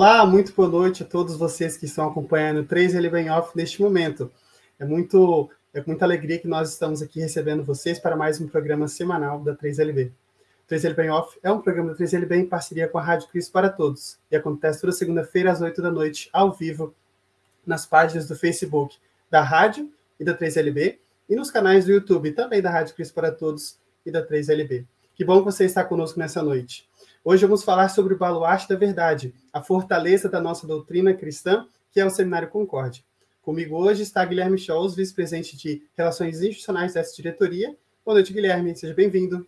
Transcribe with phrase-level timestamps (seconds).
[0.00, 3.82] Olá, muito boa noite a todos vocês que estão acompanhando o 3L Bem Off neste
[3.82, 4.30] momento.
[4.78, 8.46] É muito é com muita alegria que nós estamos aqui recebendo vocês para mais um
[8.46, 10.12] programa semanal da 3LB.
[10.68, 13.68] 3 Bem Off é um programa da 3LB em parceria com a Rádio Cristo para
[13.68, 16.94] Todos e acontece toda segunda-feira às 8 da noite, ao vivo,
[17.66, 18.98] nas páginas do Facebook
[19.28, 19.90] da Rádio
[20.20, 20.96] e da 3LB
[21.28, 24.86] e nos canais do YouTube também da Rádio Cristo para Todos e da 3LB.
[25.16, 26.88] Que bom que você está conosco nessa noite.
[27.24, 32.00] Hoje vamos falar sobre o baluarte da verdade, a fortaleza da nossa doutrina cristã, que
[32.00, 33.02] é o Seminário Concórdia.
[33.42, 37.76] Comigo hoje está Guilherme Scholz, vice-presidente de Relações Institucionais dessa diretoria.
[38.04, 39.46] Boa noite, Guilherme, seja bem-vindo.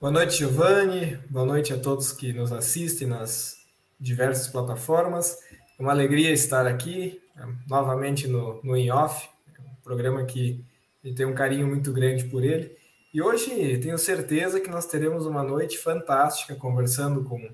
[0.00, 1.18] Boa noite, Giovanni.
[1.30, 3.56] Boa noite a todos que nos assistem nas
[3.98, 5.38] diversas plataformas.
[5.78, 7.20] É uma alegria estar aqui
[7.68, 10.64] novamente no, no In Off, um programa que
[11.06, 12.76] gente tem um carinho muito grande por ele.
[13.16, 17.50] E hoje tenho certeza que nós teremos uma noite fantástica conversando com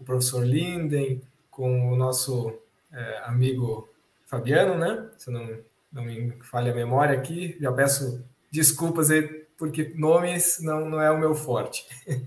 [0.00, 1.20] o professor Linden,
[1.50, 2.58] com o nosso
[2.90, 3.90] é, amigo
[4.24, 5.10] Fabiano, né?
[5.18, 5.58] Se não,
[5.92, 11.10] não me falha a memória aqui, já peço desculpas aí, porque nomes não, não é
[11.10, 11.86] o meu forte.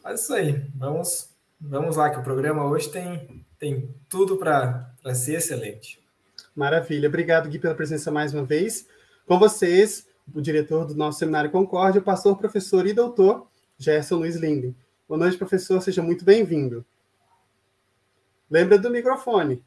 [0.00, 1.30] Mas isso aí, vamos,
[1.60, 5.98] vamos lá, que o programa hoje tem, tem tudo para ser excelente.
[6.54, 8.86] Maravilha, obrigado, Gui, pela presença mais uma vez.
[9.26, 13.46] Com vocês, o diretor do nosso Seminário Concórdia, o pastor, professor e doutor
[13.78, 14.74] Gerson Luiz Linden.
[15.08, 16.84] Boa noite, professor, seja muito bem-vindo.
[18.50, 19.62] Lembra do microfone.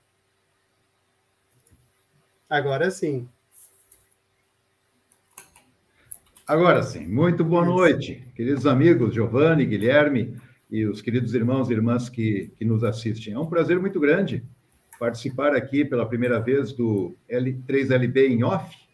[2.50, 3.28] Agora sim.
[6.48, 7.06] Agora sim.
[7.06, 10.38] Muito boa noite, queridos amigos Giovanni, Guilherme
[10.72, 13.34] e os queridos irmãos e irmãs que, que nos assistem.
[13.34, 14.44] É um prazer muito grande
[14.98, 18.87] participar aqui pela primeira vez do L, 3LB em off.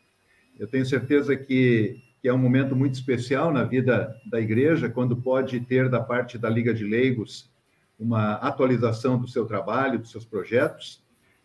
[0.59, 5.15] Eu tenho certeza que, que é um momento muito especial na vida da igreja, quando
[5.15, 7.51] pode ter da parte da Liga de Leigos
[7.99, 11.01] uma atualização do seu trabalho, dos seus projetos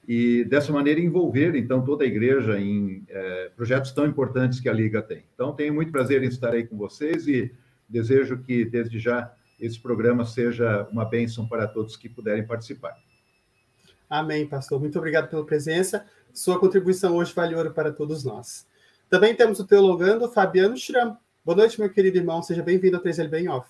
[0.07, 4.73] e dessa maneira envolver então toda a igreja em é, projetos tão importantes que a
[4.73, 5.25] Liga tem.
[5.35, 7.53] Então tenho muito prazer em estar aí com vocês e
[7.89, 12.97] desejo que desde já esse programa seja uma bênção para todos que puderem participar.
[14.09, 14.81] Amém, pastor.
[14.81, 16.07] Muito obrigado pela presença.
[16.33, 18.67] Sua contribuição hoje vale ouro para todos nós.
[19.11, 21.17] Também temos o teologando Fabiano Schramm.
[21.43, 22.43] Boa noite, meu querido irmão.
[22.43, 23.67] Seja bem-vindo ao 3L Bem Off.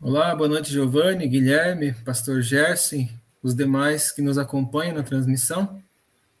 [0.00, 3.06] Olá, boa noite, Giovanni, Guilherme, pastor Gerson,
[3.40, 5.80] os demais que nos acompanham na transmissão.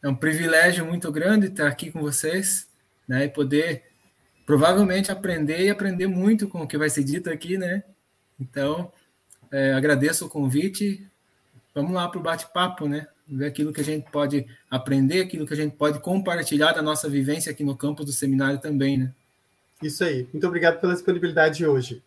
[0.02, 2.68] É um privilégio muito grande estar aqui com vocês,
[3.06, 3.84] né, e poder
[4.44, 7.84] provavelmente aprender e aprender muito com o que vai ser dito aqui, né?
[8.40, 8.92] Então,
[9.52, 11.08] é, agradeço o convite.
[11.72, 13.06] Vamos lá para o bate-papo, né?
[13.28, 17.08] Ver aquilo que a gente pode aprender, aquilo que a gente pode compartilhar da nossa
[17.08, 19.12] vivência aqui no campus do seminário também, né?
[19.82, 20.28] Isso aí.
[20.32, 22.02] Muito obrigado pela disponibilidade hoje.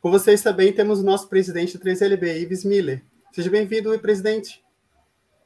[0.00, 3.02] Com vocês também temos o nosso presidente do 3LB, Ives Miller.
[3.32, 4.62] Seja bem-vindo, presidente.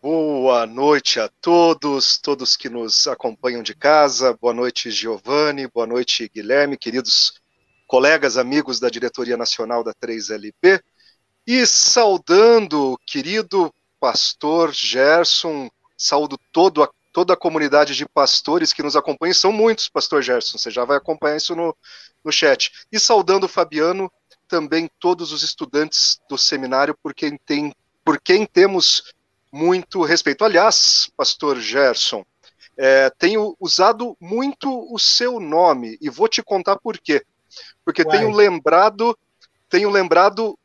[0.02, 4.36] Boa noite a todos, todos que nos acompanham de casa.
[4.38, 5.68] Boa noite, Giovanni.
[5.68, 7.40] Boa noite, Guilherme, queridos
[7.86, 10.82] colegas, amigos da Diretoria Nacional da 3LB.
[11.46, 18.82] E saudando o querido pastor Gerson, saúdo todo a, toda a comunidade de pastores que
[18.82, 19.32] nos acompanham.
[19.32, 21.72] São muitos, pastor Gerson, você já vai acompanhar isso no,
[22.24, 22.72] no chat.
[22.90, 24.10] E saudando o Fabiano,
[24.48, 27.72] também todos os estudantes do seminário, por quem tem
[28.04, 29.14] por quem temos
[29.52, 30.44] muito respeito.
[30.44, 32.26] Aliás, pastor Gerson,
[32.76, 37.24] é, tenho usado muito o seu nome e vou te contar por quê.
[37.84, 38.18] Porque Uai.
[38.18, 39.16] tenho lembrado,
[39.68, 40.58] tenho lembrado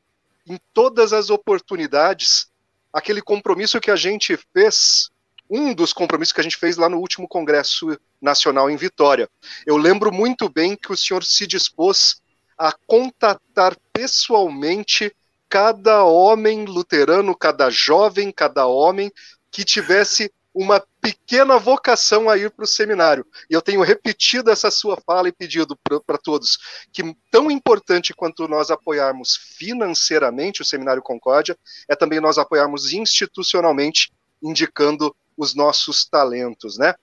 [0.48, 2.50] em todas as oportunidades
[2.98, 5.12] aquele compromisso que a gente fez,
[5.48, 9.30] um dos compromissos que a gente fez lá no último Congresso Nacional em Vitória.
[9.68, 12.20] Eu lembro muito bem que o senhor se dispôs
[12.58, 15.16] a contatar pessoalmente
[15.48, 19.12] cada homem luterano, cada jovem, cada homem
[19.52, 23.24] que tivesse uma pequena vocação a ir para o seminário.
[23.48, 26.58] E eu tenho repetido essa sua fala e pedido para todos
[26.92, 31.56] que tão importante quanto nós apoiarmos financeiramente o Seminário Concórdia,
[31.88, 34.12] é também nós apoiarmos institucionalmente,
[34.42, 36.96] indicando os nossos talentos, né?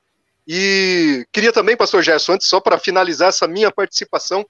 [0.47, 4.45] E queria também, pastor Gerson, antes, só para finalizar essa minha participação,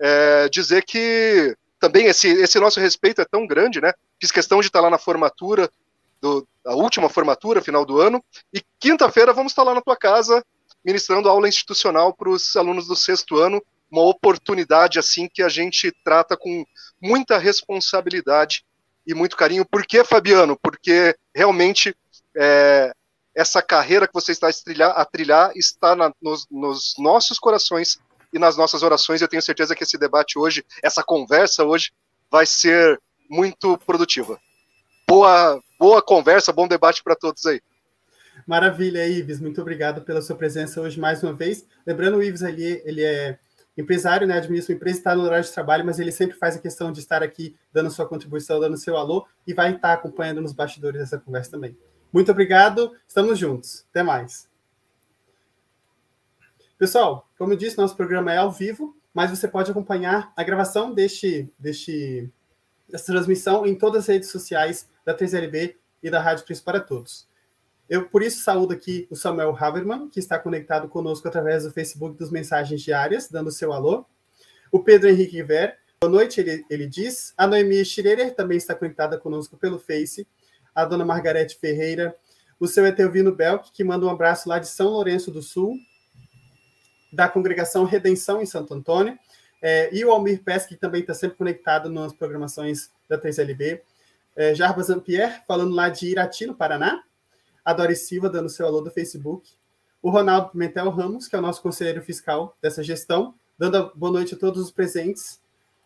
[0.00, 3.92] é, dizer que também esse, esse nosso respeito é tão grande, né?
[4.20, 5.70] Fiz questão de estar lá na formatura,
[6.20, 8.22] do, a última formatura, final do ano,
[8.52, 10.44] e quinta-feira vamos estar lá na tua casa
[10.84, 15.92] ministrando aula institucional para os alunos do sexto ano, uma oportunidade assim que a gente
[16.04, 16.64] trata com
[17.00, 18.64] muita responsabilidade
[19.06, 19.64] e muito carinho.
[19.64, 20.58] Por que, Fabiano?
[20.62, 21.94] Porque realmente
[22.36, 22.92] é,
[23.34, 27.98] essa carreira que você está a trilhar, a trilhar está na, nos, nos nossos corações
[28.32, 29.22] e nas nossas orações.
[29.22, 31.90] Eu tenho certeza que esse debate hoje, essa conversa hoje,
[32.30, 34.38] vai ser muito produtiva.
[35.06, 37.60] Boa, boa conversa, bom debate para todos aí.
[38.46, 39.40] Maravilha, Ives.
[39.40, 41.66] Muito obrigado pela sua presença hoje mais uma vez.
[41.86, 43.38] Lembrando, o Ives ali, ele é
[43.76, 46.58] empresário, né, administra uma empresa, está no horário de trabalho, mas ele sempre faz a
[46.58, 50.52] questão de estar aqui dando sua contribuição, dando seu alô e vai estar acompanhando nos
[50.52, 51.76] bastidores dessa conversa também.
[52.12, 53.86] Muito obrigado, estamos juntos.
[53.90, 54.48] Até mais.
[56.76, 60.92] Pessoal, como eu disse, nosso programa é ao vivo, mas você pode acompanhar a gravação
[60.92, 62.30] deste, deste,
[62.88, 67.26] dessa transmissão em todas as redes sociais da 3LB e da Rádio Cristo para Todos.
[67.88, 72.18] Eu, por isso, saúdo aqui o Samuel Haberman, que está conectado conosco através do Facebook
[72.18, 74.04] dos Mensagens Diárias, dando seu alô.
[74.70, 77.32] O Pedro Henrique Ver, boa noite, ele, ele diz.
[77.38, 80.28] A Noemi Schreier também está conectada conosco pelo Face.
[80.74, 82.14] A dona Margarete Ferreira.
[82.60, 85.74] O seu Etelvino Belk, que manda um abraço lá de São Lourenço do Sul
[87.10, 89.18] da congregação Redenção em Santo Antônio,
[89.62, 93.80] é, e o Almir Pesque, que também está sempre conectado nas programações da 3LB.
[94.38, 97.02] É, Jarbas Zampier, falando lá de Irati, no Paraná.
[97.64, 99.50] A Doris Silva, dando seu alô do Facebook.
[100.00, 104.36] O Ronaldo Pimentel Ramos, que é o nosso conselheiro fiscal dessa gestão, dando boa noite
[104.36, 105.40] a todos os presentes.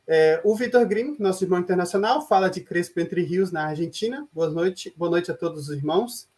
[0.07, 4.29] É, o Vitor Grimm, nosso irmão internacional, fala de Crespo Entre Rios, na Argentina.
[4.31, 6.29] Boa noite, boa noite a todos os irmãos.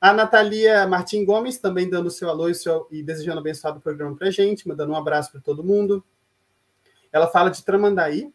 [0.00, 4.16] A Natalia Martim Gomes também dando seu alô e, seu, e desejando abençoado o programa
[4.16, 6.04] para gente, mandando um abraço para todo mundo.
[7.12, 8.34] Ela fala de Tramandaí.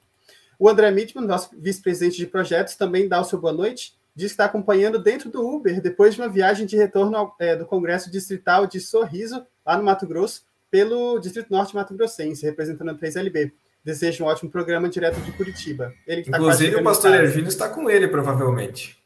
[0.60, 3.96] O André Mitman, nosso vice-presidente de projetos, também dá o seu boa noite.
[4.16, 7.56] Diz que está acompanhando dentro do Uber, depois de uma viagem de retorno ao, é,
[7.56, 12.90] do Congresso Distrital de Sorriso, lá no Mato Grosso, pelo Distrito Norte Mato Grossense, representando
[12.90, 13.52] a 3LB.
[13.84, 15.94] Desejo um ótimo programa direto de Curitiba.
[16.06, 19.02] Ele tá Inclusive, o pastor Ervino está com ele, provavelmente.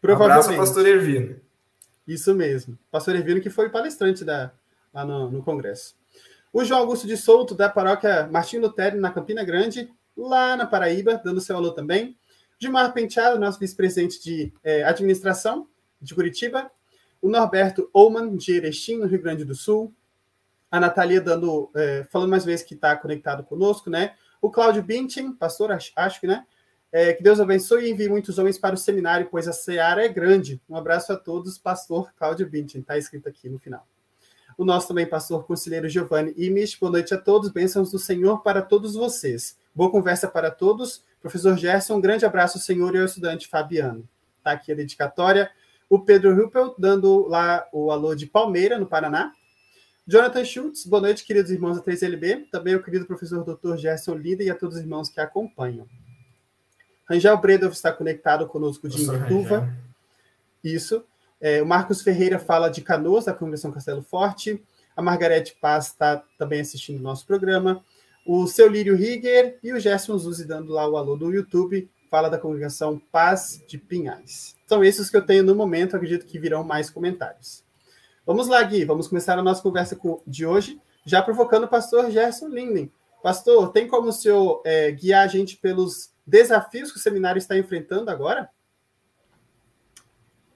[0.00, 0.48] Provavelmente.
[0.48, 1.36] Um abraço, pastor Ervino.
[2.08, 2.76] Isso mesmo.
[2.90, 4.50] Pastor Ervino, que foi palestrante da,
[4.92, 5.94] lá no, no Congresso.
[6.52, 11.20] O João Augusto de Souto, da paróquia Martim Lutero, na Campina Grande, lá na Paraíba,
[11.24, 12.16] dando seu alô também.
[12.58, 15.68] Gilmar Penteado, nosso vice-presidente de é, administração
[16.00, 16.70] de Curitiba.
[17.20, 19.92] O Norberto Ouman, de Erechim, no Rio Grande do Sul.
[20.70, 24.14] A Natalia dando, é, falando mais vezes que está conectado conosco, né?
[24.40, 26.44] O Cláudio Bintin, pastor, acho, acho que, né?
[26.92, 30.08] É, que Deus abençoe e envie muitos homens para o seminário, pois a seara é
[30.08, 30.60] grande.
[30.68, 33.86] Um abraço a todos, pastor Cláudio Bintin, está escrito aqui no final.
[34.56, 38.62] O nosso também pastor conselheiro Giovanni Imish, boa noite a todos, bênçãos do Senhor para
[38.62, 39.58] todos vocês.
[39.74, 41.02] Boa conversa para todos.
[41.20, 44.08] Professor Gerson, um grande abraço, Senhor, e ao estudante Fabiano.
[44.38, 45.50] Está aqui a dedicatória.
[45.90, 49.32] O Pedro Ruppel, dando lá o alô de Palmeira, no Paraná.
[50.06, 52.50] Jonathan Schultz, boa noite, queridos irmãos da 3LB.
[52.52, 53.76] Também o querido professor Dr.
[53.76, 55.88] Gerson Lida e a todos os irmãos que acompanham.
[57.08, 59.68] Rangel Bredov está conectado conosco de Indituva.
[60.62, 61.04] Isso.
[61.40, 64.62] É, o Marcos Ferreira fala de Canoas, da Congregação Castelo Forte.
[64.96, 67.84] A Margarete Paz está também assistindo o nosso programa.
[68.26, 71.90] O seu Lírio Rigger e o Gerson Zuzi dando lá o alô do YouTube.
[72.10, 74.56] Fala da Congregação Paz de Pinhais.
[74.66, 75.94] São esses que eu tenho no momento.
[75.94, 77.62] Acredito que virão mais comentários.
[78.26, 78.84] Vamos lá, Gui.
[78.86, 82.90] Vamos começar a nossa conversa de hoje, já provocando o pastor Gerson Linden.
[83.22, 87.58] Pastor, tem como o senhor é, guiar a gente pelos desafios que o seminário está
[87.58, 88.48] enfrentando agora?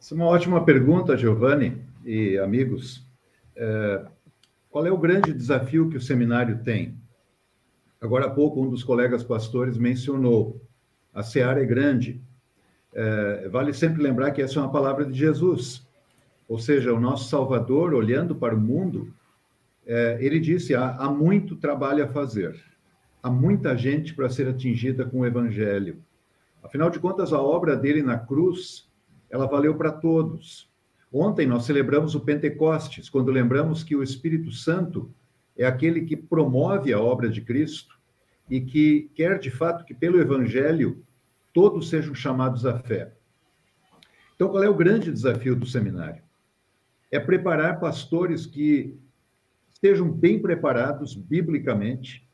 [0.00, 3.06] Essa é uma ótima pergunta, Giovanni e amigos.
[3.54, 4.06] É,
[4.70, 6.96] qual é o grande desafio que o seminário tem?
[8.00, 10.60] Agora há pouco, um dos colegas pastores mencionou:
[11.12, 12.20] a seara é grande.
[12.94, 15.86] É, vale sempre lembrar que essa é uma palavra de Jesus.
[16.48, 19.12] Ou seja, o nosso Salvador, olhando para o mundo,
[19.86, 22.58] é, ele disse: há, há muito trabalho a fazer
[23.22, 26.02] há muita gente para ser atingida com o evangelho.
[26.62, 28.88] Afinal de contas, a obra dele na cruz,
[29.30, 30.68] ela valeu para todos.
[31.12, 35.10] Ontem nós celebramos o Pentecostes, quando lembramos que o Espírito Santo
[35.58, 37.98] é aquele que promove a obra de Cristo
[38.48, 41.04] e que quer de fato que pelo evangelho
[41.52, 43.12] todos sejam chamados à fé.
[44.36, 46.22] Então, qual é o grande desafio do seminário?
[47.10, 48.96] É preparar pastores que
[49.68, 52.24] estejam bem preparados biblicamente,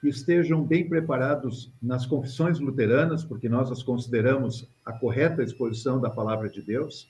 [0.00, 6.10] que estejam bem preparados nas confissões luteranas, porque nós as consideramos a correta exposição da
[6.10, 7.08] palavra de Deus,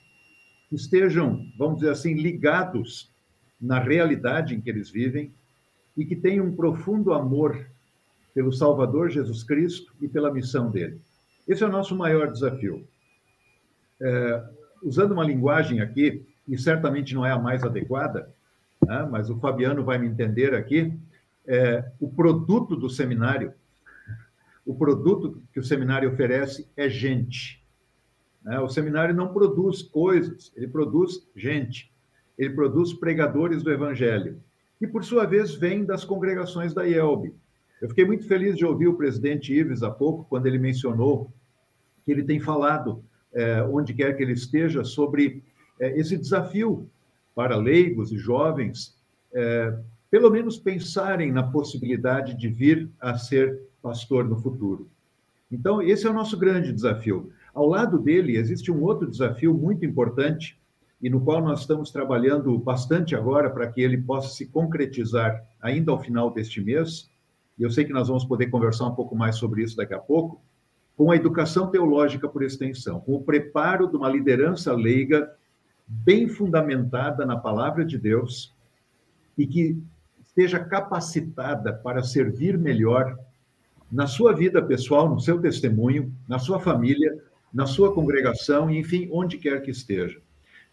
[0.69, 3.11] que estejam, vamos dizer assim, ligados
[3.59, 5.33] na realidade em que eles vivem
[5.97, 7.65] e que tenham um profundo amor
[8.33, 11.01] pelo Salvador Jesus Cristo e pela missão dele.
[11.47, 12.87] Esse é o nosso maior desafio.
[13.99, 14.43] É,
[14.83, 18.29] usando uma linguagem aqui, e certamente não é a mais adequada,
[18.85, 20.93] né, mas o Fabiano vai me entender aqui,
[21.47, 23.53] é, o produto do seminário,
[24.65, 27.63] o produto que o seminário oferece é gente.
[28.43, 28.59] Né?
[28.59, 31.91] O seminário não produz coisas, ele produz gente.
[32.37, 34.39] Ele produz pregadores do evangelho.
[34.79, 37.33] E, por sua vez, vem das congregações da IELB.
[37.81, 41.31] Eu fiquei muito feliz de ouvir o presidente Ives há pouco, quando ele mencionou
[42.05, 43.03] que ele tem falado
[43.33, 45.43] é, onde quer que ele esteja, sobre
[45.79, 46.89] é, esse desafio
[47.35, 48.97] para leigos e jovens,
[49.33, 49.77] é,
[50.09, 54.89] pelo menos pensarem na possibilidade de vir a ser pastor no futuro.
[55.51, 57.31] Então, esse é o nosso grande desafio.
[57.53, 60.59] Ao lado dele, existe um outro desafio muito importante,
[61.01, 65.91] e no qual nós estamos trabalhando bastante agora para que ele possa se concretizar ainda
[65.91, 67.09] ao final deste mês.
[67.57, 69.99] E eu sei que nós vamos poder conversar um pouco mais sobre isso daqui a
[69.99, 70.41] pouco,
[70.95, 75.31] com a educação teológica por extensão, com o preparo de uma liderança leiga
[75.87, 78.53] bem fundamentada na palavra de Deus
[79.37, 79.81] e que
[80.19, 83.17] esteja capacitada para servir melhor
[83.91, 87.23] na sua vida pessoal, no seu testemunho, na sua família,
[87.53, 90.19] na sua congregação, enfim, onde quer que esteja.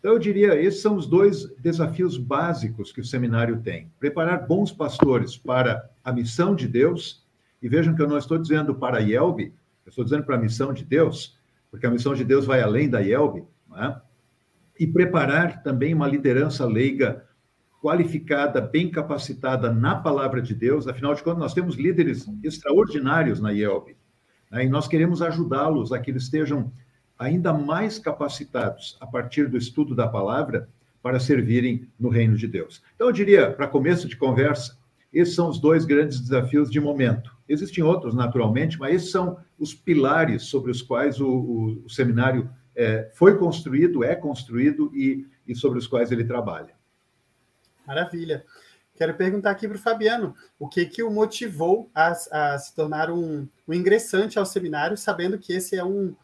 [0.04, 4.70] Então, eu diria, esses são os dois desafios básicos que o seminário tem: preparar bons
[4.70, 7.26] pastores para a missão de Deus,
[7.62, 9.44] e vejam que eu não estou dizendo para a IELB,
[9.87, 11.38] eu estou dizendo para a missão de Deus,
[11.70, 13.44] porque a missão de Deus vai além da IELB,
[13.78, 13.96] é?
[14.78, 17.25] e preparar também uma liderança leiga
[17.80, 23.54] qualificada, bem capacitada na palavra de Deus, afinal de contas, nós temos líderes extraordinários na
[23.54, 23.96] IELB,
[24.50, 24.66] né?
[24.66, 26.70] e nós queremos ajudá-los a que eles estejam
[27.18, 30.68] ainda mais capacitados a partir do estudo da palavra
[31.02, 32.83] para servirem no reino de Deus.
[32.94, 34.78] Então, eu diria, para começo de conversa,
[35.12, 37.30] esses são os dois grandes desafios de momento.
[37.49, 42.50] Existem outros, naturalmente, mas esses são os pilares sobre os quais o, o, o seminário
[42.75, 46.75] é, foi construído, é construído e, e sobre os quais ele trabalha.
[47.87, 48.44] Maravilha.
[48.97, 53.11] Quero perguntar aqui para o Fabiano, o que que o motivou a, a se tornar
[53.11, 56.15] um, um, ingressante ao seminário, sabendo que esse é um,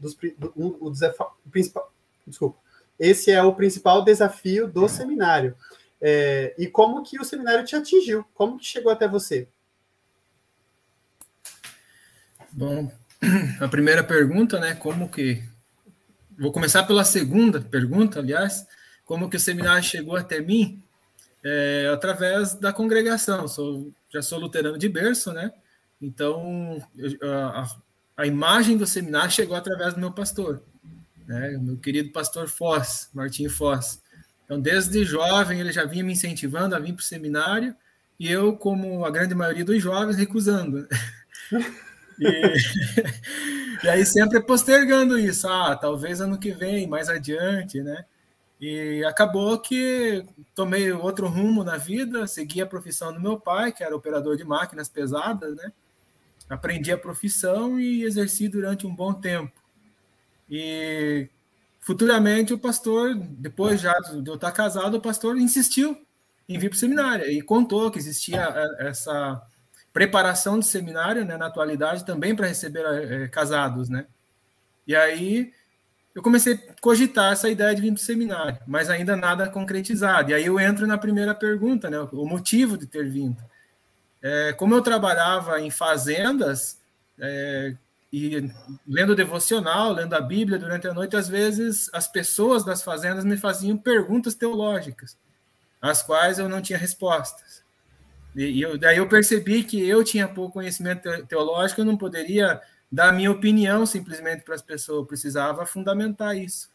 [0.00, 0.16] dos
[0.56, 1.92] um, o, desafio, principal,
[2.26, 2.58] desculpa,
[2.98, 5.56] esse é o principal desafio do seminário.
[6.00, 8.24] É, e como que o seminário te atingiu?
[8.34, 9.46] Como que chegou até você?
[12.50, 12.90] Bom,
[13.60, 14.74] a primeira pergunta, né?
[14.74, 15.42] Como que
[16.38, 18.66] vou começar pela segunda pergunta, aliás,
[19.04, 20.82] como que o seminário chegou até mim?
[21.42, 23.48] É, através da congregação.
[23.48, 25.52] Sou, já sou luterano de berço, né?
[26.00, 27.66] Então, eu, a
[28.26, 30.62] imagem do seminário chegou através do meu pastor,
[31.26, 31.56] né?
[31.60, 34.02] meu querido pastor Foz, Martinho Foz.
[34.44, 37.74] Então, desde jovem, ele já vinha me incentivando a vir para o seminário,
[38.18, 40.86] e eu, como a grande maioria dos jovens, recusando.
[42.22, 42.22] E,
[43.82, 48.04] e, aí sempre postergando isso, ah, talvez ano que vem, mais adiante, né?
[48.60, 50.22] E acabou que
[50.54, 54.44] tomei outro rumo na vida, segui a profissão do meu pai, que era operador de
[54.44, 55.72] máquinas pesadas, né?
[56.50, 59.52] Aprendi a profissão e exerci durante um bom tempo.
[60.50, 61.28] E
[61.78, 65.96] futuramente o pastor, depois já de eu estar casado, o pastor insistiu
[66.48, 69.40] em vir para o seminário e contou que existia é, essa
[69.92, 74.06] preparação de seminário, né, na atualidade, também para receber é, casados, né?
[74.86, 75.52] E aí
[76.12, 80.32] eu comecei a cogitar essa ideia de vir para o seminário, mas ainda nada concretizado.
[80.32, 83.40] E aí eu entro na primeira pergunta, né, o motivo de ter vindo.
[84.22, 86.78] É, como eu trabalhava em fazendas,
[87.18, 87.74] é,
[88.12, 88.50] e
[88.86, 93.36] lendo devocional, lendo a Bíblia durante a noite, às vezes as pessoas das fazendas me
[93.36, 95.16] faziam perguntas teológicas,
[95.80, 97.62] às quais eu não tinha respostas.
[98.34, 103.12] E, eu, daí eu percebi que eu tinha pouco conhecimento teológico, eu não poderia dar
[103.12, 106.68] minha opinião simplesmente para as pessoas, eu precisava fundamentar isso.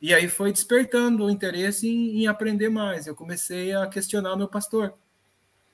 [0.00, 3.06] E aí foi despertando o interesse em, em aprender mais.
[3.06, 4.94] Eu comecei a questionar o meu pastor.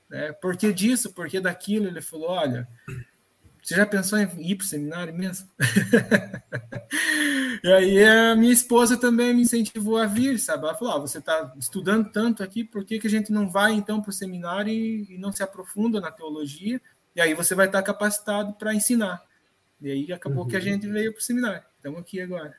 [0.09, 0.31] Né?
[0.33, 1.13] Por que disso?
[1.13, 1.87] Por que daquilo?
[1.87, 2.67] Ele falou: olha,
[3.61, 5.49] você já pensou em ir para o seminário mesmo?
[7.61, 10.63] e aí a minha esposa também me incentivou a vir, sabe?
[10.63, 13.73] Ela falou: ah, você está estudando tanto aqui, por que, que a gente não vai
[13.73, 16.79] então para o seminário e, e, não se aprofunda na teologia?
[17.13, 19.21] E aí você vai estar capacitado para ensinar.
[19.81, 20.49] E aí acabou uhum.
[20.49, 20.65] que a uhum.
[20.65, 21.63] gente veio para o seminário.
[21.75, 22.55] Estamos aqui agora.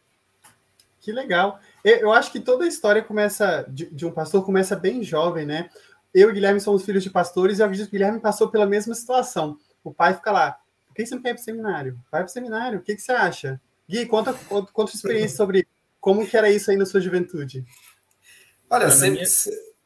[1.00, 1.60] Que legal.
[1.82, 5.70] Eu acho que toda a história começa de, de um pastor começa bem jovem, né?
[6.14, 8.66] Eu e Guilherme somos filhos de pastores e eu acredito que o Guilherme passou pela
[8.66, 9.58] mesma situação.
[9.84, 11.94] O pai fica lá, por que você não quer ir para o seminário?
[12.10, 13.60] Vai para o seminário, o que, que você acha?
[13.88, 15.66] Gui, conta, conta, conta sua experiência sobre
[16.00, 17.64] como que era isso aí na sua juventude.
[18.70, 19.26] Olha, sempre, minha...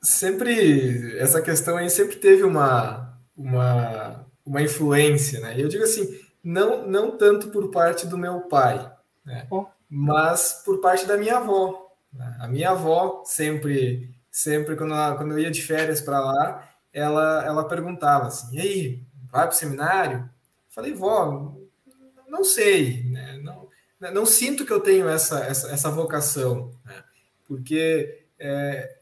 [0.02, 5.54] sempre, essa questão aí sempre teve uma, uma, uma influência, né?
[5.56, 8.92] Eu digo assim, não, não tanto por parte do meu pai,
[9.24, 9.46] né?
[9.50, 9.66] Oh.
[9.88, 11.92] mas por parte da minha avó.
[12.12, 12.37] Né?
[12.40, 17.45] A minha avó sempre sempre quando, ela, quando eu ia de férias para lá, ela,
[17.45, 20.29] ela perguntava assim: e aí, vai para o seminário?
[20.71, 21.55] Falei, vó,
[22.27, 23.38] não sei, né?
[23.42, 23.68] não,
[24.12, 27.05] não sinto que eu tenho essa, essa, essa vocação, né?
[27.47, 28.97] porque é,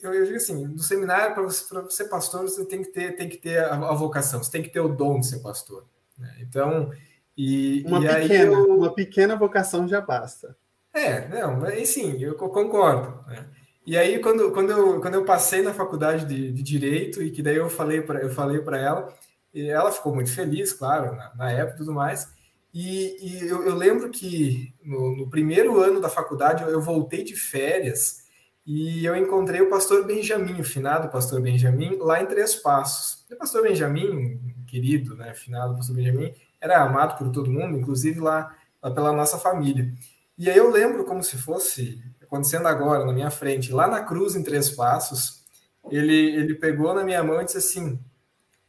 [0.00, 3.28] eu, eu, digo assim: no seminário, para você, ser pastor, você tem que ter, tem
[3.28, 5.84] que ter a, a, vocação, você tem que ter o dom de ser pastor.
[6.16, 6.36] Né?
[6.40, 6.92] Então,
[7.36, 8.76] e, uma, e pequena, eu...
[8.76, 10.56] uma pequena vocação já basta.
[10.94, 13.24] É, não, mas sim, eu concordo.
[13.26, 13.44] Né?
[13.88, 17.42] E aí, quando, quando, eu, quando eu passei na faculdade de, de Direito, e que
[17.42, 19.14] daí eu falei para eu falei para ela,
[19.54, 22.30] e ela ficou muito feliz, claro, na, na época e tudo mais.
[22.74, 27.24] E, e eu, eu, lembro que no, no, primeiro ano da faculdade eu, eu, voltei
[27.24, 28.24] de férias
[28.66, 33.24] e eu encontrei o pastor Benjamin, o finado pastor Benjamin, lá em Três Passos.
[33.32, 38.54] O pastor Benjamin, querido, né, finado pastor Benjamin, era amado por todo mundo, inclusive lá,
[38.82, 39.90] lá pela nossa família.
[40.36, 44.36] E aí eu lembro como se fosse acontecendo agora na minha frente, lá na cruz
[44.36, 45.42] em Três Passos,
[45.90, 47.98] ele, ele pegou na minha mão e disse assim: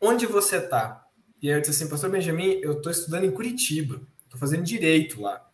[0.02, 1.06] Onde você está?
[1.42, 5.22] E aí eu disse assim, Pastor Benjamin, eu estou estudando em Curitiba, estou fazendo direito
[5.22, 5.46] lá.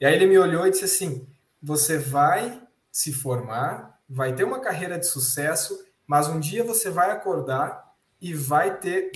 [0.00, 1.26] E aí ele me olhou e disse assim:
[1.62, 7.10] Você vai se formar, vai ter uma carreira de sucesso, mas um dia você vai
[7.10, 9.12] acordar e vai ter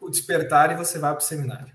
[0.00, 1.72] o despertar e você vai para o seminário.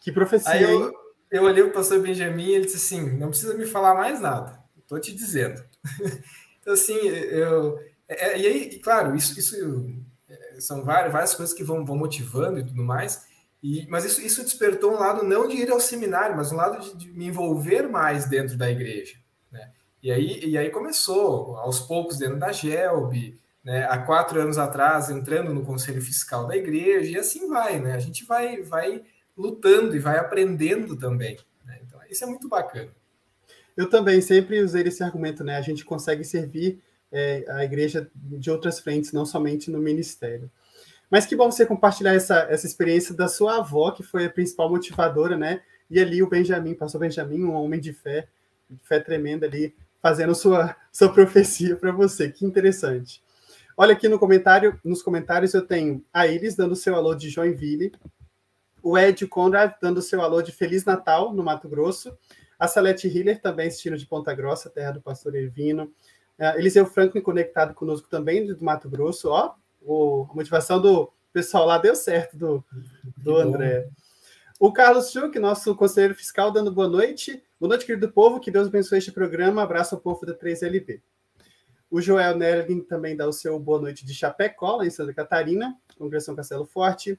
[0.00, 0.92] Que profecia, aí eu,
[1.30, 4.20] eu olhei para o pastor Benjamin e ele disse assim: Não precisa me falar mais
[4.20, 5.62] nada, estou te dizendo.
[6.60, 7.78] então, assim, eu.
[8.08, 9.56] É, é, e aí, claro, isso, isso
[10.60, 13.26] são várias, várias coisas que vão, vão motivando e tudo mais.
[13.62, 16.80] E, mas isso, isso despertou um lado não de ir ao seminário, mas um lado
[16.80, 19.16] de, de me envolver mais dentro da igreja.
[19.50, 19.72] Né?
[20.02, 23.86] E, aí, e aí começou, aos poucos, dentro da GELB, né?
[23.86, 27.80] há quatro anos atrás, entrando no conselho fiscal da igreja, e assim vai.
[27.80, 27.94] Né?
[27.94, 29.02] A gente vai, vai
[29.36, 31.38] lutando e vai aprendendo também.
[31.64, 31.80] Né?
[31.82, 32.92] Então, isso é muito bacana.
[33.76, 35.56] Eu também sempre usei esse argumento, né?
[35.56, 40.50] A gente consegue servir é, a igreja de outras frentes, não somente no ministério.
[41.10, 44.68] Mas que bom você compartilhar essa, essa experiência da sua avó, que foi a principal
[44.68, 45.62] motivadora, né?
[45.90, 48.28] E ali o Benjamin, pastor Benjamin, um homem de fé,
[48.68, 52.30] de fé tremenda ali, fazendo sua, sua profecia para você.
[52.30, 53.22] Que interessante.
[53.76, 57.92] Olha aqui no comentário, nos comentários eu tenho a Iris dando seu alô de Joinville,
[58.82, 62.16] o Ed Conrad dando seu alô de Feliz Natal no Mato Grosso,
[62.58, 65.92] a Salete Hiller também assistindo de Ponta Grossa, terra do pastor Ervino,
[66.38, 69.28] Uh, Eliseu Franklin conectado conosco também, do Mato Grosso.
[69.30, 72.64] Ó, o, a motivação do pessoal lá deu certo, do,
[73.16, 73.88] do André.
[74.58, 77.42] O Carlos Schuch, nosso conselheiro fiscal, dando boa noite.
[77.60, 78.40] Boa noite, querido povo.
[78.40, 79.62] Que Deus abençoe este programa.
[79.62, 81.00] Abraço ao povo da 3LP.
[81.90, 85.76] O Joel Nerlin também dá o seu boa noite de Chapecó, lá em Santa Catarina,
[85.96, 87.18] Congregação Castelo Forte.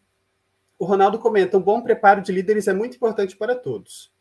[0.78, 4.12] O Ronaldo comenta: um bom preparo de líderes é muito importante para todos.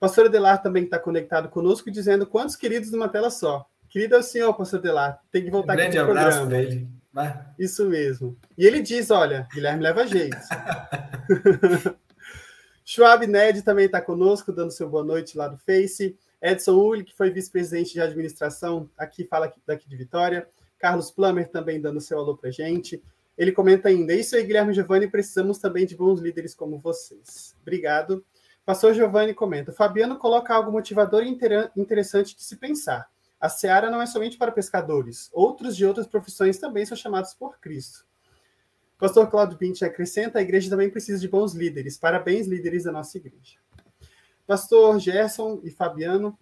[0.00, 3.66] O pastor Adelar também está conectado conosco, dizendo quantos queridos numa tela só.
[3.90, 6.46] Querido senhor, pastor Delar, tem que voltar um aqui no programa.
[6.46, 6.88] Dele.
[7.12, 7.44] Vai.
[7.58, 8.34] Isso mesmo.
[8.56, 10.38] E ele diz: olha, Guilherme leva jeito.
[12.82, 16.16] Schwab Ned também está conosco, dando seu boa noite lá do Face.
[16.40, 20.48] Edson Uli, que foi vice-presidente de administração, aqui fala daqui de Vitória.
[20.78, 23.02] Carlos Plummer também dando seu alô para gente.
[23.36, 27.54] Ele comenta ainda: Isso aí, Guilherme Giovanni, precisamos também de bons líderes como vocês.
[27.60, 28.24] Obrigado.
[28.64, 31.28] Pastor Giovanni comenta: Fabiano coloca algo motivador e
[31.76, 33.08] interessante de se pensar.
[33.40, 37.58] A seara não é somente para pescadores, outros de outras profissões também são chamados por
[37.58, 38.04] Cristo.
[38.98, 41.96] Pastor Claudio Pinti acrescenta: a igreja também precisa de bons líderes.
[41.96, 43.56] Parabéns, líderes da nossa igreja.
[44.46, 46.38] Pastor Gerson e Fabiano,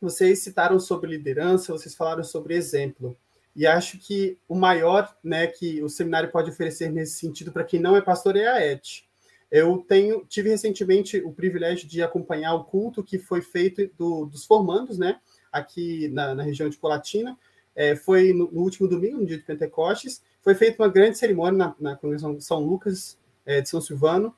[0.00, 3.18] vocês citaram sobre liderança, vocês falaram sobre exemplo.
[3.56, 7.80] E acho que o maior né, que o seminário pode oferecer nesse sentido para quem
[7.80, 9.07] não é pastor é a ET.
[9.50, 14.44] Eu tenho, tive recentemente o privilégio de acompanhar o culto que foi feito do, dos
[14.44, 15.18] formandos, né?
[15.52, 17.36] aqui na, na região de Colatina.
[17.74, 21.58] É, foi no, no, último domingo, no dia de Pentecostes, foi feita uma grande cerimônia
[21.58, 24.34] na, na congregação de São Lucas é, de São Silvano.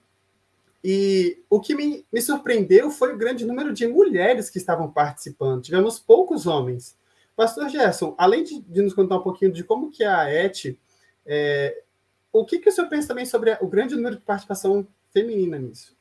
[0.82, 5.62] E o que me, me surpreendeu foi o grande número de mulheres que estavam participando.
[5.62, 6.96] Tivemos poucos homens.
[7.36, 10.76] Pastor Gerson, além de, de nos contar um pouquinho de como que é a ET,
[11.26, 11.82] é,
[12.32, 15.96] o que, que o senhor pensa também sobre o grande número de participação feminina nisso?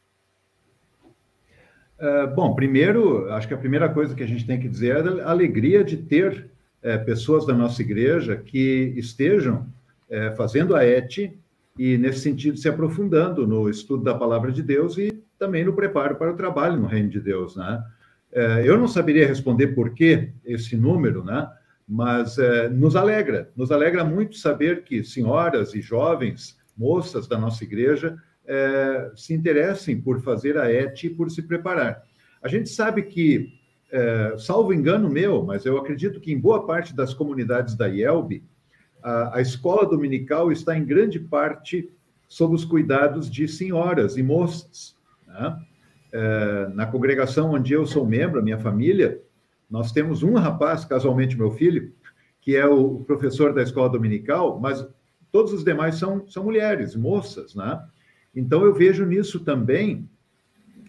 [2.00, 5.22] Uh, bom, primeiro, acho que a primeira coisa que a gente tem que dizer é
[5.22, 6.50] a alegria de ter
[6.82, 9.68] é, pessoas da nossa igreja que estejam
[10.10, 11.18] é, fazendo a ET
[11.78, 16.16] e, nesse sentido, se aprofundando no estudo da palavra de Deus e também no preparo
[16.16, 17.84] para o trabalho no reino de Deus, né?
[18.32, 21.50] É, eu não saberia responder por que esse número, né?
[21.88, 22.38] Mas
[22.72, 28.16] nos alegra, nos alegra muito saber que senhoras e jovens, moças da nossa igreja,
[28.50, 32.04] é, se interessem por fazer a ET e por se preparar.
[32.42, 33.54] A gente sabe que,
[33.92, 38.44] é, salvo engano meu, mas eu acredito que em boa parte das comunidades da IELB,
[39.04, 41.88] a, a escola dominical está em grande parte
[42.28, 44.96] sob os cuidados de senhoras e moças.
[45.28, 45.60] Né?
[46.12, 49.22] É, na congregação onde eu sou membro, a minha família,
[49.70, 51.94] nós temos um rapaz, casualmente meu filho,
[52.42, 54.84] que é o professor da escola dominical, mas
[55.32, 57.80] todos os demais são, são mulheres, moças, né?
[58.36, 60.08] Então, eu vejo nisso também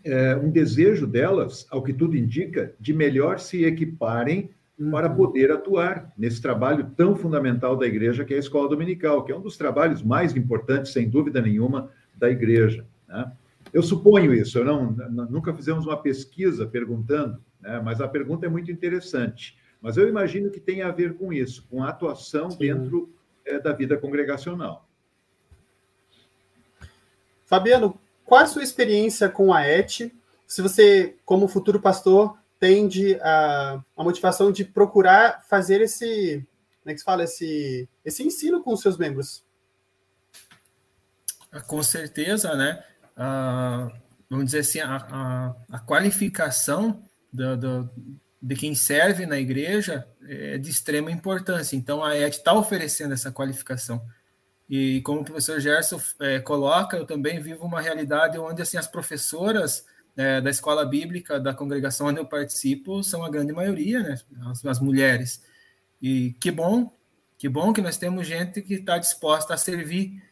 [0.05, 4.51] é, um desejo delas, ao que tudo indica, de melhor se equiparem
[4.91, 5.17] para uhum.
[5.17, 9.37] poder atuar nesse trabalho tão fundamental da igreja, que é a escola dominical, que é
[9.37, 12.87] um dos trabalhos mais importantes, sem dúvida nenhuma, da igreja.
[13.07, 13.31] Né?
[13.73, 14.91] Eu suponho isso, eu não,
[15.29, 17.81] nunca fizemos uma pesquisa perguntando, né?
[17.85, 19.59] mas a pergunta é muito interessante.
[19.83, 22.59] Mas eu imagino que tem a ver com isso, com a atuação Sim.
[22.59, 23.13] dentro
[23.45, 24.89] é, da vida congregacional.
[27.51, 29.91] Fabiano, qual a sua experiência com a ET?
[30.47, 36.47] Se você, como futuro pastor, tende a, a motivação de procurar fazer esse,
[36.81, 39.43] como é que se fala, esse, esse ensino com os seus membros?
[41.51, 42.85] Ah, com certeza, né?
[43.17, 43.91] Ah,
[44.29, 47.91] vamos dizer assim, a, a, a qualificação do, do,
[48.41, 51.75] de quem serve na igreja é de extrema importância.
[51.75, 54.01] Então, a ET está oferecendo essa qualificação.
[54.71, 58.87] E como o professor Gerson é, coloca, eu também vivo uma realidade onde assim as
[58.87, 59.85] professoras
[60.17, 64.65] é, da escola bíblica da congregação onde eu participo são a grande maioria, né, as,
[64.65, 65.43] as mulheres.
[66.01, 66.97] E que bom,
[67.37, 70.23] que bom que nós temos gente que está disposta a servir.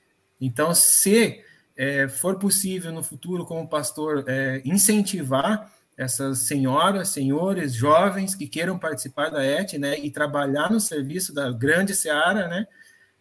[0.41, 1.43] Então, se
[1.77, 8.79] é, for possível no futuro, como pastor, é, incentivar essas senhoras, senhores, jovens que queiram
[8.79, 12.69] participar da ET, né, e trabalhar no serviço da grande seara, né,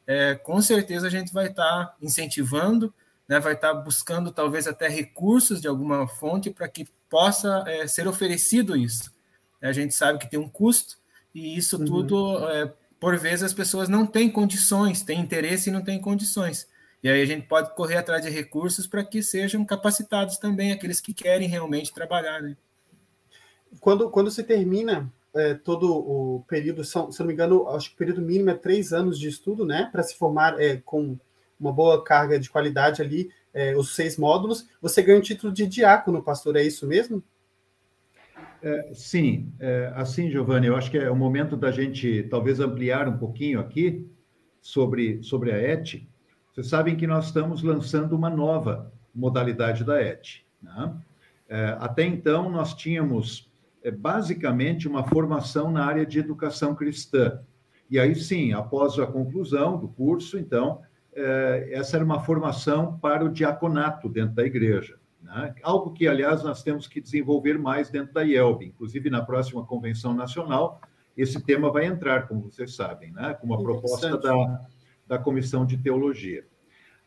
[0.08, 2.94] é, com certeza a gente vai estar tá incentivando,
[3.28, 7.86] né, vai estar tá buscando talvez até recursos de alguma fonte para que possa é,
[7.86, 9.14] ser oferecido isso.
[9.62, 10.98] A gente sabe que tem um custo
[11.36, 11.86] e isso uhum.
[11.86, 16.68] tudo, é, por vezes, as pessoas não têm condições, têm interesse e não têm condições.
[17.04, 21.00] E aí a gente pode correr atrás de recursos para que sejam capacitados também aqueles
[21.00, 22.42] que querem realmente trabalhar.
[22.42, 22.56] Né?
[23.80, 27.96] Quando, quando se termina é, todo o período, são, se não me engano, acho que
[27.96, 29.90] o período mínimo é três anos de estudo, né?
[29.92, 31.18] Para se formar é, com
[31.60, 35.66] uma boa carga de qualidade ali, é, os seis módulos, você ganha o título de
[35.66, 37.24] diácono, pastor, é isso mesmo?
[38.62, 43.08] É, sim, é, assim, Giovanni, eu acho que é o momento da gente talvez ampliar
[43.08, 44.08] um pouquinho aqui
[44.62, 46.02] sobre, sobre a ET.
[46.52, 50.42] Vocês sabem que nós estamos lançando uma nova modalidade da ET.
[50.62, 50.94] Né?
[51.50, 53.47] É, até então, nós tínhamos
[53.88, 57.40] é basicamente uma formação na área de educação cristã.
[57.90, 60.82] E aí sim, após a conclusão do curso, então,
[61.14, 65.00] é, essa era uma formação para o diaconato dentro da igreja.
[65.24, 65.56] Né?
[65.64, 68.66] Algo que, aliás, nós temos que desenvolver mais dentro da IELB.
[68.66, 70.82] Inclusive, na próxima convenção nacional,
[71.16, 73.36] esse tema vai entrar, como vocês sabem, né?
[73.36, 74.62] com uma proposta da,
[75.08, 76.46] da Comissão de Teologia.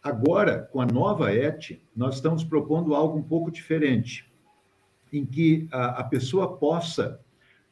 [0.02, 4.29] Agora, com a nova ET, nós estamos propondo algo um pouco diferente
[5.12, 7.20] em que a, a pessoa possa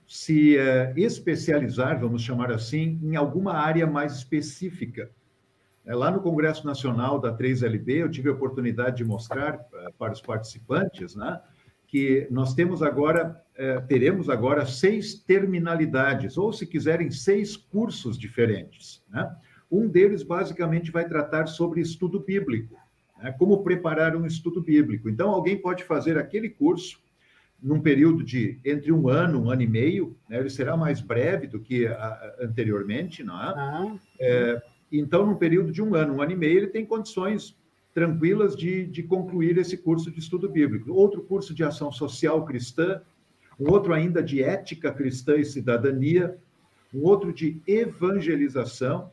[0.08, 5.10] se uh, especializar, vamos chamar assim, em alguma área mais específica.
[5.84, 10.14] É, lá no Congresso Nacional da 3LB, eu tive a oportunidade de mostrar uh, para
[10.14, 11.38] os participantes né,
[11.86, 19.02] que nós temos agora, uh, teremos agora seis terminalidades, ou se quiserem, seis cursos diferentes.
[19.10, 19.30] Né?
[19.70, 22.74] Um deles, basicamente, vai tratar sobre estudo bíblico,
[23.18, 23.30] né?
[23.38, 25.10] como preparar um estudo bíblico.
[25.10, 26.98] Então, alguém pode fazer aquele curso
[27.62, 30.38] num período de entre um ano, um ano e meio, né?
[30.38, 33.54] ele será mais breve do que a, anteriormente, não é?
[33.56, 33.96] Ah.
[34.20, 34.62] é?
[34.90, 37.56] Então, num período de um ano, um ano e meio, ele tem condições
[37.92, 40.92] tranquilas de, de concluir esse curso de estudo bíblico.
[40.92, 43.02] Outro curso de ação social cristã,
[43.58, 46.38] um outro ainda de ética cristã e cidadania,
[46.94, 49.10] um outro de evangelização,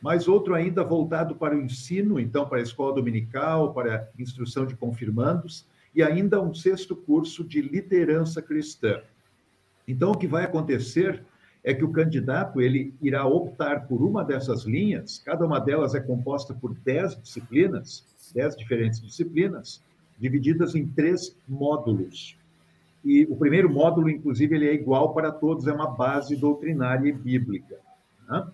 [0.00, 4.64] mais outro ainda voltado para o ensino, então para a escola dominical, para a instrução
[4.64, 9.00] de confirmandos, e ainda um sexto curso de liderança cristã.
[9.86, 11.24] Então, o que vai acontecer
[11.62, 16.00] é que o candidato ele irá optar por uma dessas linhas, cada uma delas é
[16.00, 19.82] composta por dez disciplinas, dez diferentes disciplinas,
[20.18, 22.36] divididas em três módulos.
[23.04, 27.12] E o primeiro módulo, inclusive, ele é igual para todos, é uma base doutrinária e
[27.12, 27.78] bíblica.
[28.28, 28.46] Né?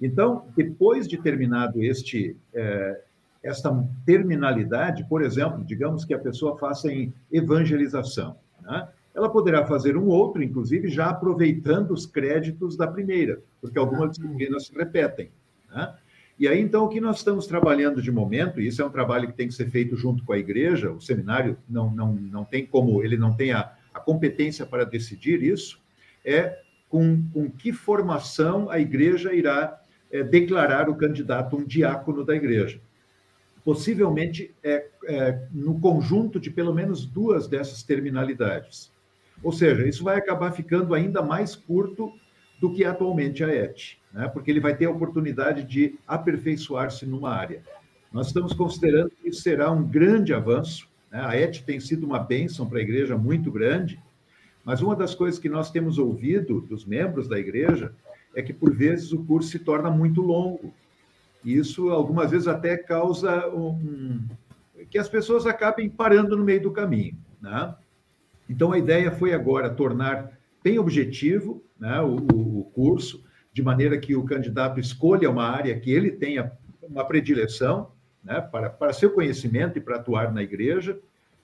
[0.00, 3.02] Então, depois de terminado este, eh,
[3.42, 3.72] esta
[4.04, 8.88] terminalidade, por exemplo, digamos que a pessoa faça em evangelização, né?
[9.14, 14.66] ela poderá fazer um outro, inclusive já aproveitando os créditos da primeira, porque algumas disciplinas
[14.66, 15.30] se repetem.
[15.70, 15.94] Né?
[16.38, 19.28] E aí, então, o que nós estamos trabalhando de momento, e isso é um trabalho
[19.28, 22.64] que tem que ser feito junto com a igreja, o seminário não, não, não tem
[22.64, 25.80] como, ele não tem a, a competência para decidir isso,
[26.24, 32.34] é com, com que formação a igreja irá é, declarar o candidato um diácono da
[32.34, 32.80] igreja
[33.64, 38.90] possivelmente é, é, no conjunto de pelo menos duas dessas terminalidades.
[39.42, 42.12] Ou seja, isso vai acabar ficando ainda mais curto
[42.60, 44.28] do que atualmente a ET, né?
[44.28, 47.62] porque ele vai ter a oportunidade de aperfeiçoar-se numa área.
[48.12, 51.20] Nós estamos considerando que isso será um grande avanço, Né?
[51.22, 53.98] A ET tem sido uma bênção para a igreja muito grande,
[54.64, 57.94] mas uma das coisas que nós temos ouvido dos membros da igreja
[58.34, 60.72] é que, por vezes, o curso se torna muito longo.
[61.44, 64.26] Isso, algumas vezes, até causa um,
[64.90, 67.16] que as pessoas acabem parando no meio do caminho.
[67.40, 67.74] Né?
[68.48, 74.14] Então, a ideia foi agora tornar bem objetivo né, o, o, curso, de maneira que
[74.14, 77.90] o candidato escolha uma área que ele tenha uma predileção
[78.22, 80.98] né, para, para seu conhecimento e para atuar na igreja,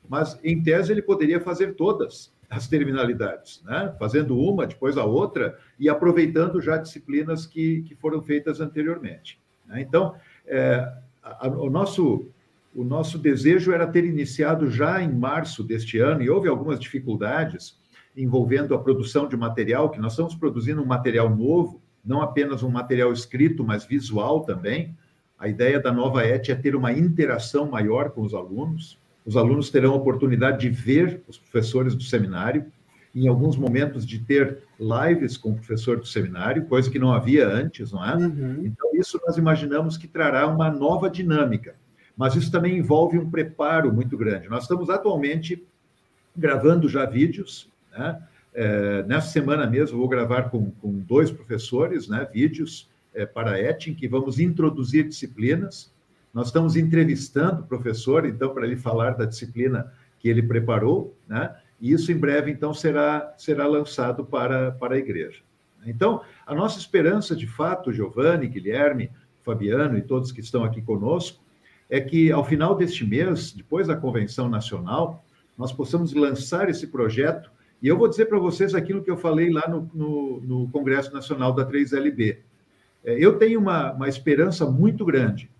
[0.09, 3.92] mas, em tese, ele poderia fazer todas as terminalidades, né?
[3.98, 9.40] fazendo uma, depois a outra, e aproveitando já disciplinas que, que foram feitas anteriormente.
[9.68, 9.81] Né?
[9.81, 10.14] Então,
[10.46, 10.87] é,
[11.22, 12.29] a, o, nosso,
[12.74, 17.79] o nosso desejo era ter iniciado já em março deste ano, e houve algumas dificuldades
[18.16, 22.70] envolvendo a produção de material, que nós estamos produzindo um material novo, não apenas um
[22.70, 24.96] material escrito, mas visual também.
[25.38, 28.98] A ideia da nova ET é ter uma interação maior com os alunos.
[29.24, 32.64] Os alunos terão a oportunidade de ver os professores do seminário,
[33.16, 37.48] em alguns momentos de ter lives com o professor do seminário, coisa que não havia
[37.48, 38.14] antes, não é?
[38.14, 38.61] Uhum.
[38.62, 41.76] Então, isso nós imaginamos que trará uma nova dinâmica.
[42.14, 44.50] Mas isso também envolve um preparo muito grande.
[44.50, 45.66] Nós estamos atualmente
[46.37, 48.22] gravando já vídeos, né?
[48.52, 53.61] É, nessa semana mesmo, vou gravar com, com dois professores né, vídeos é, para a
[53.61, 55.90] ET, em que vamos introduzir disciplinas.
[56.33, 61.55] Nós estamos entrevistando o professor, então, para ele falar da disciplina que ele preparou, né?
[61.80, 65.40] E isso em breve, então, será, será lançado para, para a igreja.
[65.84, 69.10] Então, a nossa esperança, de fato, Giovanni, Guilherme,
[69.42, 71.40] Fabiano e todos que estão aqui conosco,
[71.88, 75.24] é que ao final deste mês, depois da convenção nacional,
[75.56, 79.50] nós possamos lançar esse projeto e eu vou dizer para vocês aquilo que eu falei
[79.50, 82.38] lá no, no, no Congresso Nacional da 3LB.
[83.04, 85.50] É, eu tenho uma, uma esperança muito grande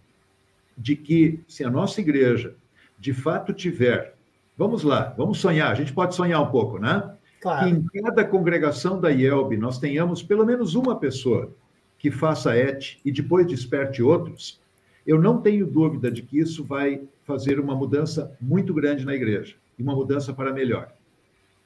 [0.76, 2.55] de que, se a nossa igreja
[2.98, 4.15] de fato tiver,
[4.57, 7.12] vamos lá, vamos sonhar, a gente pode sonhar um pouco, né?
[7.40, 7.66] Claro.
[7.66, 11.55] Que em cada congregação da IELB nós tenhamos pelo menos uma pessoa
[11.99, 14.61] que faça ET e depois desperte outros,
[15.07, 19.55] eu não tenho dúvida de que isso vai fazer uma mudança muito grande na igreja
[19.79, 20.92] e uma mudança para melhor.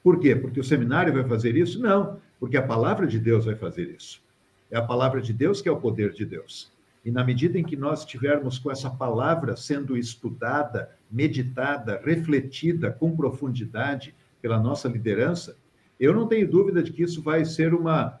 [0.03, 0.35] Por quê?
[0.35, 1.79] Porque o seminário vai fazer isso?
[1.79, 4.21] Não, porque a palavra de Deus vai fazer isso.
[4.69, 6.71] É a palavra de Deus que é o poder de Deus.
[7.03, 13.15] E na medida em que nós estivermos com essa palavra sendo estudada, meditada, refletida com
[13.15, 15.57] profundidade pela nossa liderança,
[15.99, 18.19] eu não tenho dúvida de que isso vai ser uma,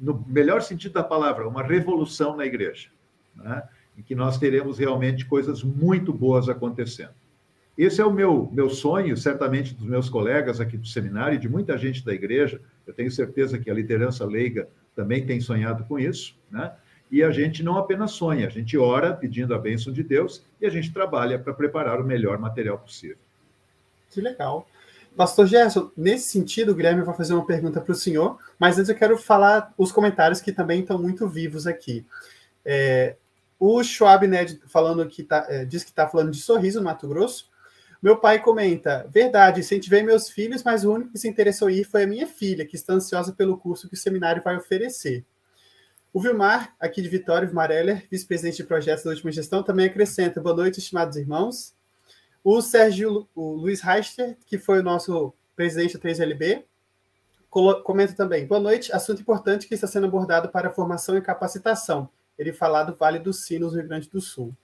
[0.00, 2.88] no melhor sentido da palavra, uma revolução na igreja,
[3.34, 3.62] né?
[3.96, 7.14] em que nós teremos realmente coisas muito boas acontecendo.
[7.76, 11.48] Esse é o meu, meu sonho, certamente dos meus colegas aqui do seminário e de
[11.48, 12.60] muita gente da igreja.
[12.86, 16.72] Eu tenho certeza que a liderança leiga também tem sonhado com isso, né?
[17.12, 20.64] E a gente não apenas sonha, a gente ora pedindo a bênção de Deus e
[20.64, 23.18] a gente trabalha para preparar o melhor material possível.
[24.10, 24.66] Que legal.
[25.14, 28.88] Pastor Gerson, nesse sentido, o Guilherme vai fazer uma pergunta para o senhor, mas antes
[28.88, 32.02] eu quero falar os comentários que também estão muito vivos aqui.
[32.64, 33.16] É,
[33.60, 37.06] o Schwab Ned falando que tá, é, diz que está falando de sorriso no Mato
[37.06, 37.50] Grosso.
[38.02, 41.84] Meu pai comenta: verdade, incentivei meus filhos, mas o único que se interessou em ir
[41.84, 45.26] foi a minha filha, que está ansiosa pelo curso que o seminário vai oferecer.
[46.14, 50.42] O Vilmar, aqui de Vitória, Vilmar Heller, vice-presidente de projetos da última gestão, também acrescenta:
[50.42, 51.74] boa noite, estimados irmãos.
[52.44, 56.64] O Sérgio o Luiz Reister, que foi o nosso presidente da 3LB,
[57.82, 62.10] comenta também: boa noite, assunto importante que está sendo abordado para formação e capacitação.
[62.38, 64.54] Ele fala do Vale dos Sinos, no Rio Grande do Sul.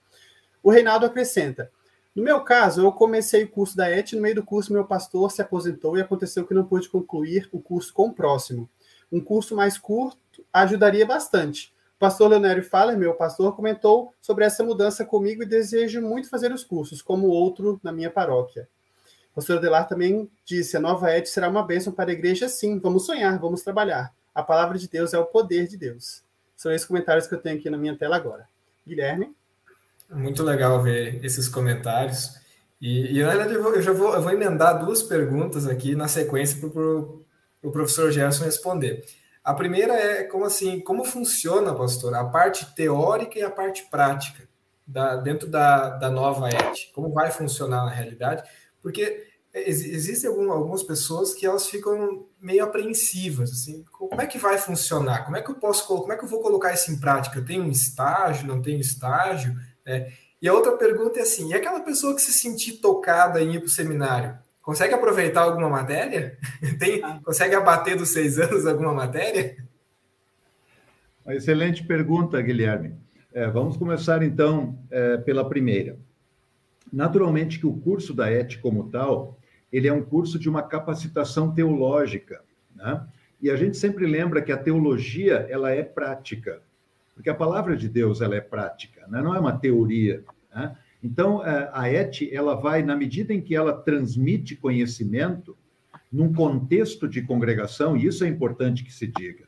[0.62, 1.72] O Reinaldo acrescenta:
[2.14, 5.30] no meu caso, eu comecei o curso da ET, no meio do curso meu pastor
[5.30, 8.68] se aposentou e aconteceu que não pude concluir o curso com o próximo.
[9.10, 10.18] Um curso mais curto
[10.52, 11.72] ajudaria bastante.
[11.96, 16.52] O pastor Leonério Faller, meu pastor, comentou sobre essa mudança comigo e desejo muito fazer
[16.52, 18.68] os cursos, como outro na minha paróquia.
[19.32, 22.78] O pastor Adelar também disse: a nova ET será uma bênção para a igreja, sim.
[22.78, 24.12] Vamos sonhar, vamos trabalhar.
[24.34, 26.22] A palavra de Deus é o poder de Deus.
[26.56, 28.48] São esses comentários que eu tenho aqui na minha tela agora.
[28.86, 29.34] Guilherme?
[30.10, 32.38] Muito legal ver esses comentários.
[32.80, 36.70] E, e eu já vou, eu vou emendar duas perguntas aqui na sequência para o
[36.70, 37.26] pro,
[37.60, 39.04] pro professor Gerson responder.
[39.48, 44.46] A primeira é como assim, como funciona, pastor, a parte teórica e a parte prática
[44.86, 46.92] da, dentro da, da nova ET?
[46.94, 48.42] Como vai funcionar na realidade?
[48.82, 55.24] Porque existem algumas pessoas que elas ficam meio apreensivas, assim, como é que vai funcionar?
[55.24, 57.40] Como é que eu posso, como é que eu vou colocar isso em prática?
[57.40, 59.56] Tem um estágio, não tem estágio?
[59.86, 63.54] É, e a outra pergunta é assim: e aquela pessoa que se sentir tocada em
[63.54, 64.38] ir para o seminário,
[64.68, 66.36] consegue aproveitar alguma matéria?
[66.78, 67.18] Tem, ah.
[67.24, 69.56] consegue abater dos seis anos alguma matéria?
[71.24, 72.94] Uma excelente pergunta, Guilherme.
[73.32, 75.96] É, vamos começar então é, pela primeira.
[76.92, 79.38] naturalmente que o curso da ET como tal,
[79.72, 82.42] ele é um curso de uma capacitação teológica,
[82.76, 83.06] né?
[83.40, 86.60] E a gente sempre lembra que a teologia, ela é prática,
[87.14, 89.22] porque a palavra de Deus, ela é prática, né?
[89.22, 90.22] não é uma teoria,
[90.54, 90.76] né?
[91.02, 91.40] Então,
[91.72, 95.56] a ET, ela vai, na medida em que ela transmite conhecimento,
[96.10, 99.44] num contexto de congregação, e isso é importante que se diga,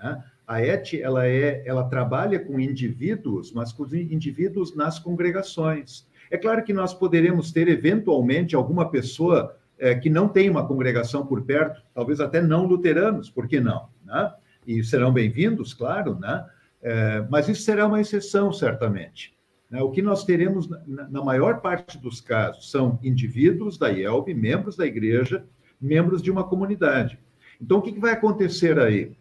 [0.00, 0.22] né?
[0.46, 6.06] A ET, ela, é, ela trabalha com indivíduos, mas com indivíduos nas congregações.
[6.30, 11.24] É claro que nós poderemos ter, eventualmente, alguma pessoa é, que não tem uma congregação
[11.24, 13.88] por perto, talvez até não luteranos, por que não?
[14.04, 14.32] Né?
[14.66, 16.44] E serão bem-vindos, claro, né?
[16.82, 19.34] É, mas isso será uma exceção, certamente.
[19.72, 19.82] Né?
[19.82, 24.86] O que nós teremos, na, maior parte dos casos, são indivíduos da IELB, membros da
[24.86, 25.44] igreja,
[25.80, 27.18] membros de uma comunidade.
[27.60, 29.16] Então, o que, vai acontecer aí?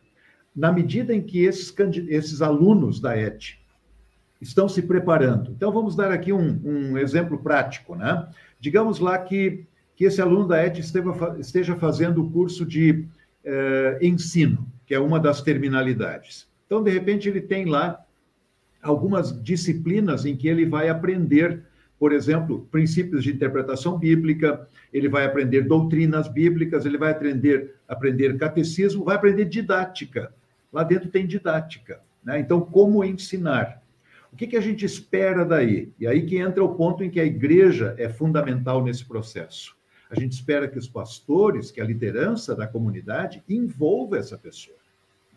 [0.55, 1.73] na medida em que esses,
[2.09, 3.41] esses alunos da ET
[4.41, 5.51] estão se preparando.
[5.51, 8.27] Então, vamos dar aqui um, um exemplo prático, né?
[8.59, 13.07] Digamos lá que, que esse aluno da ET esteja, esteja fazendo o curso de
[13.45, 16.49] eh, ensino, que é uma das terminalidades.
[16.65, 18.03] Então, de repente, ele tem lá
[18.81, 21.63] algumas disciplinas em que ele vai aprender,
[21.99, 28.37] por exemplo, princípios de interpretação bíblica, ele vai aprender doutrinas bíblicas, ele vai aprender, aprender
[28.37, 30.33] catecismo, vai aprender didática.
[30.73, 32.01] Lá dentro tem didática.
[32.23, 32.39] Né?
[32.39, 33.81] Então, como ensinar?
[34.31, 35.91] O que, que a gente espera daí?
[35.99, 39.75] E aí que entra o ponto em que a igreja é fundamental nesse processo.
[40.09, 44.77] A gente espera que os pastores, que a liderança da comunidade, envolva essa pessoa.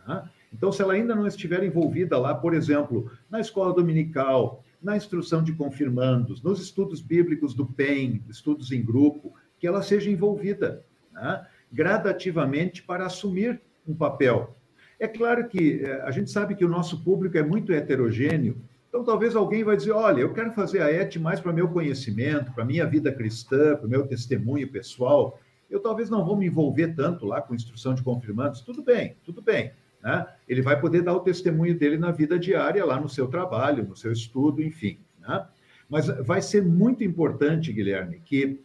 [0.06, 0.22] Né?
[0.54, 5.42] Então, se ela ainda não estiver envolvida lá, por exemplo, na escola dominical, na instrução
[5.42, 11.44] de confirmandos, nos estudos bíblicos do PEN, estudos em grupo, que ela seja envolvida né?
[11.72, 14.54] gradativamente para assumir um papel
[14.98, 18.56] é claro que é, a gente sabe que o nosso público é muito heterogêneo,
[18.88, 22.52] então talvez alguém vai dizer, olha, eu quero fazer a ET mais para meu conhecimento,
[22.52, 25.38] para minha vida cristã, para o meu testemunho pessoal.
[25.68, 28.60] Eu talvez não vou me envolver tanto lá com instrução de confirmandos.
[28.60, 29.72] Tudo bem, tudo bem.
[30.04, 30.26] Né?
[30.46, 33.96] Ele vai poder dar o testemunho dele na vida diária, lá no seu trabalho, no
[33.96, 34.98] seu estudo, enfim.
[35.18, 35.46] Né?
[35.88, 38.60] Mas vai ser muito importante, Guilherme, que,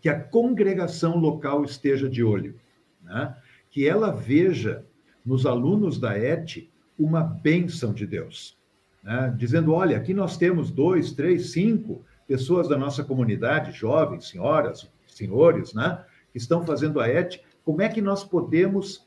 [0.00, 2.58] que a congregação local esteja de olho,
[3.02, 3.36] né?
[3.70, 4.82] que ela veja
[5.24, 6.66] nos alunos da ET
[6.98, 8.56] uma bênção de Deus,
[9.02, 9.34] né?
[9.36, 15.74] dizendo: olha, aqui nós temos dois, três, cinco pessoas da nossa comunidade, jovens, senhoras, senhores,
[15.74, 16.02] né?
[16.32, 19.06] que estão fazendo a ET, como é que nós podemos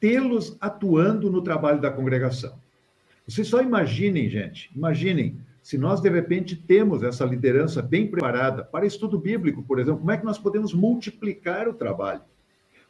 [0.00, 2.58] tê-los atuando no trabalho da congregação?
[3.26, 8.86] Vocês só imaginem, gente, imaginem se nós de repente temos essa liderança bem preparada para
[8.86, 12.22] estudo bíblico, por exemplo, como é que nós podemos multiplicar o trabalho?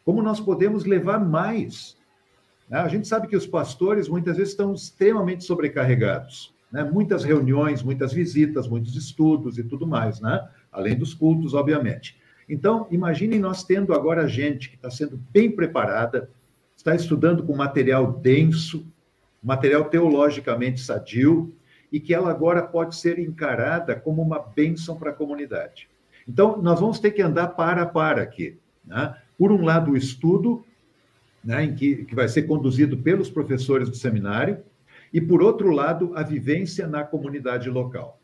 [0.04, 1.98] Como nós podemos levar mais
[2.68, 2.78] né?
[2.78, 6.52] A gente sabe que os pastores muitas vezes estão extremamente sobrecarregados.
[6.70, 6.84] Né?
[6.84, 10.46] Muitas reuniões, muitas visitas, muitos estudos e tudo mais, né?
[10.70, 12.18] além dos cultos, obviamente.
[12.48, 16.30] Então, imaginem nós tendo agora gente que está sendo bem preparada,
[16.88, 18.86] está estudando com material denso,
[19.42, 21.54] material teologicamente sadio,
[21.92, 25.88] e que ela agora pode ser encarada como uma bênção para a comunidade.
[26.26, 28.58] Então, nós vamos ter que andar para a para aqui.
[28.84, 29.14] Né?
[29.36, 30.64] Por um lado, o estudo,
[31.44, 34.58] né, em que, que vai ser conduzido pelos professores do seminário,
[35.12, 38.20] e, por outro lado, a vivência na comunidade local.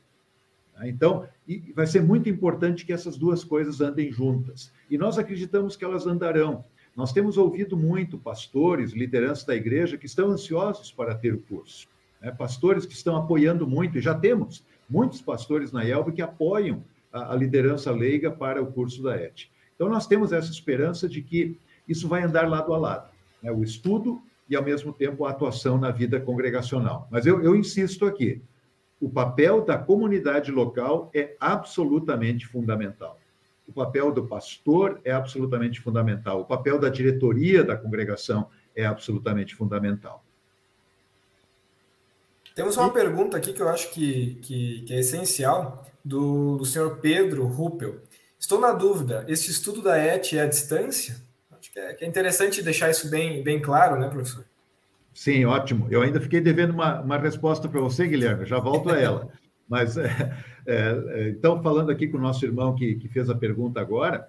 [0.83, 1.27] Então,
[1.75, 4.73] vai ser muito importante que essas duas coisas andem juntas.
[4.91, 6.65] E nós acreditamos que elas andarão.
[6.97, 11.89] Nós temos ouvido muito pastores, lideranças da igreja que estão ansiosos para ter o curso.
[12.21, 12.31] Né?
[12.31, 17.33] Pastores que estão apoiando muito, e já temos muitos pastores na IELB que apoiam a,
[17.33, 19.49] a liderança leiga para o curso da ET.
[19.75, 23.63] Então, nós temos essa esperança de que isso vai andar lado a lado né, o
[23.63, 27.09] estudo e, ao mesmo tempo, a atuação na vida congregacional.
[27.11, 28.41] Mas eu, eu insisto aqui:
[29.01, 33.19] o papel da comunidade local é absolutamente fundamental.
[33.67, 36.41] O papel do pastor é absolutamente fundamental.
[36.41, 40.23] O papel da diretoria da congregação é absolutamente fundamental.
[42.55, 46.99] Temos uma pergunta aqui que eu acho que, que, que é essencial, do, do senhor
[46.99, 48.01] Pedro Ruppel.
[48.39, 51.25] Estou na dúvida, esse estudo da ET é à distância?
[51.75, 54.45] que é, que é interessante deixar isso bem, bem claro, né, professor?
[55.13, 55.89] Sim, ótimo.
[55.91, 59.29] Eu ainda fiquei devendo uma, uma resposta para você, Guilherme, já volto a ela.
[59.69, 60.37] Mas, é,
[60.67, 64.29] é, então, falando aqui com o nosso irmão que, que fez a pergunta agora,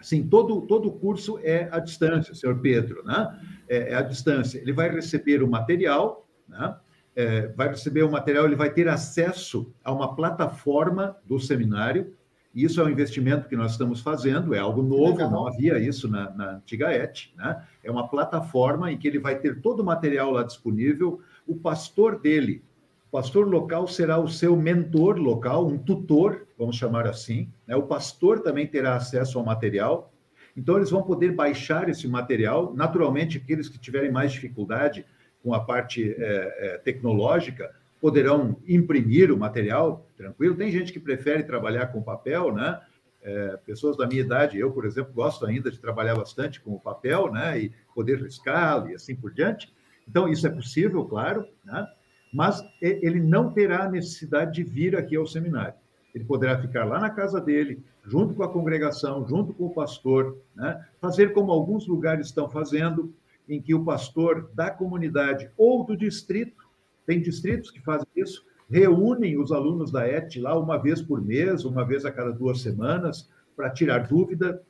[0.00, 3.38] sim, todo, todo o curso é à distância, senhor Pedro, né?
[3.68, 4.58] É, é à distância.
[4.58, 6.76] Ele vai receber o material, né?
[7.16, 12.14] É, vai receber o material, ele vai ter acesso a uma plataforma do seminário,
[12.54, 16.30] isso é um investimento que nós estamos fazendo, é algo novo, não havia isso na,
[16.30, 17.64] na antiga ET, né?
[17.84, 22.20] É uma plataforma em que ele vai ter todo o material lá disponível, o pastor
[22.20, 22.64] dele
[23.08, 27.50] O pastor local será o seu mentor local, um tutor, vamos chamar assim.
[27.66, 27.74] Né?
[27.74, 30.12] O pastor também terá acesso ao material.
[30.54, 32.74] Então, eles vão poder baixar esse material.
[32.74, 35.06] Naturalmente, aqueles que tiverem mais dificuldade
[35.42, 40.54] com a parte é, é, tecnológica poderão imprimir o material, tranquilo.
[40.54, 42.78] Tem gente que prefere trabalhar com papel, né?
[43.22, 46.80] É, pessoas da minha idade, eu, por exemplo, gosto ainda de trabalhar bastante com o
[46.80, 47.58] papel, né?
[47.58, 49.72] E poder riscá-lo e assim por diante.
[50.06, 51.86] Então, isso é possível, claro, né?
[52.32, 55.74] Mas ele não terá necessidade de vir aqui ao seminário.
[56.14, 60.38] Ele poderá ficar lá na casa dele, junto com a congregação, junto com o pastor,
[60.54, 60.84] né?
[61.00, 63.14] fazer como alguns lugares estão fazendo,
[63.48, 66.66] em que o pastor da comunidade ou do distrito,
[67.06, 71.64] tem distritos que fazem isso, reúnem os alunos da ET lá uma vez por mês,
[71.64, 74.62] uma vez a cada duas semanas, para tirar dúvida,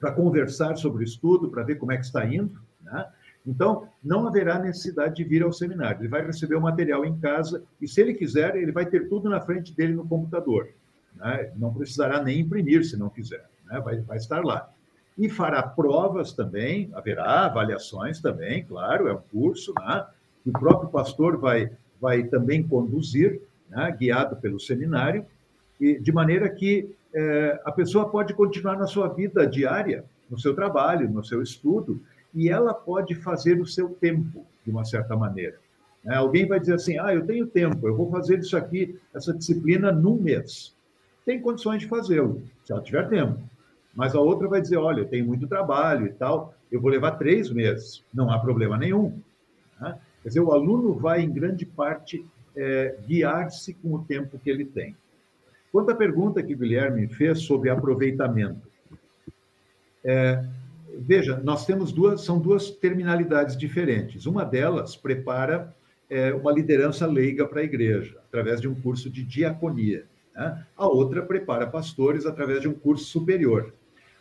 [0.00, 2.60] para conversar sobre o estudo, para ver como é que está indo.
[2.82, 3.06] Né?
[3.46, 6.00] Então, não haverá necessidade de vir ao seminário.
[6.00, 9.28] Ele vai receber o material em casa e, se ele quiser, ele vai ter tudo
[9.28, 10.68] na frente dele no computador.
[11.16, 11.50] Né?
[11.56, 13.44] Não precisará nem imprimir, se não quiser.
[13.66, 13.80] Né?
[13.80, 14.68] Vai, vai estar lá.
[15.16, 20.06] E fará provas também, haverá avaliações também, claro, é um curso, né?
[20.46, 21.70] o próprio pastor vai,
[22.00, 23.94] vai também conduzir, né?
[23.98, 25.24] guiado pelo seminário,
[25.80, 30.54] e de maneira que é, a pessoa pode continuar na sua vida diária, no seu
[30.54, 32.00] trabalho, no seu estudo,
[32.34, 35.58] e ela pode fazer o seu tempo, de uma certa maneira.
[36.04, 36.14] Né?
[36.14, 39.92] Alguém vai dizer assim: ah, eu tenho tempo, eu vou fazer isso aqui, essa disciplina,
[39.92, 40.74] num mês.
[41.24, 43.38] Tem condições de fazê-lo, se ela tiver tempo.
[43.94, 47.12] Mas a outra vai dizer: olha, eu tenho muito trabalho e tal, eu vou levar
[47.12, 48.02] três meses.
[48.12, 49.18] Não há problema nenhum.
[49.80, 49.98] Né?
[50.22, 52.24] Quer dizer, o aluno vai, em grande parte,
[52.56, 54.96] é, guiar-se com o tempo que ele tem.
[55.72, 58.68] Quanto à pergunta que o Guilherme fez sobre aproveitamento,
[60.04, 60.44] é,
[60.98, 64.26] veja, nós temos duas, são duas terminalidades diferentes.
[64.26, 65.74] Uma delas prepara
[66.08, 70.06] é, uma liderança leiga para a igreja, através de um curso de diaconia.
[70.34, 70.64] Né?
[70.76, 73.72] A outra prepara pastores através de um curso superior.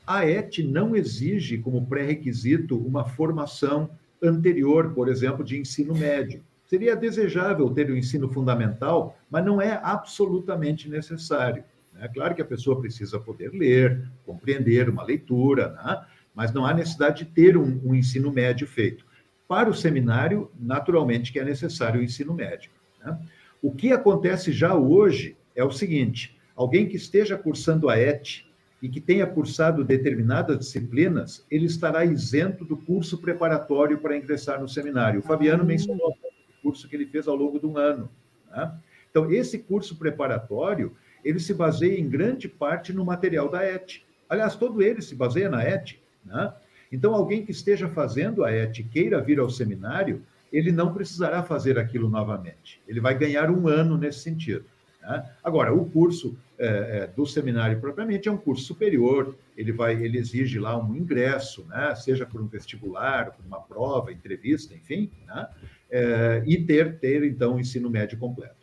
[0.05, 3.89] A ET não exige como pré-requisito uma formação
[4.21, 6.43] anterior, por exemplo, de ensino médio.
[6.65, 11.63] Seria desejável ter o ensino fundamental, mas não é absolutamente necessário.
[11.99, 16.05] É claro que a pessoa precisa poder ler, compreender uma leitura, né?
[16.39, 19.05] Mas não há necessidade de ter um, um, ensino médio feito.
[19.45, 22.71] Para o seminário, naturalmente que é necessário o ensino médio.
[23.03, 23.19] Né?
[23.61, 28.45] O que acontece já hoje é o seguinte: alguém que esteja cursando a ET
[28.81, 34.69] e que tenha cursado determinadas disciplinas, ele estará isento do curso preparatório para ingressar no
[34.69, 35.19] seminário.
[35.19, 38.09] O Fabiano mencionou o curso que ele fez ao longo de um ano.
[38.49, 38.79] Né?
[39.11, 44.01] Então, esse curso preparatório, ele se baseia em grande parte no material da ET.
[44.29, 45.99] Aliás, todo ele se baseia na ET.
[46.29, 46.53] Né?
[46.91, 51.77] Então, alguém que esteja fazendo a ET queira vir ao seminário, ele não precisará fazer
[51.77, 52.81] aquilo novamente.
[52.87, 54.65] Ele vai ganhar um ano nesse sentido.
[55.01, 55.29] Né?
[55.43, 60.17] Agora, o curso é, é, do seminário propriamente é um curso superior, ele vai, ele
[60.17, 61.93] exige lá um ingresso, né?
[61.95, 65.47] seja por um vestibular, por uma prova, entrevista, enfim, né?
[65.89, 68.55] é, e ter, ter, então, o ensino médio completo.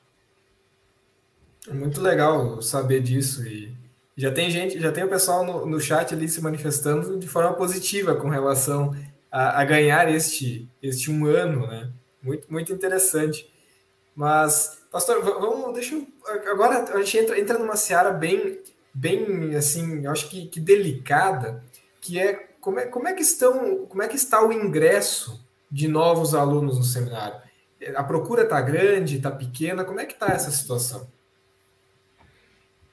[1.73, 3.75] Muito legal saber disso e
[4.17, 7.53] já tem gente, já tem o pessoal no, no chat ali se manifestando de forma
[7.53, 8.97] positiva com relação
[9.31, 11.91] a, a, ganhar este, este um ano, né?
[12.23, 13.53] Muito, muito interessante.
[14.15, 16.07] Mas, pastor, vamos, deixa eu,
[16.51, 18.59] agora a gente entra, entra numa seara bem,
[18.95, 21.63] bem, assim, acho que, que delicada,
[22.01, 25.87] que é como, é como é que estão, como é que está o ingresso de
[25.87, 27.39] novos alunos no seminário?
[27.95, 29.85] A procura está grande, está pequena?
[29.85, 31.07] Como é que está essa situação?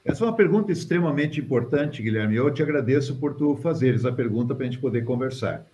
[0.04, 2.36] Essa é uma pergunta extremamente importante, Guilherme.
[2.36, 5.64] Eu te agradeço por tu fazeres a pergunta para a gente poder conversar.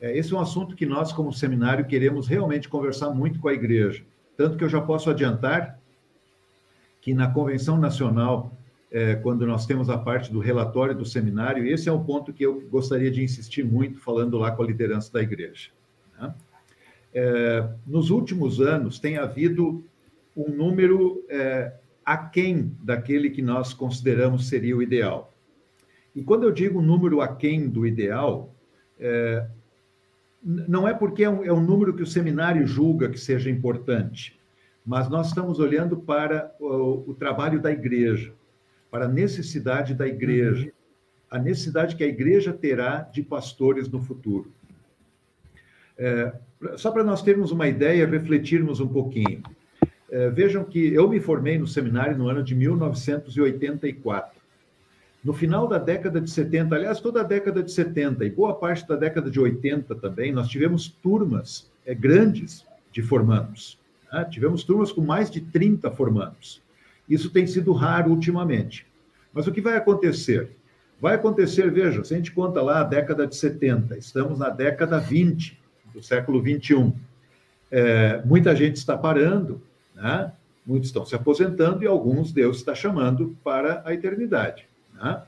[0.00, 3.52] É, esse é um assunto que nós, como seminário, queremos realmente conversar muito com a
[3.52, 4.04] igreja.
[4.36, 5.80] Tanto que eu já posso adiantar
[7.00, 8.56] que na Convenção Nacional,
[8.92, 12.46] é, quando nós temos a parte do relatório do seminário, esse é um ponto que
[12.46, 15.70] eu gostaria de insistir muito, falando lá com a liderança da igreja.
[16.16, 16.32] Né?
[17.12, 19.84] É, nos últimos anos, tem havido
[20.36, 21.24] um número
[22.04, 25.32] aquém daquele que nós consideramos seria o ideal.
[26.14, 28.54] E quando eu digo número aquém do ideal,
[28.98, 29.46] é,
[30.42, 34.38] não é porque é um, é um, número que o seminário julga que seja importante,
[34.84, 38.32] mas nós estamos olhando para o, o trabalho da igreja,
[38.90, 40.70] para a necessidade da igreja,
[41.30, 44.52] a necessidade que a igreja terá de pastores no futuro.
[45.96, 46.32] É,
[46.76, 49.42] só para nós termos uma ideia, refletirmos um pouquinho.
[50.14, 54.40] É, vejam que eu me formei no seminário no ano de 1984.
[55.24, 58.86] No final da década de 70, aliás, toda a década de 70 e boa parte
[58.86, 63.76] da década de 80 também, nós tivemos turmas é, grandes de formandos.
[64.12, 64.24] Né?
[64.30, 66.62] Tivemos turmas com mais de 30 formandos.
[67.08, 68.86] Isso tem sido raro ultimamente.
[69.32, 70.50] Mas o que vai acontecer?
[71.00, 75.00] Vai acontecer, veja, se a gente conta lá a década de 70, estamos na década
[75.00, 75.60] 20
[75.92, 76.94] do século 21.
[77.68, 79.60] É, muita gente está parando,
[79.94, 80.32] né?
[80.66, 84.66] muitos estão se aposentando e alguns Deus está chamando para a eternidade.
[84.94, 85.22] Né?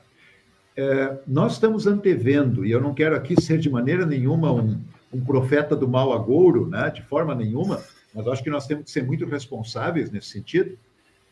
[0.75, 4.79] É, nós estamos antevendo, e eu não quero aqui ser de maneira nenhuma um,
[5.13, 6.89] um profeta do mal agouro, né?
[6.89, 7.81] de forma nenhuma,
[8.13, 10.77] mas acho que nós temos que ser muito responsáveis nesse sentido.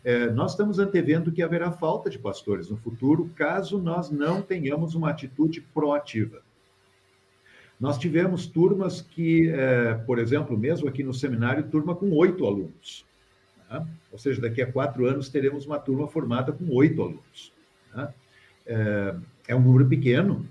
[0.03, 4.93] É, nós estamos antevendo que haverá falta de pastores no futuro, caso nós não tenhamos
[4.93, 6.41] uma atitude proativa.
[7.79, 13.05] Nós tivemos turmas que, é, por exemplo, mesmo aqui no seminário, turma com oito alunos.
[13.69, 13.85] Né?
[14.11, 17.53] Ou seja, daqui a quatro anos teremos uma turma formada com oito alunos.
[17.93, 18.13] Né?
[18.65, 19.15] É,
[19.49, 20.47] é, um número pequeno,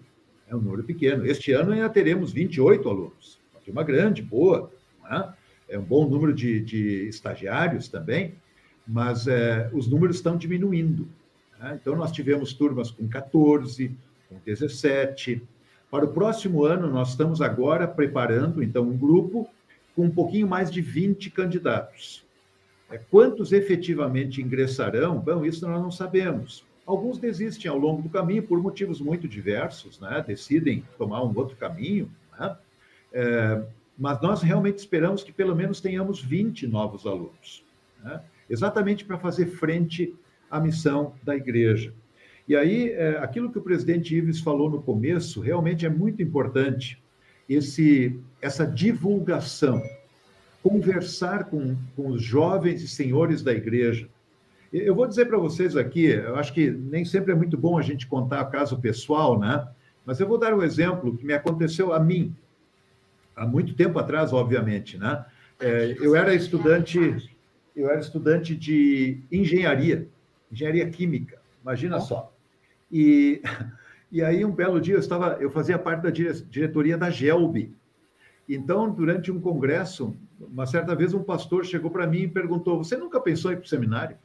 [0.48, 1.26] é um número pequeno.
[1.26, 4.70] Este ano ainda teremos 28 alunos, uma turma grande, boa.
[5.02, 5.34] Né?
[5.68, 8.34] É um bom número de, de estagiários também
[8.86, 11.08] mas é, os números estão diminuindo.
[11.74, 13.96] Então, nós tivemos turmas com 14,
[14.28, 15.42] com 17.
[15.90, 19.48] Para o próximo ano, nós estamos agora preparando, então, um grupo
[19.96, 22.23] com um pouquinho mais de 20 candidatos.
[22.95, 25.18] É, quantos efetivamente ingressarão?
[25.18, 26.64] Bom, isso nós não sabemos.
[26.86, 30.22] Alguns desistem ao longo do caminho por motivos muito diversos, né?
[30.26, 32.11] decidem tomar um outro caminho.
[32.38, 32.57] Né?
[33.12, 33.62] É,
[33.99, 37.64] mas nós realmente esperamos que pelo menos tenhamos 20 novos alunos.
[38.03, 38.20] Né?
[38.49, 40.14] exatamente para fazer frente
[40.51, 41.92] à missão da igreja.
[42.47, 47.03] E aí, é, aquilo que o presidente Ives falou no começo, realmente é muito importante,
[47.49, 49.82] esse, essa divulgação,
[50.64, 54.08] conversar com, com os jovens e senhores da igreja.
[54.72, 57.82] Eu vou dizer para vocês aqui, eu acho que nem sempre é muito bom a
[57.82, 59.68] gente contar caso pessoal, né?
[60.06, 62.34] Mas eu vou dar um exemplo que me aconteceu a mim,
[63.36, 65.26] há muito tempo atrás, obviamente, né?
[65.60, 66.98] É, eu era estudante
[67.76, 70.08] eu era estudante de engenharia,
[70.50, 72.32] engenharia química, imagina só.
[72.90, 73.42] E,
[74.10, 77.74] e aí, um belo dia, eu, estava, eu fazia parte da diretoria da GELB.
[78.49, 82.97] Então, durante um congresso, uma certa vez, um pastor chegou para mim e perguntou: Você
[82.97, 84.16] nunca pensou em ir para o seminário?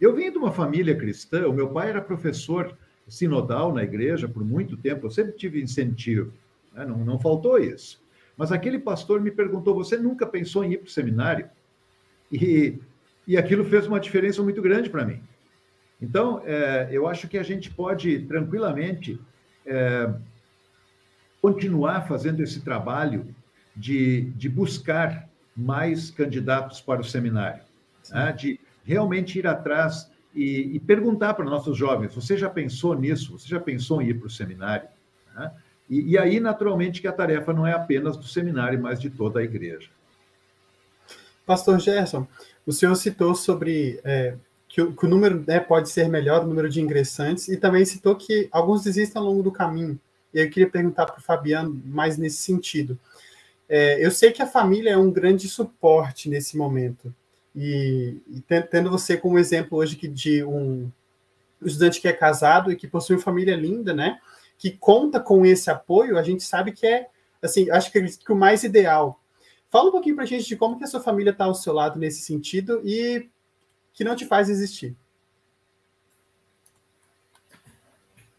[0.00, 2.76] Eu vim de uma família cristã, o meu pai era professor
[3.08, 6.32] sinodal na igreja por muito tempo, eu sempre tive incentivo,
[6.74, 6.84] né?
[6.84, 8.02] não, não faltou isso.
[8.36, 11.48] Mas aquele pastor me perguntou: Você nunca pensou em ir para o seminário?
[12.30, 12.78] E,
[13.26, 15.20] e aquilo fez uma diferença muito grande para mim.
[16.02, 19.18] Então, é, eu acho que a gente pode tranquilamente
[19.64, 20.12] é,
[21.40, 23.34] continuar fazendo esse trabalho
[23.74, 27.62] de, de buscar mais candidatos para o seminário,
[28.10, 28.32] né?
[28.32, 33.38] de realmente ir atrás e, e perguntar para nossos jovens: você já pensou nisso?
[33.38, 34.88] Você já pensou em ir para o seminário?
[35.34, 35.50] Né?
[35.88, 39.40] E, e aí, naturalmente, que a tarefa não é apenas do seminário, mas de toda
[39.40, 39.88] a igreja.
[41.46, 42.26] Pastor Gerson,
[42.66, 44.34] o senhor citou sobre é,
[44.68, 47.84] que, o, que, o, número né, pode ser melhor, o número de ingressantes, e também
[47.84, 49.98] citou que alguns desistem ao longo do caminho.
[50.36, 52.98] E eu queria perguntar para o Fabiano mais nesse sentido.
[53.68, 57.14] É, eu sei que a família é um grande suporte nesse momento.
[57.54, 60.90] E, e tendo você como exemplo hoje que de um
[61.62, 64.20] estudante que é casado e que possui uma família linda, né?
[64.58, 67.08] Que conta com esse apoio, a gente sabe que é,
[67.40, 69.18] assim, acho que, que o mais ideal
[69.68, 71.72] Fala um pouquinho para a gente de como que a sua família está ao seu
[71.72, 73.28] lado nesse sentido e
[73.92, 74.96] que não te faz existir.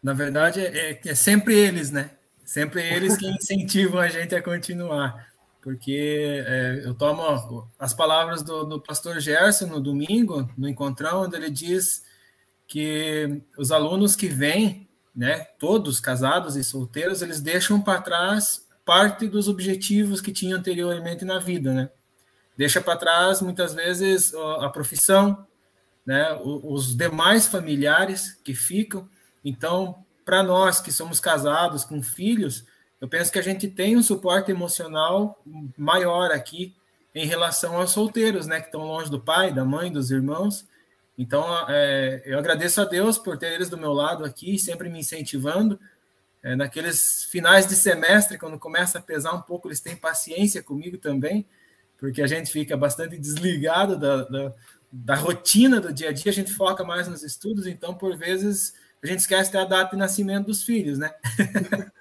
[0.02, 2.10] Na verdade, é, é sempre eles, né?
[2.44, 5.28] Sempre eles que incentivam a gente a continuar.
[5.60, 11.36] Porque é, eu tomo as palavras do, do pastor Gerson no domingo, no encontrão, onde
[11.36, 12.04] ele diz
[12.66, 19.26] que os alunos que vêm, né, todos casados e solteiros, eles deixam para trás parte
[19.26, 21.90] dos objetivos que tinha anteriormente na vida, né?
[22.56, 25.46] Deixa para trás muitas vezes a profissão,
[26.06, 26.32] né?
[26.42, 29.08] Os demais familiares que ficam.
[29.44, 32.64] Então, para nós que somos casados com filhos,
[33.00, 35.40] eu penso que a gente tem um suporte emocional
[35.76, 36.74] maior aqui
[37.14, 38.60] em relação aos solteiros, né?
[38.60, 40.66] Que estão longe do pai, da mãe, dos irmãos.
[41.16, 45.00] Então, é, eu agradeço a Deus por ter eles do meu lado aqui, sempre me
[45.00, 45.78] incentivando
[46.42, 50.96] é, naqueles finais de semestre, quando começa a pesar um pouco, eles têm paciência comigo
[50.96, 51.46] também,
[51.98, 54.54] porque a gente fica bastante desligado da, da,
[54.90, 58.74] da rotina do dia a dia, a gente foca mais nos estudos, então, por vezes,
[59.02, 61.12] a gente esquece a data de nascimento dos filhos, né?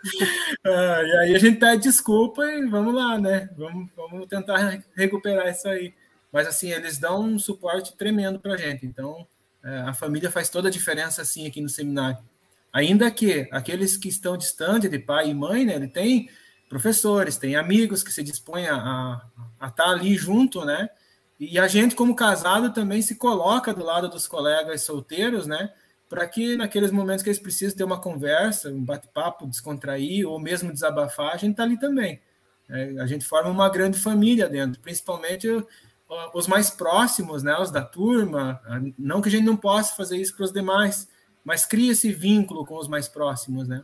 [0.66, 3.50] ah, e aí a gente pede desculpa e vamos lá, né?
[3.56, 5.94] Vamos, vamos tentar recuperar isso aí.
[6.32, 8.86] Mas, assim, eles dão um suporte tremendo para a gente.
[8.86, 9.26] Então,
[9.64, 12.18] é, a família faz toda a diferença, assim, aqui no seminário.
[12.74, 16.30] Ainda que aqueles que estão distantes de pai e mãe, né, ele tem
[16.68, 19.22] professores, tem amigos que se dispõem a,
[19.60, 20.90] a, estar ali junto, né?
[21.40, 25.72] E a gente, como casado, também se coloca do lado dos colegas solteiros, né?
[26.10, 30.72] Para que naqueles momentos que eles precisam ter uma conversa, um bate-papo, descontrair, ou mesmo
[30.72, 32.22] desabafar, a gente está ali também.
[32.70, 35.48] É, a gente forma uma grande família dentro, principalmente
[36.34, 37.58] os mais próximos, né?
[37.58, 38.62] Os da turma.
[38.98, 41.08] Não que a gente não possa fazer isso para os demais,
[41.44, 43.84] mas cria esse vínculo com os mais próximos, né?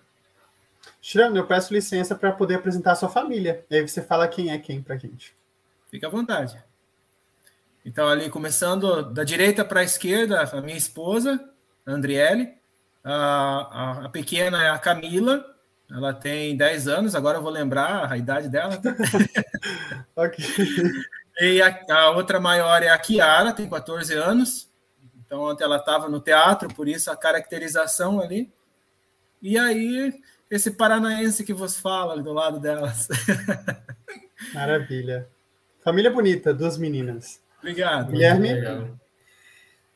[1.01, 3.65] Tirando, eu peço licença para poder apresentar a sua família.
[3.69, 5.33] E aí você fala quem é quem para gente.
[5.89, 6.61] Fique à vontade.
[7.85, 11.52] Então, ali, começando da direita para a esquerda, a minha esposa,
[11.85, 12.53] a Andriele.
[13.03, 15.45] A, a, a, pequena é a Camila,
[15.91, 18.79] ela tem 10 anos, agora eu vou lembrar a idade dela.
[20.15, 20.45] Ok.
[21.39, 24.69] E a, a, outra maior é a Kiara, tem 14 anos.
[25.25, 28.53] Então, ontem ela estava no teatro, por isso a caracterização ali.
[29.41, 30.13] E aí,
[30.51, 33.07] esse paranaense que vos fala ali do lado delas.
[34.53, 35.27] Maravilha.
[35.83, 37.41] Família bonita, duas meninas.
[37.59, 38.11] Obrigado.
[38.11, 38.93] Guilherme?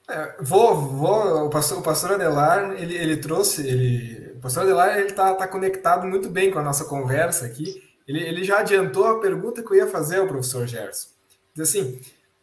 [0.09, 4.97] É, vou, vou, o pastor, o pastor Adelar, ele, ele trouxe, ele, o pastor Adelar,
[4.97, 7.83] ele tá, tá conectado muito bem com a nossa conversa aqui.
[8.07, 11.09] Ele, ele já adiantou a pergunta que eu ia fazer ao professor Gerson.
[11.53, 11.99] Diz assim,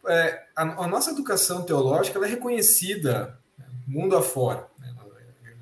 [0.07, 3.39] é, a, a, nossa educação teológica é reconhecida
[3.87, 4.67] mundo afora.
[4.79, 4.93] Né?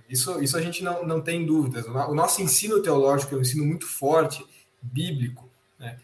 [0.10, 1.86] Isso, isso a gente não, não tem dúvidas.
[1.88, 4.46] O nosso ensino teológico é um ensino muito forte,
[4.82, 5.50] bíblico.
[5.80, 5.98] Né?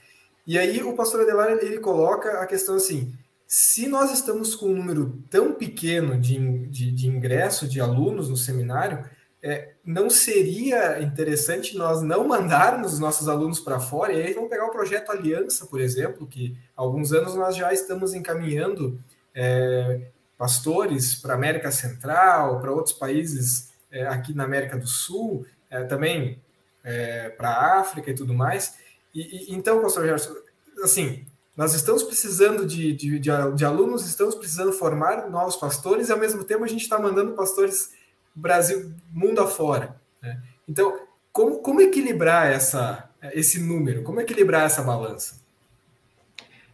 [0.48, 3.14] E aí o pastor Adelar ele coloca a questão assim:
[3.52, 8.38] se nós estamos com um número tão pequeno de, de, de ingresso de alunos no
[8.38, 9.04] seminário,
[9.42, 14.14] é, não seria interessante nós não mandarmos os nossos alunos para fora?
[14.14, 17.74] E aí vamos pegar o projeto Aliança, por exemplo, que há alguns anos nós já
[17.74, 19.02] estamos encaminhando
[19.34, 25.84] é, pastores para América Central, para outros países é, aqui na América do Sul, é,
[25.86, 26.40] também
[26.84, 28.76] é, para a África e tudo mais.
[29.12, 29.22] E,
[29.52, 30.36] e, então, pastor Gerson,
[30.84, 31.26] assim,
[31.60, 36.18] nós estamos precisando de, de, de, de, alunos, estamos precisando formar novos pastores, e ao
[36.18, 37.92] mesmo tempo a gente está mandando pastores
[38.34, 39.94] Brasil, mundo afora.
[40.22, 40.42] Né?
[40.66, 41.02] Então,
[41.34, 44.04] como, como equilibrar essa, esse número?
[44.04, 45.42] Como equilibrar essa balança?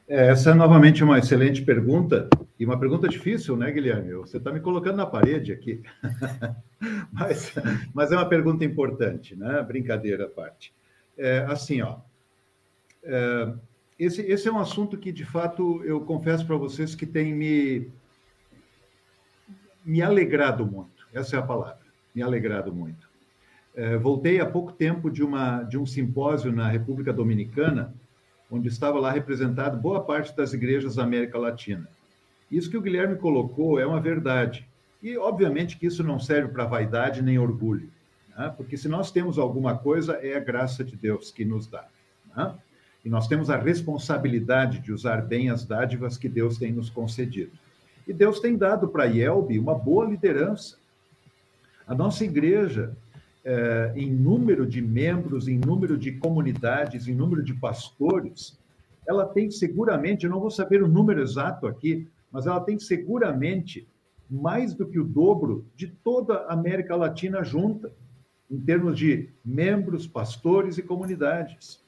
[0.08, 2.30] É, essa é novamente uma excelente pergunta,
[2.60, 4.14] e uma pergunta difícil, né, Guilherme?
[4.14, 5.82] Você está me colocando na parede aqui.
[7.12, 7.56] mas,
[7.92, 9.64] mas é uma pergunta importante, né?
[9.64, 10.72] Brincadeira à parte.
[11.18, 11.98] É, assim, ó.
[13.04, 13.52] É,
[13.98, 17.88] esse, esse é um assunto que, de fato, eu confesso para vocês que tem me,
[19.84, 21.08] me alegrado muito.
[21.14, 21.80] Essa é a palavra,
[22.14, 23.08] me alegrado muito.
[23.74, 27.94] É, voltei há pouco tempo de, uma, de um simpósio na República Dominicana,
[28.50, 31.88] onde estava lá representado boa parte das igrejas da América Latina.
[32.52, 34.68] Isso que o Guilherme colocou é uma verdade.
[35.02, 37.90] E, obviamente, que isso não serve para vaidade nem orgulho,
[38.38, 38.54] né?
[38.56, 41.86] porque se nós temos alguma coisa, é a graça de Deus que nos dá.
[42.36, 42.56] Né?
[43.06, 47.52] E nós temos a responsabilidade de usar bem as dádivas que Deus tem nos concedido.
[48.08, 50.78] E Deus tem dado para a IELB uma boa liderança.
[51.88, 52.98] A nossa igreja,
[53.44, 58.58] é, em número de membros, em número de comunidades, em número de pastores,
[59.08, 63.88] ela tem seguramente, eu não vou saber o número exato aqui, mas ela tem seguramente
[64.28, 67.92] mais do que o dobro de toda a América Latina junta,
[68.50, 71.85] em termos de membros, pastores e comunidades.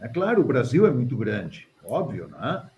[0.00, 2.68] É claro, o Brasil é muito grande, óbvio, né?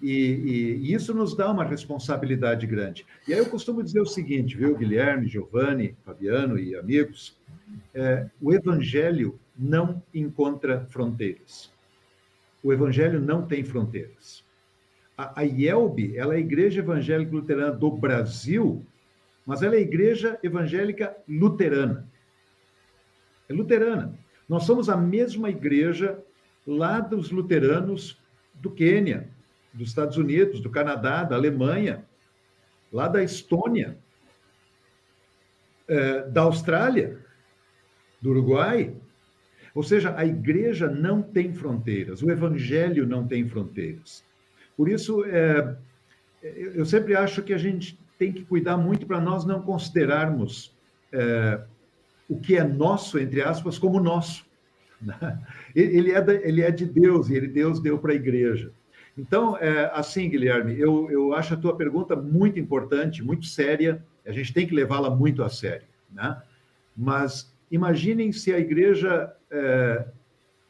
[0.00, 3.04] E, e, e, isso nos dá uma responsabilidade grande.
[3.26, 7.38] E aí eu costumo dizer o seguinte, viu, Guilherme, Giovanni, Fabiano e amigos,
[7.94, 11.70] é, o Evangelho não encontra fronteiras.
[12.62, 14.44] O Evangelho não tem fronteiras.
[15.16, 18.84] A, a IELB, ela é a Igreja Evangélica Luterana do Brasil,
[19.44, 22.08] mas ela é a Igreja Evangélica Luterana.
[23.48, 24.18] É luterana.
[24.48, 26.18] Nós somos a mesma igreja
[26.66, 28.20] lá dos luteranos
[28.54, 29.28] do Quênia,
[29.72, 32.04] dos Estados Unidos, do Canadá, da Alemanha,
[32.92, 33.96] lá da Estônia,
[35.88, 37.18] é, da Austrália,
[38.20, 38.94] do Uruguai.
[39.74, 44.22] Ou seja, a igreja não tem fronteiras, o evangelho não tem fronteiras.
[44.76, 45.76] Por isso, é,
[46.42, 50.76] eu sempre acho que a gente tem que cuidar muito para nós não considerarmos
[51.10, 51.60] é,
[52.28, 54.44] o que é nosso, entre aspas, como nosso.
[55.74, 58.72] Ele é, da, ele é de Deus e ele Deus deu para a igreja.
[59.16, 64.02] Então, é, assim, Guilherme, eu, eu acho a tua pergunta muito importante, muito séria.
[64.26, 66.40] A gente tem que levá-la muito a sério, né?
[66.96, 70.04] Mas imaginem se a igreja, é,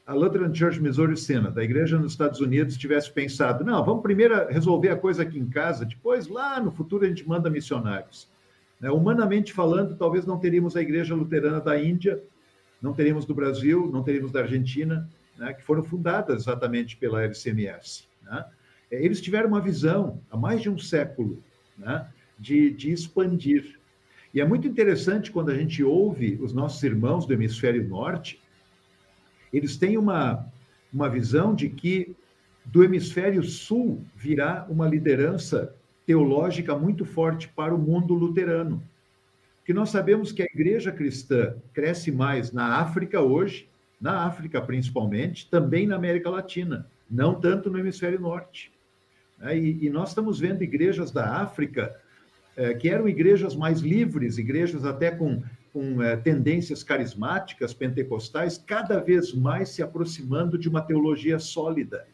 [0.06, 4.46] a Lutheran Church Missouri Synod, da igreja nos Estados Unidos, tivesse pensado: não, vamos primeiro
[4.48, 8.28] resolver a coisa aqui em casa, depois lá no futuro a gente manda missionários.
[8.80, 8.90] Né?
[8.90, 12.20] Humanamente falando, talvez não teríamos a igreja luterana da Índia
[12.82, 15.08] não teríamos do Brasil, não teríamos da Argentina,
[15.38, 18.04] né, que foram fundadas exatamente pela LCMS.
[18.22, 18.44] Né?
[18.92, 21.42] é, eles tiveram uma visão há mais de um século
[21.76, 22.06] né,
[22.38, 23.80] de, de expandir.
[24.34, 28.40] E é muito interessante quando a gente ouve os nossos irmãos do hemisfério norte,
[29.52, 30.46] eles têm uma,
[30.92, 32.14] uma visão de que
[32.64, 35.74] do hemisfério sul virá uma liderança
[36.06, 38.82] teológica muito forte para o mundo luterano.
[39.72, 45.48] Porque nós sabemos que a igreja cristã cresce mais na África hoje, na África principalmente,
[45.48, 48.70] também na América Latina, não tanto no hemisfério norte.
[49.40, 51.98] É, e, nós estamos vendo igrejas da África
[52.54, 55.42] é, que eram igrejas mais livres, igrejas até com,
[55.72, 62.06] com é, tendências carismáticas, pentecostais, cada vez mais se aproximando de uma teologia sólida.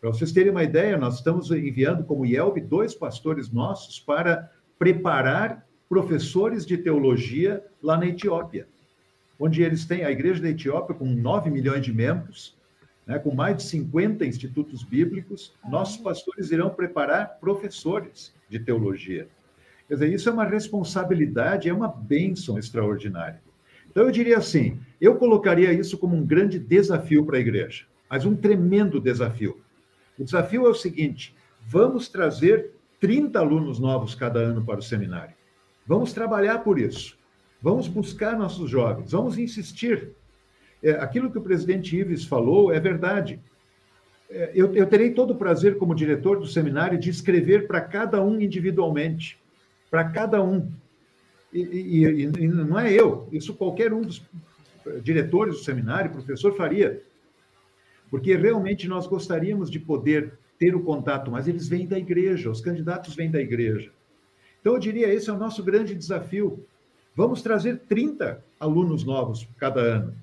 [0.00, 5.68] Para vocês terem uma ideia, nós estamos enviando como IELB dois pastores nossos para preparar
[5.90, 8.68] professores de teologia lá na Etiópia,
[9.40, 12.56] onde eles têm a igreja da Etiópia com 9 milhões de membros,
[13.04, 19.26] né, com mais de 50 institutos bíblicos, nossos pastores irão preparar professores de teologia.
[19.88, 23.42] Quer dizer, isso é uma responsabilidade, é uma bênção extraordinária.
[23.90, 28.24] Então, eu diria assim: eu colocaria isso como um grande desafio para a igreja, mas
[28.24, 29.60] um tremendo desafio.
[30.16, 31.34] O desafio é o seguinte:
[31.66, 32.70] vamos trazer
[33.00, 35.39] 30 alunos novos cada ano para o seminário.
[35.90, 37.18] Vamos trabalhar por isso.
[37.60, 40.12] Vamos buscar nossos jovens, vamos insistir.
[40.80, 43.40] É, aquilo que o presidente Ives falou é verdade.
[44.30, 48.22] É, eu, eu terei todo o prazer, como diretor do seminário, de escrever para cada
[48.22, 49.36] um individualmente.
[49.90, 50.70] Para cada um.
[51.52, 54.22] E, e, e, não é eu, isso qualquer um dos
[55.02, 57.02] diretores do seminário, professor, faria
[58.08, 62.60] porque realmente nós gostaríamos de poder ter o contato, mas eles vêm da igreja, os
[62.60, 63.90] candidatos vêm da igreja.
[64.60, 66.64] Então, eu diria, esse é o nosso grande desafio.
[67.16, 70.14] Vamos trazer 30 alunos novos cada ano.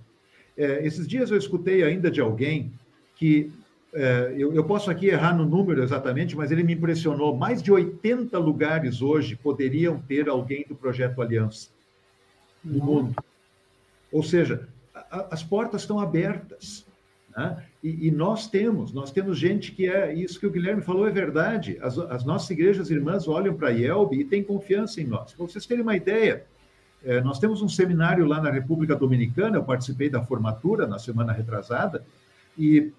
[0.58, 2.72] É, esses dias eu escutei ainda de alguém
[3.16, 3.52] que,
[3.94, 7.36] é, eu, eu posso aqui errar no número exatamente, mas ele me impressionou.
[7.36, 11.70] Mais de 80 lugares hoje poderiam ter alguém do Projeto Aliança
[12.64, 13.16] no mundo.
[14.12, 16.86] Ou seja, a, as portas estão abertas.
[17.36, 17.64] Né?
[17.84, 21.12] E, e, nós temos, nós temos gente que é, isso que o Guilherme falou é
[21.12, 21.78] verdade.
[21.82, 25.34] As, as nossas igrejas irmãs olham para a IELB e têm confiança em nós.
[25.34, 26.46] Para vocês terem uma ideia,
[27.04, 31.32] é, nós temos um seminário lá na República Dominicana, eu participei da formatura na semana
[31.32, 32.04] retrasada,
[32.58, 32.92] e,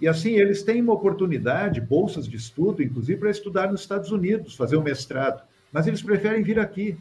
[0.00, 4.54] e assim, eles têm uma oportunidade, bolsas de estudo, inclusive, para estudar nos Estados Unidos,
[4.54, 5.42] fazer um mestrado,
[5.72, 6.98] mas eles preferem vir aqui.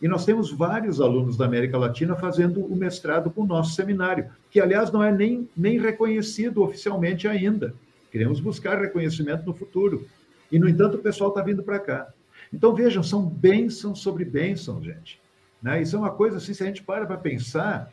[0.00, 4.30] E nós temos vários alunos da América Latina fazendo o mestrado com o nosso seminário,
[4.50, 7.74] que, aliás, não é nem, nem reconhecido oficialmente ainda.
[8.10, 10.06] Queremos buscar reconhecimento no futuro.
[10.52, 12.08] E, no entanto, o pessoal está vindo para cá.
[12.52, 15.20] Então, vejam, são bênçãos sobre bênçãos, gente.
[15.60, 15.82] Né?
[15.82, 17.92] Isso é uma coisa assim, se a gente para para pensar,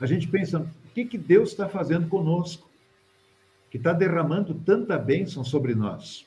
[0.00, 2.68] a gente pensa, o que, que Deus está fazendo conosco?
[3.70, 6.26] Que está derramando tanta bênção sobre nós.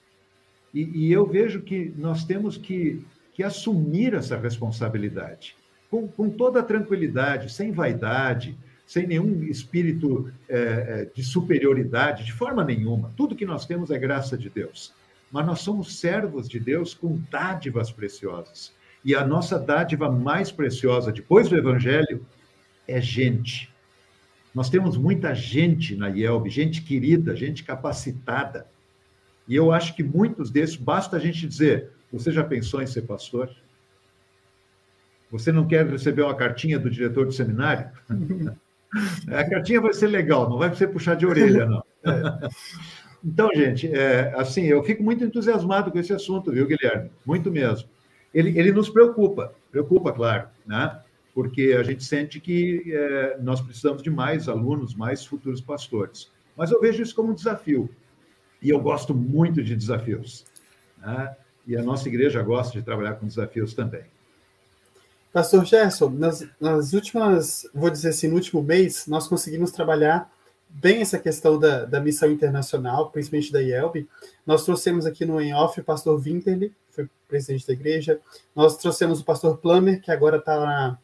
[0.74, 3.03] E, e eu vejo que nós temos que
[3.40, 5.56] que assumir essa responsabilidade,
[5.90, 8.54] com, com toda tranquilidade, sem vaidade,
[8.86, 13.14] sem nenhum espírito é, de superioridade, de forma nenhuma.
[13.16, 14.94] Tudo que nós temos é graça de Deus.
[15.32, 18.74] Mas nós somos servos de Deus com dádivas preciosas.
[19.06, 22.26] E a nossa dádiva mais preciosa, depois do Evangelho,
[22.86, 23.74] é gente.
[24.54, 28.68] Nós temos muita gente na IELB, gente querida, gente capacitada.
[29.48, 33.03] E eu acho que muitos desses, basta a gente dizer, você já pensou em ser
[33.03, 33.49] pastor?
[35.32, 37.89] Você não quer receber uma cartinha do diretor do seminário?
[39.28, 41.84] A cartinha vai ser legal, não vai ser puxar de orelha, não.
[43.24, 47.12] Então, gente, é, assim, eu fico muito entusiasmado com esse assunto, viu, Guilherme?
[47.26, 47.88] Muito mesmo.
[48.34, 50.99] Ele, ele nos preocupa, preocupa, claro, né?
[51.34, 56.32] Porque a gente sente que é, nós precisamos de mais alunos, mais futuros pastores.
[56.55, 57.89] Mas eu vejo isso como um desafio.
[58.62, 60.45] E eu gosto muito de desafios.
[60.97, 61.36] Né?
[61.70, 64.01] E a nossa igreja gosta de trabalhar com desafios também.
[65.32, 70.34] Pastor Gerson, nas, nas últimas, vou dizer assim, no último mês, nós conseguimos trabalhar
[70.67, 74.07] bem essa questão da, da missão internacional, principalmente da IELB.
[74.47, 78.20] Nós trouxemos aqui no Em Off o pastor Winterly, que foi presidente da igreja.
[78.55, 80.99] Nós trouxemos o pastor Plummer, que agora está lá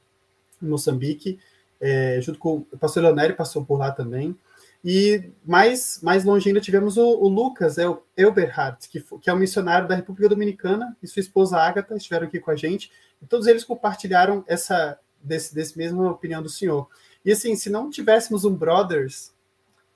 [0.59, 1.37] em Moçambique,
[1.79, 4.35] é, junto com o pastor Leonério, passou por lá também.
[4.87, 9.33] E mais, mais longe ainda tivemos o, o Lucas é o Elberhardt, que, que é
[9.33, 13.25] um missionário da República Dominicana, e sua esposa Agatha estiveram aqui com a gente, e
[13.25, 16.87] todos eles compartilharam essa desse, desse mesma opinião do senhor.
[17.25, 19.33] E assim, se não tivéssemos um Brothers,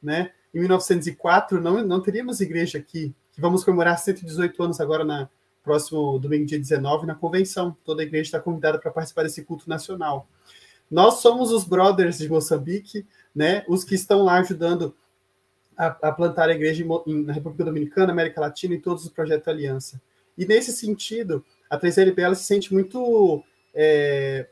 [0.02, 5.30] né, em 1904, não, não teríamos igreja aqui, que vamos comemorar 118 anos agora na
[5.64, 7.78] próximo domingo, dia 19, na convenção.
[7.86, 10.28] Toda a igreja está convidada para participar desse culto nacional.
[10.90, 13.64] Nós somos os Brothers de Moçambique, né?
[13.68, 14.96] Os que estão lá ajudando
[15.78, 19.48] a, a plantar a igreja em, na República Dominicana, América Latina e todos os projetos
[19.48, 20.02] Aliança.
[20.38, 24.48] E nesse sentido, a 3LB ela se sente muito é,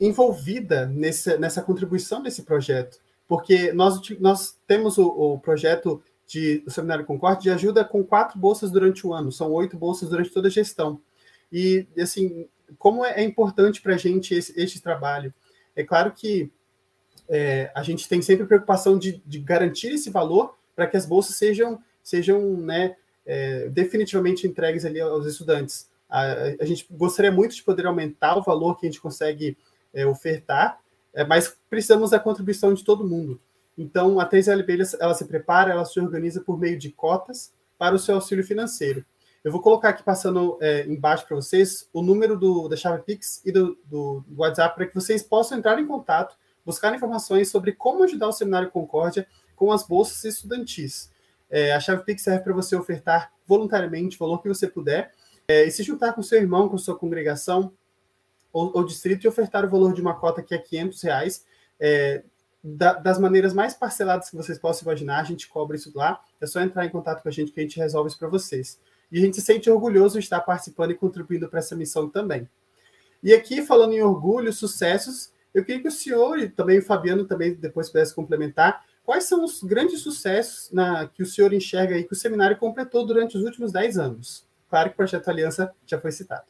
[0.00, 6.70] envolvida nesse, nessa contribuição desse projeto, porque nós, nós temos o, o projeto de, do
[6.70, 10.48] Seminário Concorde de ajuda com quatro bolsas durante o ano, são oito bolsas durante toda
[10.48, 11.00] a gestão.
[11.52, 15.32] E, assim, como é, é importante para a gente esse, esse trabalho?
[15.74, 16.50] É claro que
[17.28, 21.36] é, a gente tem sempre preocupação de, de garantir esse valor para que as bolsas
[21.36, 25.88] sejam, sejam né, é, definitivamente entregues ali aos estudantes.
[26.08, 26.22] A,
[26.60, 29.56] a, gente gostaria muito de poder aumentar o valor que a gente consegue
[29.94, 30.78] é, ofertar,
[31.14, 33.40] é, mas precisamos da contribuição de todo mundo.
[33.76, 37.98] Então, a 3LB ela se prepara, ela se organiza por meio de cotas para o
[37.98, 39.04] seu auxílio financeiro.
[39.44, 43.42] Eu vou colocar aqui passando é, embaixo para vocês o número do, da chave Pix
[43.44, 48.04] e do, do, WhatsApp para que vocês possam entrar em contato, buscar informações sobre como
[48.04, 49.26] ajudar o Seminário Concórdia
[49.56, 51.10] com as bolsas estudantis.
[51.50, 55.12] É, a chave Pix serve para você ofertar voluntariamente o valor que você puder
[55.48, 57.72] é, e se juntar com seu irmão, com sua congregação
[58.52, 61.44] ou, ou, distrito e ofertar o valor de uma cota que é 500 reais.
[61.80, 62.22] É,
[62.62, 66.20] da, das maneiras mais parceladas que vocês possam imaginar, a gente cobra isso lá.
[66.40, 68.78] É só entrar em contato com a gente que a gente resolve isso para vocês.
[69.12, 72.48] E a gente se sente orgulhoso de estar participando e contribuindo para essa missão também.
[73.22, 77.26] E aqui, falando em orgulho, sucessos, eu queria que o senhor e também o Fabiano
[77.26, 82.04] também depois pudesse complementar Quais são os grandes sucessos na, que o senhor enxerga aí
[82.04, 84.46] que o seminário completou durante os últimos 10 anos?
[84.70, 86.46] Claro que o Projeto Aliança já foi citado.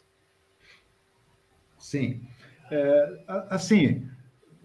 [1.79, 2.21] Sim.
[2.71, 4.09] É, assim,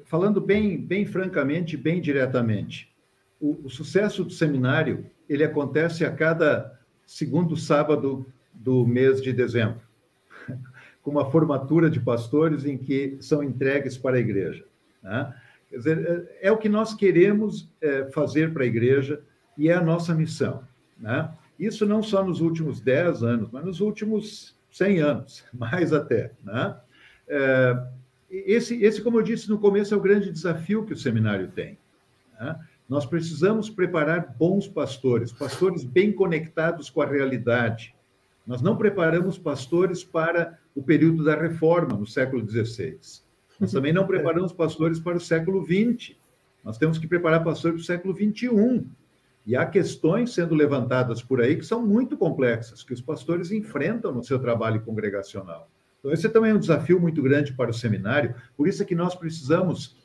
[0.05, 2.93] falando bem, bem francamente, bem diretamente,
[3.39, 6.76] o, o, sucesso do seminário ele acontece a cada
[7.07, 9.81] segundo sábado do mês de dezembro,
[11.01, 14.65] com uma formatura de pastores em que são entregues para a igreja.
[15.01, 15.33] Né?
[15.69, 19.21] Quer dizer, é, é o que nós queremos é, fazer para a igreja
[19.57, 20.63] e é a nossa missão.
[20.99, 21.31] Né?
[21.57, 26.31] Isso não só nos últimos 10 anos, mas nos últimos 100 anos, mais até.
[26.43, 26.75] Né?
[27.29, 27.87] É,
[28.29, 31.77] esse, esse, como eu disse no começo, é o grande desafio que o seminário tem.
[32.39, 32.59] Né?
[32.89, 37.93] Nós precisamos preparar bons pastores, pastores bem conectados com a realidade.
[38.45, 42.97] Nós não preparamos pastores para o período da reforma, no século XVI.
[43.59, 46.15] Nós também não preparamos pastores para o século XX.
[46.63, 48.85] Nós temos que preparar pastores para o século XXI.
[49.45, 54.13] E há questões sendo levantadas por aí que são muito complexas, que os pastores enfrentam
[54.13, 55.69] no seu trabalho congregacional.
[55.99, 58.95] Então, esse também é um desafio muito grande para o seminário, por isso é que
[58.95, 59.95] nós precisamos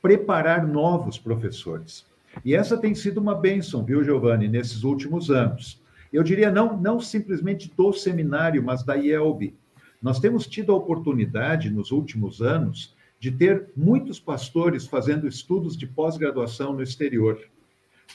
[0.00, 2.06] preparar novos professores.
[2.44, 5.82] E essa tem sido uma bênção, viu, Giovanni, nesses últimos anos.
[6.12, 9.54] Eu diria não, não simplesmente do seminário, mas da IELB.
[10.00, 15.86] Nós temos tido a oportunidade, nos últimos anos, de ter muitos pastores fazendo estudos de
[15.86, 17.38] pós-graduação no exterior.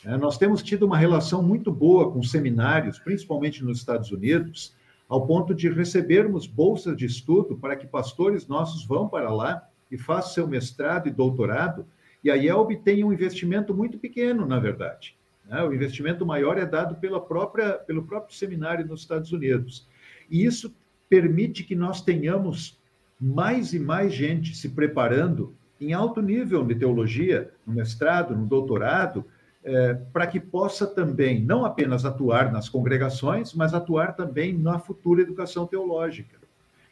[0.05, 4.73] É, nós temos tido uma relação muito boa com seminários, principalmente nos Estados Unidos,
[5.07, 9.97] ao ponto de recebermos bolsas de estudo para que pastores nossos vão para lá e
[9.97, 11.85] façam seu mestrado e doutorado,
[12.23, 15.17] e a IELB tem um investimento muito pequeno, na verdade.
[15.45, 15.61] Né?
[15.63, 19.87] O investimento maior é dado pela própria, pelo próprio seminário nos Estados Unidos.
[20.29, 20.73] E isso
[21.09, 22.79] permite que nós tenhamos
[23.19, 29.25] mais e mais gente se preparando em alto nível de teologia, no mestrado, no doutorado,
[29.63, 35.21] é, para que possa também não apenas atuar nas congregações, mas atuar também na futura
[35.21, 36.37] educação teológica.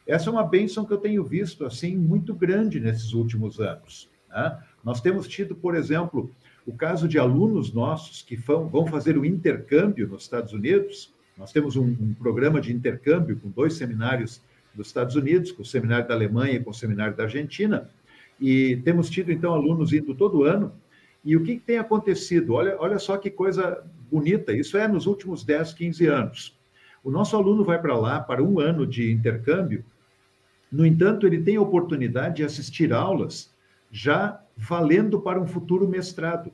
[0.07, 4.09] Essa é uma bênção que eu tenho visto assim muito grande nesses últimos anos.
[4.29, 4.57] Né?
[4.84, 6.29] Nós temos tido, por exemplo,
[6.65, 11.13] o caso de alunos nossos que vão, fazer o intercâmbio nos Estados Unidos.
[11.38, 14.41] Nós temos um, um programa de intercâmbio com dois seminários
[14.73, 17.89] dos Estados Unidos, com o seminário da Alemanha e com o seminário da Argentina,
[18.39, 20.71] e temos tido, então, alunos indo todo ano.
[21.23, 22.53] E o que, que tem acontecido?
[22.53, 26.57] Olha, olha só que coisa bonita, isso é nos últimos 10, 15 anos.
[27.03, 29.84] O nosso aluno vai para lá para um ano de intercâmbio,
[30.71, 33.53] no entanto, ele tem a oportunidade de assistir aulas
[33.91, 36.51] já valendo para um futuro mestrado.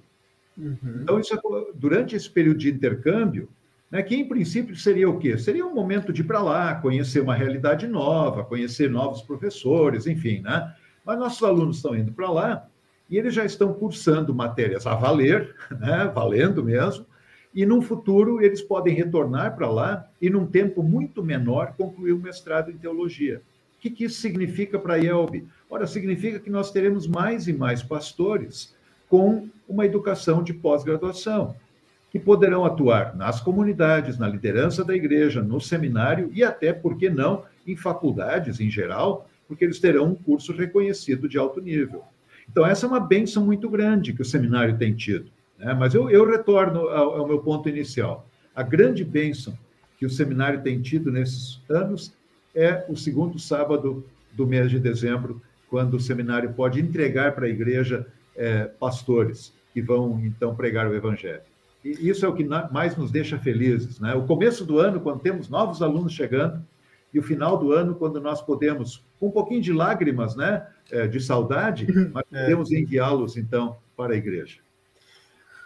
[0.58, 1.00] Uhum.
[1.02, 1.40] Então, isso, é
[1.76, 3.50] durante esse período de intercâmbio,
[3.92, 5.38] né, que em princípio seria o quê?
[5.38, 10.42] Seria um momento de ir para lá, conhecer uma realidade nova, conhecer novos professores, enfim,
[10.42, 10.74] né?
[11.06, 12.68] Mas nossos alunos estão indo para lá
[13.10, 17.06] e eles já estão cursando matérias a valer, né, valendo mesmo,
[17.54, 22.20] e num futuro eles podem retornar para lá e, num tempo muito menor, concluir o
[22.20, 23.42] mestrado em teologia.
[23.78, 25.46] O que, que isso significa para a IELB?
[25.70, 28.76] Ora, significa que nós teremos mais e mais pastores
[29.08, 31.56] com uma educação de pós-graduação
[32.10, 37.10] que poderão atuar nas comunidades, na liderança da igreja, no seminário e até, por que
[37.10, 42.04] não, em faculdades em geral, porque eles terão um curso reconhecido de alto nível.
[42.50, 45.30] Então, essa é uma benção muito grande que o seminário tem tido.
[45.58, 45.74] Né?
[45.74, 48.28] Mas eu, eu retorno ao, ao meu ponto inicial.
[48.56, 49.58] A grande bênção
[50.00, 52.14] que o seminário tem tido nesses anos
[52.56, 57.50] é o segundo sábado do mês de dezembro, quando o seminário pode entregar para a
[57.50, 61.42] igreja é, pastores que vão então pregar o evangelho.
[61.84, 64.14] E isso é o que mais nos deixa felizes, né?
[64.16, 66.64] O começo do ano, quando temos novos alunos chegando,
[67.14, 71.08] e o final do ano, quando nós podemos, com um pouquinho de lágrimas, né, é,
[71.08, 72.42] de saudade, mas é.
[72.42, 74.58] podemos enviá-los então para a igreja.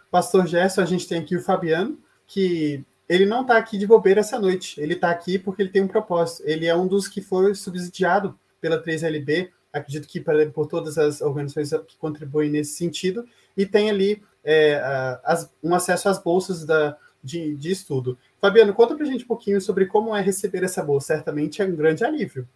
[0.10, 4.22] Pastor Gerson, a gente tem aqui o Fabiano, que ele não está aqui de bobeira
[4.22, 4.80] essa noite.
[4.80, 6.44] Ele está aqui porque ele tem um propósito.
[6.46, 11.72] Ele é um dos que foi subsidiado pela 3LB, acredito que por todas as organizações
[11.86, 14.82] que contribuem nesse sentido, e tem ali é,
[15.26, 18.18] as, um acesso às bolsas da, de, de estudo.
[18.40, 21.08] Fabiano, conta para a gente um pouquinho sobre como é receber essa bolsa.
[21.08, 22.48] Certamente é um grande alívio.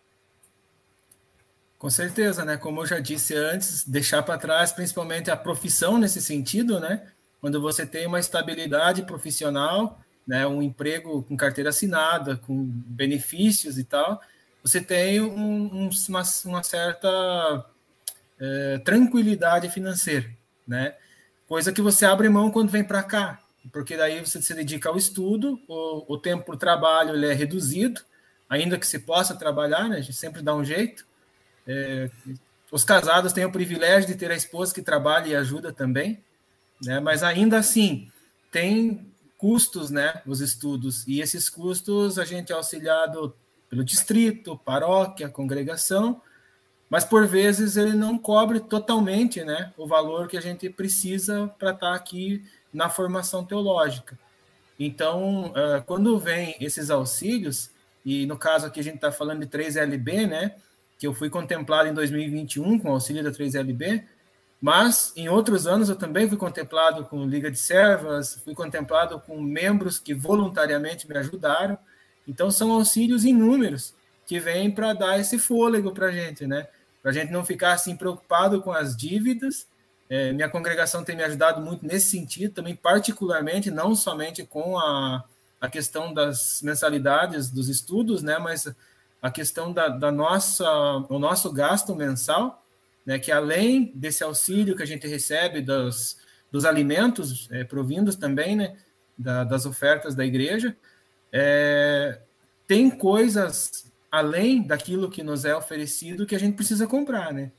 [1.77, 2.55] Com certeza, né?
[2.55, 7.11] Como eu já disse antes, deixar para trás principalmente a profissão nesse sentido, né?
[7.45, 13.83] quando você tem uma estabilidade profissional, né, um emprego com carteira assinada, com benefícios e
[13.83, 14.21] tal,
[14.63, 17.65] você tem um, um, uma, uma, certa
[18.39, 20.27] é, tranquilidade financeira,
[20.67, 20.95] né?
[21.47, 23.39] Coisa que você abre mão quando vem para cá,
[23.71, 28.01] porque daí você se dedica ao estudo, o, o tempo para o trabalho é reduzido,
[28.49, 29.97] ainda que se possa trabalhar, né?
[29.97, 31.05] A gente sempre dá um jeito.
[31.67, 32.09] É,
[32.71, 36.23] os casados têm o privilégio de ter a esposa que trabalha e ajuda também,
[36.81, 36.99] né?
[36.99, 38.11] Mas ainda assim,
[38.51, 39.05] tem
[39.37, 43.35] custos, né, os estudos, e esses custos a gente é auxiliado
[43.69, 46.21] pelo distrito, paróquia, congregação,
[46.89, 51.71] mas por vezes ele não cobre totalmente, né, o valor que a gente precisa para
[51.71, 54.17] estar tá aqui na formação teológica.
[54.79, 55.53] Então,
[55.85, 57.71] quando vem esses auxílios,
[58.05, 60.55] e no caso aqui a gente está falando de 3LB, né,
[60.97, 64.03] que eu fui contemplado em 2021 com o auxílio da 3LB,
[64.65, 69.39] mas em outros anos eu também fui contemplado com Liga de Servas, fui contemplado com
[69.39, 71.77] membros que voluntariamente me ajudaram.
[72.27, 73.93] Então são auxílios inúmeros
[74.25, 76.67] que vêm para dar esse fôlego para a gente, né?
[76.99, 79.67] Para a gente não ficar assim preocupado com as dívidas.
[80.09, 85.23] É, minha congregação tem me ajudado muito nesse sentido, também particularmente, não somente com a,
[85.61, 88.39] a questão das mensalidades dos estudos, né?
[88.39, 88.67] Mas
[89.21, 90.67] a questão da, da nossa,
[91.07, 92.64] o nosso gasto mensal
[93.05, 96.17] né, que além desse auxílio que a gente recebe dos,
[96.51, 98.75] dos alimentos é, provindos também, né,
[99.17, 100.75] da, das ofertas da igreja,
[101.31, 102.19] é,
[102.67, 107.51] tem coisas além daquilo que nos é oferecido que a gente precisa comprar, né?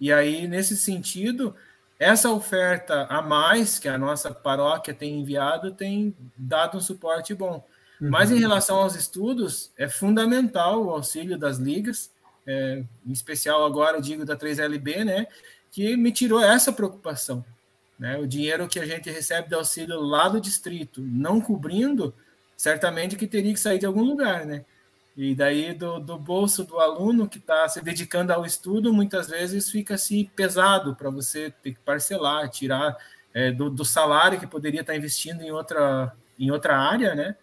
[0.00, 1.54] E aí, nesse sentido,
[1.98, 7.66] essa oferta a mais que a nossa paróquia tem enviado tem dado um suporte bom.
[8.00, 8.10] Uhum.
[8.10, 12.10] Mas em relação aos estudos, é fundamental o auxílio das ligas,
[12.46, 15.26] é, em especial agora, digo da 3LB, né,
[15.70, 17.44] que me tirou essa preocupação.
[17.98, 18.16] Né?
[18.18, 22.14] O dinheiro que a gente recebe de auxílio lá do distrito, não cobrindo,
[22.56, 24.64] certamente que teria que sair de algum lugar, né?
[25.16, 29.70] E daí do, do bolso do aluno que está se dedicando ao estudo, muitas vezes
[29.70, 32.96] fica assim pesado para você ter que parcelar, tirar
[33.32, 37.36] é, do, do, salário que poderia estar tá investindo em outra, em outra área, né?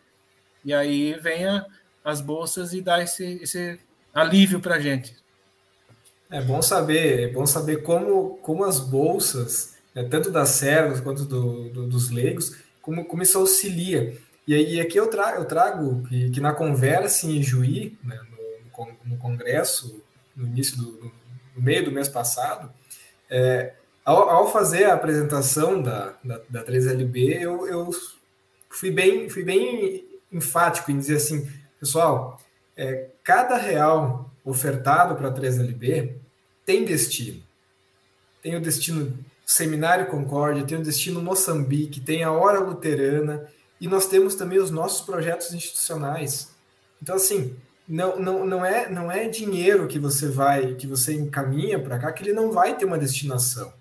[0.65, 1.65] E aí vem a,
[2.03, 3.79] as bolsas e dá esse, esse
[4.13, 5.15] alívio para a gente.
[6.29, 11.25] É bom saber, é bom saber como, como as bolsas, né, tanto das servas quanto
[11.25, 14.17] do, do, dos leigos, como, como isso auxilia.
[14.47, 19.11] E aí aqui eu trago, eu trago que, que na conversa em Juí, né, no,
[19.11, 20.01] no, congresso,
[20.35, 21.11] no início do
[21.55, 22.71] no meio do mês passado,
[23.29, 23.73] é,
[24.03, 27.89] ao, ao, fazer a apresentação da, da, da 3LB, eu, eu
[28.69, 31.47] fui, bem, fui bem enfático em dizer assim,
[31.79, 32.39] pessoal,
[32.75, 36.15] é, cada real ofertado para a 3LB
[36.65, 37.41] tem destino.
[38.41, 43.47] Tem o destino Seminário Concórdia, tem o destino Moçambique, tem a Hora Luterana
[43.79, 46.49] e nós temos também os nossos projetos institucionais.
[47.01, 47.55] Então, assim,
[47.87, 52.11] não, não, não, é, não é dinheiro que você vai, que você encaminha para cá,
[52.11, 53.73] que ele não vai ter uma destinação.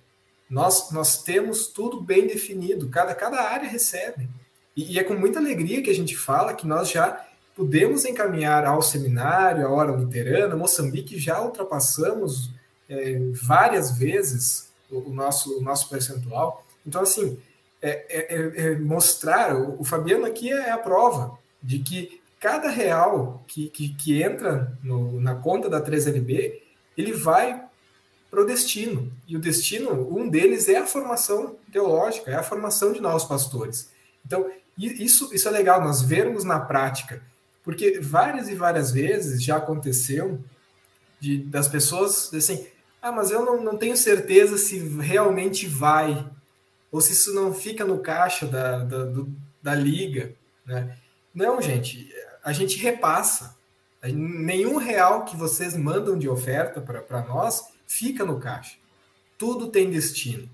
[0.49, 4.29] Nós, nós temos tudo bem definido, cada, cada área recebe.
[4.77, 7.25] E, e é com muita alegria que a gente fala que nós já
[7.61, 12.51] pudemos encaminhar ao seminário, a hora luterana, Moçambique já ultrapassamos
[12.89, 16.65] é, várias vezes o, o, nosso, o nosso percentual.
[16.87, 17.39] Então, assim,
[17.83, 22.71] é, é, é, é mostrar, o, o, Fabiano aqui é a prova de que cada
[22.71, 26.63] real que, que, que entra no, na conta da 3LB,
[26.97, 27.63] ele vai
[28.31, 29.13] para o destino.
[29.29, 33.91] E o destino, um deles é a formação teológica, é a formação de novos pastores.
[34.25, 37.29] Então, isso, isso é legal, nós vermos na prática
[37.63, 40.43] porque várias e várias vezes já aconteceu
[41.19, 42.67] de, das pessoas assim,
[43.03, 46.27] ah, mas eu não, não tenho certeza se realmente vai.
[46.91, 49.33] ou se isso não fica no caixa da, da, do,
[49.63, 50.33] da liga.
[50.67, 50.97] Né?
[51.35, 52.13] Não, gente,
[52.43, 53.59] a gente repassa.
[54.03, 58.77] Nenhum real que vocês mandam de oferta para nós fica no caixa.
[59.37, 60.49] Tudo tem destino.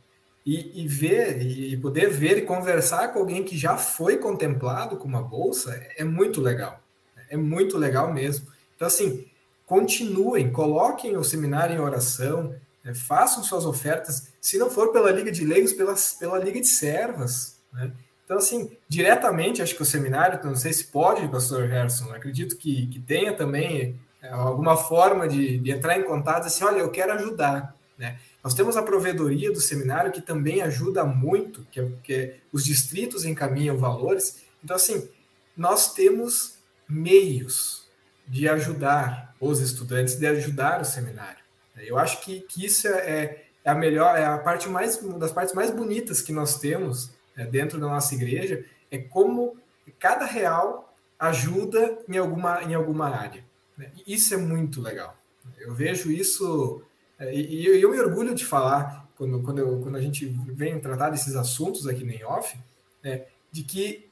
[0.44, 5.08] E, e, ver, e poder ver e conversar com alguém que já foi contemplado com
[5.08, 6.80] uma bolsa é muito legal.
[7.28, 8.46] É muito legal mesmo.
[8.74, 9.26] Então, assim,
[9.64, 12.54] continuem, coloquem o seminário em oração,
[12.84, 16.68] é, façam suas ofertas, se não for pela Liga de Leigos, pela, pela Liga de
[16.68, 17.56] Servas.
[17.72, 17.90] Né?
[18.24, 22.86] Então, assim, diretamente, acho que o seminário, não sei se pode, pastor Gerson, acredito que,
[22.88, 27.12] que tenha também é, alguma forma de, de entrar em contato, assim, olha, eu quero
[27.12, 27.76] ajudar.
[27.98, 28.18] Né?
[28.42, 33.76] Nós temos a provedoria do seminário, que também ajuda muito, que, que os distritos encaminham
[33.76, 34.42] valores.
[34.62, 35.08] Então, assim,
[35.56, 36.55] nós temos
[36.88, 37.86] meios
[38.26, 41.44] de ajudar os estudantes, de ajudar o seminário.
[41.76, 45.32] Eu acho que, que isso é, é, a melhor, é a parte mais, uma das
[45.32, 49.56] partes mais bonitas que nós temos é, dentro da nossa igreja, é como
[49.98, 53.44] cada real ajuda em alguma, em alguma área.
[53.76, 53.90] Né?
[54.06, 55.16] Isso é muito legal.
[55.58, 56.82] Eu vejo isso,
[57.18, 60.78] é, e, e eu me orgulho de falar, quando, quando, eu, quando a gente vem
[60.80, 62.56] tratar desses assuntos aqui no off,
[63.04, 64.05] é, de que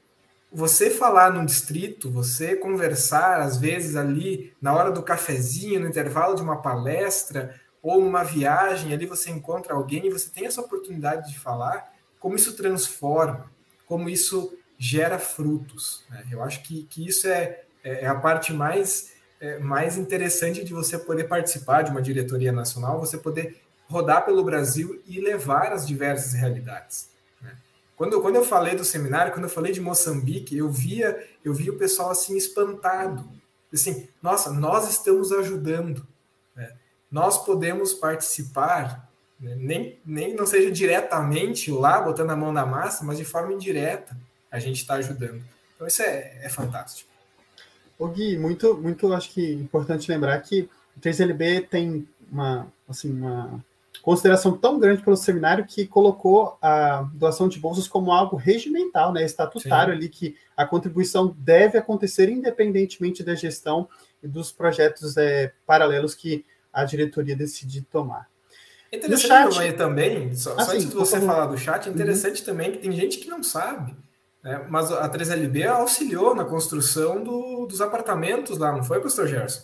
[0.55, 6.37] você falar num distrito, você conversar, às vezes, ali na hora do cafezinho, no intervalo
[6.37, 11.33] de uma palestra, ou numa viagem, ali você encontra alguém e você tem essa oportunidade
[11.33, 13.51] de falar, como isso transforma,
[13.85, 16.05] como isso gera frutos.
[16.09, 16.25] Né?
[16.31, 20.73] Eu acho que, que isso é, é, é a parte mais, é, mais interessante de
[20.73, 25.85] você poder participar de uma diretoria nacional, você poder rodar pelo Brasil e levar as
[25.85, 27.14] diversas realidades.
[27.97, 31.73] Quando, quando eu falei do seminário, quando eu falei de Moçambique, eu via, eu via
[31.73, 33.29] o pessoal assim espantado.
[33.73, 36.07] Assim, nossa, nós estamos ajudando.
[36.57, 36.73] Né?
[37.11, 39.09] Nós podemos participar,
[39.39, 39.55] né?
[39.57, 44.17] nem, nem não seja diretamente lá, botando a mão na massa, mas de forma indireta,
[44.51, 45.43] a gente está ajudando.
[45.75, 47.11] Então isso é, é fantástico.
[47.99, 53.65] O Gui, muito, muito acho que importante lembrar que o 3LB tem uma, assim, uma
[54.05, 59.25] consideração tão grande pelo seminário que colocou a doação de bolsas como algo regimental, né,
[59.25, 59.99] estatutário Sim.
[59.99, 63.89] ali, que a contribuição deve acontecer independentemente da gestão
[64.23, 68.29] e dos projetos é, paralelos que a diretoria decide tomar.
[68.93, 72.47] Interessante chat, também, só, assim, só antes de você falar do chat, interessante uhum.
[72.47, 73.97] também que tem gente que não sabe,
[74.43, 79.63] né, mas a 3LB auxiliou na construção do, dos apartamentos lá, não foi, pastor Gerson?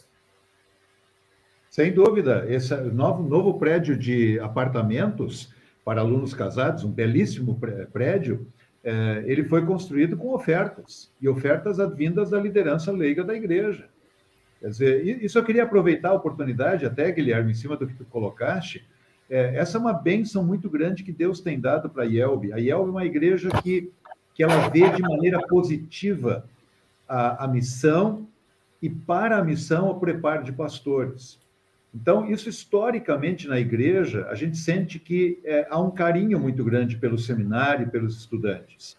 [1.71, 7.61] Sem dúvida, esse novo, novo prédio de apartamentos para alunos casados, um belíssimo
[7.93, 8.45] prédio,
[8.83, 13.89] é, ele foi construído com ofertas, e ofertas advindas da liderança leiga da igreja.
[14.59, 18.05] Quer dizer, isso eu queria aproveitar a oportunidade, até, Guilherme, em cima do que tu
[18.07, 18.85] colocaste,
[19.31, 22.53] é, essa é uma bênção muito grande que Deus tem dado para a IELB.
[22.53, 23.93] A IELB é uma igreja que,
[24.35, 26.45] que ela vê de maneira positiva
[27.09, 28.27] a, a missão
[28.83, 31.39] e para a missão o preparo de pastores.
[31.95, 36.97] Então, isso historicamente na igreja, a gente sente que é, há um carinho muito grande
[36.97, 38.97] pelo seminário e pelos estudantes.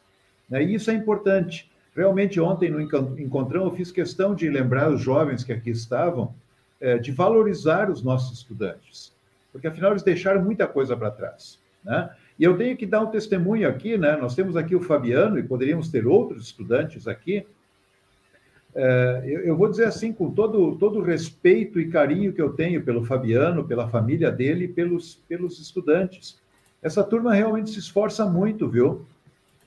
[0.49, 0.63] Né?
[0.63, 1.72] E isso é importante.
[1.95, 6.34] Realmente, ontem no encontrão, eu fiz questão de lembrar os jovens que aqui estavam,
[6.80, 9.13] é, de valorizar os nossos estudantes,
[9.51, 11.59] porque afinal eles deixaram muita coisa para trás.
[11.84, 12.09] Né?
[12.39, 14.18] E eu tenho que dar um testemunho aqui, né?
[14.18, 17.45] nós temos aqui o Fabiano e poderíamos ter outros estudantes aqui,
[18.73, 22.84] é, eu, eu, vou dizer assim, com todo, todo respeito e carinho que eu tenho
[22.84, 26.39] pelo Fabiano, pela família dele pelos, pelos estudantes.
[26.81, 29.06] Essa turma realmente se esforça muito, viu?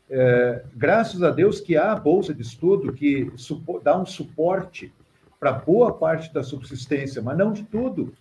[0.09, 3.31] É, graças a Deus que há a bolsa de estudo que
[3.83, 4.93] dá um suporte
[5.39, 8.13] para boa parte da subsistência, mas não de tudo.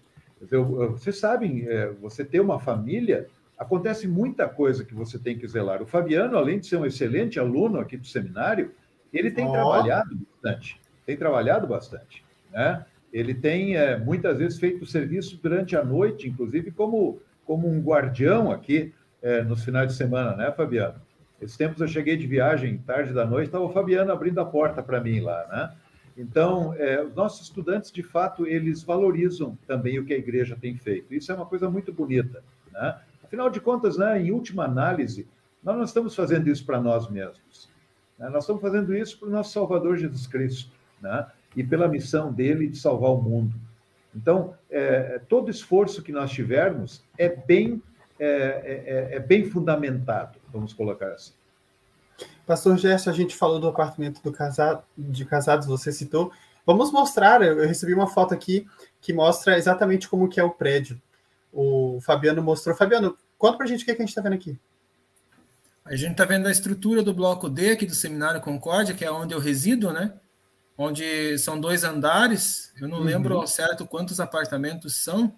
[0.92, 3.28] vocês sabem, é, você ter uma família,
[3.58, 5.82] acontece muita coisa que você tem que zelar.
[5.82, 8.72] O Fabiano, além de ser um excelente aluno aqui do seminário,
[9.14, 9.52] ele tem oh.
[9.52, 12.86] trabalhado bastante, tem trabalhado bastante, né?
[13.12, 18.52] Ele tem é, muitas vezes feito serviço durante a noite, inclusive como, como um guardião
[18.52, 18.92] aqui
[19.22, 21.00] é, nos finais de semana, né, Fabiano?
[21.40, 24.82] Esses tempos eu cheguei de viagem tarde da noite, estava o Fabiano abrindo a porta
[24.82, 25.76] para mim lá, né?
[26.18, 30.78] Então, é, os nossos estudantes, de fato, eles valorizam também o que a igreja tem
[30.78, 31.14] feito.
[31.14, 33.00] Isso é uma coisa muito bonita, né?
[33.24, 35.28] Afinal de contas, né, em última análise,
[35.64, 37.68] nós não estamos fazendo isso para nós mesmos.
[38.18, 38.30] Né?
[38.30, 40.72] Nós estamos fazendo isso para o nosso Salvador Jesus Cristo,
[41.02, 41.28] né?
[41.56, 43.56] e pela missão dele de salvar o mundo.
[44.16, 47.82] Então, é, todo esforço que nós tivermos é bem,
[48.20, 51.34] é, é, é, é bem fundamentado, vamos colocar assim.
[52.46, 56.32] Pastor Gerson, a gente falou do apartamento do casado, de casados, você citou.
[56.66, 58.68] Vamos mostrar, eu recebi uma foto aqui
[59.02, 61.02] que mostra exatamente como que é o prédio.
[61.52, 62.76] O Fabiano mostrou.
[62.76, 64.58] Fabiano, conta pra gente o que, é que a gente está vendo aqui.
[65.86, 69.12] A gente está vendo a estrutura do bloco D aqui do Seminário Concórdia, que é
[69.12, 70.14] onde eu resido, né?
[70.78, 72.74] Onde são dois andares.
[72.80, 73.04] Eu não uhum.
[73.04, 75.36] lembro ao certo quantos apartamentos são,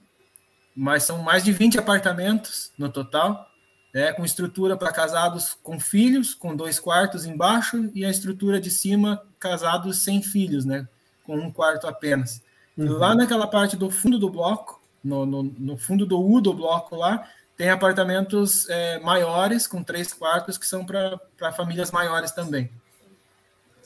[0.76, 3.50] mas são mais de 20 apartamentos no total,
[3.94, 4.14] né?
[4.14, 9.26] com estrutura para casados com filhos, com dois quartos embaixo, e a estrutura de cima,
[9.40, 10.88] casados sem filhos, né?
[11.24, 12.44] com um quarto apenas.
[12.78, 12.98] Uhum.
[12.98, 16.96] Lá naquela parte do fundo do bloco, no, no, no fundo do U do bloco
[16.96, 22.70] lá, tem apartamentos é, maiores, com três quartos, que são para famílias maiores também.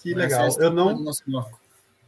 [0.02, 0.48] Que legal.
[0.48, 1.06] É eu não.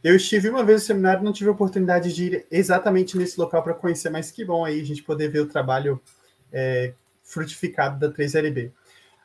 [0.02, 3.62] Eu estive uma vez no seminário não tive a oportunidade de ir exatamente nesse local
[3.62, 6.00] para conhecer, mas que bom aí a gente poder ver o trabalho
[6.52, 8.72] é, frutificado da 3LB.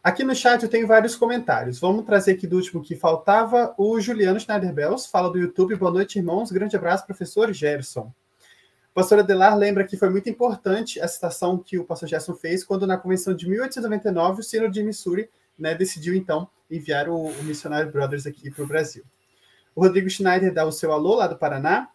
[0.03, 1.79] Aqui no chat eu tenho vários comentários.
[1.79, 3.73] Vamos trazer aqui do último que faltava.
[3.77, 5.75] O Juliano Schneider Bells fala do YouTube.
[5.75, 6.51] Boa noite, irmãos.
[6.51, 8.13] Grande abraço, professor Gerson
[8.97, 12.87] pastor Adelar lembra que foi muito importante a citação que o pastor Gerson fez quando,
[12.87, 17.91] na convenção de 1899, o Sínodo de Missouri né, decidiu, então, enviar o, o Missionário
[17.91, 19.03] Brothers aqui para o Brasil.
[19.75, 21.89] O Rodrigo Schneider dá o seu alô lá do Paraná.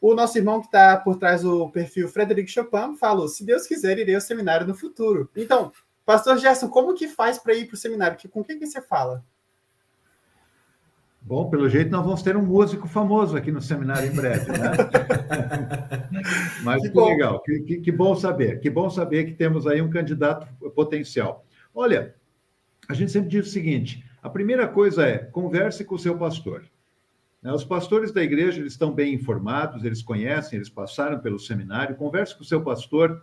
[0.00, 3.98] O nosso irmão que está por trás do perfil Frederic Chopin falou: se Deus quiser,
[3.98, 5.28] irei ao seminário no futuro.
[5.36, 5.70] Então,
[6.06, 8.16] pastor Gerson, como que faz para ir para o seminário?
[8.30, 9.22] Com quem que você fala?
[11.20, 14.70] Bom, pelo jeito nós vamos ter um músico famoso aqui no seminário em breve, né?
[16.64, 19.82] Mas que, que legal, que, que, que, bom saber, que bom saber que temos aí
[19.82, 21.44] um candidato potencial.
[21.74, 22.14] Olha,
[22.88, 26.64] a gente sempre diz o seguinte: a primeira coisa é converse com o seu pastor.
[27.42, 27.52] Né?
[27.52, 31.96] Os pastores da igreja eles estão bem informados, eles conhecem, eles passaram pelo seminário.
[31.96, 33.22] Converse com o seu pastor.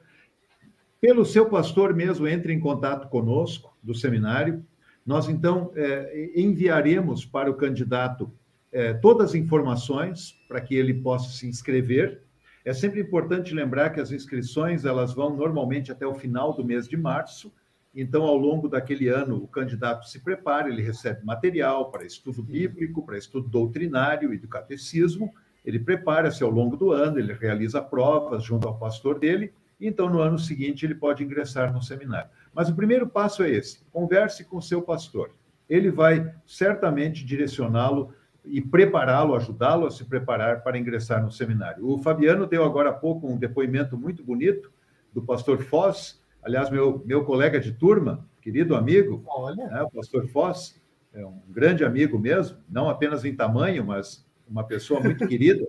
[1.02, 4.66] Pelo seu pastor mesmo, entre em contato conosco do seminário
[5.06, 8.32] nós, então, é, enviaremos para o candidato
[8.72, 12.24] é, todas as informações para que ele possa se inscrever.
[12.66, 16.88] É sempre importante lembrar que as inscrições elas vão normalmente até o final do mês
[16.88, 17.54] de março.
[17.94, 23.06] Então, ao longo daquele ano, o candidato se prepara, ele recebe material para estudo bíblico,
[23.06, 25.32] para estudo doutrinário e do catecismo.
[25.64, 29.54] Ele prepara-se ao longo do ano, ele realiza provas junto ao pastor dele.
[29.80, 32.30] Então, no ano seguinte, ele pode ingressar no seminário.
[32.56, 35.32] Mas o primeiro passo é esse: converse com o seu pastor.
[35.70, 38.14] Ele vai certamente direcioná-lo
[38.46, 41.88] e prepará-lo, ajudá-lo a se preparar para ingressar no seminário.
[41.88, 44.72] O Fabiano deu agora há pouco um depoimento muito bonito
[45.12, 49.68] do pastor Foz, aliás, meu, meu colega de turma, querido amigo, Olha.
[49.68, 50.80] Né, o pastor Foz,
[51.12, 55.66] é um grande amigo mesmo, não apenas em tamanho, mas uma pessoa muito querida.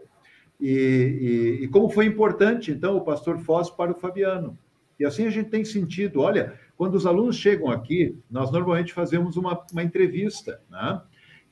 [0.61, 4.59] E, e, e como foi importante, então, o pastor Foz para o Fabiano.
[4.99, 9.37] E assim a gente tem sentido, olha, quando os alunos chegam aqui, nós normalmente fazemos
[9.37, 11.01] uma, uma entrevista, né?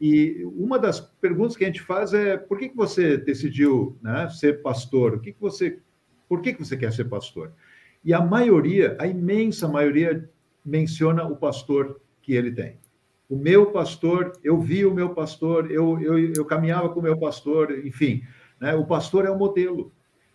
[0.01, 4.28] E uma das perguntas que a gente faz é por que, que você decidiu né,
[4.28, 5.14] ser pastor?
[5.14, 5.78] O que, que você,
[6.28, 7.52] por que, que você quer ser pastor?
[8.05, 10.28] E a maioria, a imensa maioria,
[10.64, 12.78] menciona o pastor que ele tem.
[13.30, 17.16] O meu pastor, eu vi o meu pastor, eu, eu, eu caminhava com o meu
[17.16, 18.22] pastor, enfim,
[18.60, 19.92] né, o pastor é o modelo.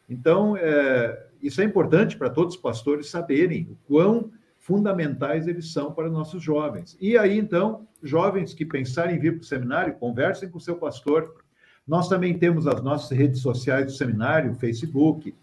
[0.10, 4.32] Então, é, isso é importante para todos os pastores saberem o quão
[4.70, 6.96] fundamentais eles são para nossos jovens.
[7.02, 10.76] E aí, então, jovens que pensarem em vir para o seminário, conversem com o seu
[10.76, 11.44] pastor.
[11.88, 15.36] Nós também temos as nossas redes sociais do seminário, Facebook,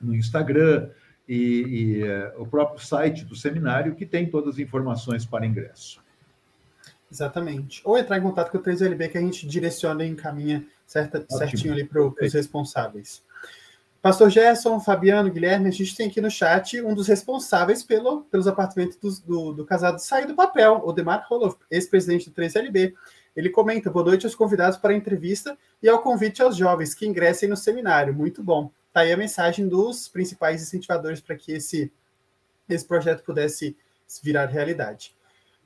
[0.00, 0.88] no Instagram
[1.28, 6.00] e, e uh, o próprio site do seminário, que tem todas as informações para ingresso.
[7.12, 7.82] Exatamente.
[7.84, 11.74] Ou entrar em contato com o 3LB, que a gente direciona e encaminha certa, certinho
[11.74, 13.22] ali para os responsáveis.
[14.06, 18.46] Pastor Gerson, Fabiano, Guilherme, a gente tem aqui no chat um dos responsáveis pelo, pelos
[18.46, 22.94] apartamentos do, do, do casado sair do papel, o Demar Roloff, ex-presidente do 3LB.
[23.34, 27.04] Ele comenta: boa noite aos convidados para a entrevista e ao convite aos jovens que
[27.04, 28.14] ingressem no seminário.
[28.14, 28.70] Muito bom.
[28.86, 31.92] Está aí a mensagem dos principais incentivadores para que esse,
[32.68, 33.76] esse projeto pudesse
[34.22, 35.16] virar realidade.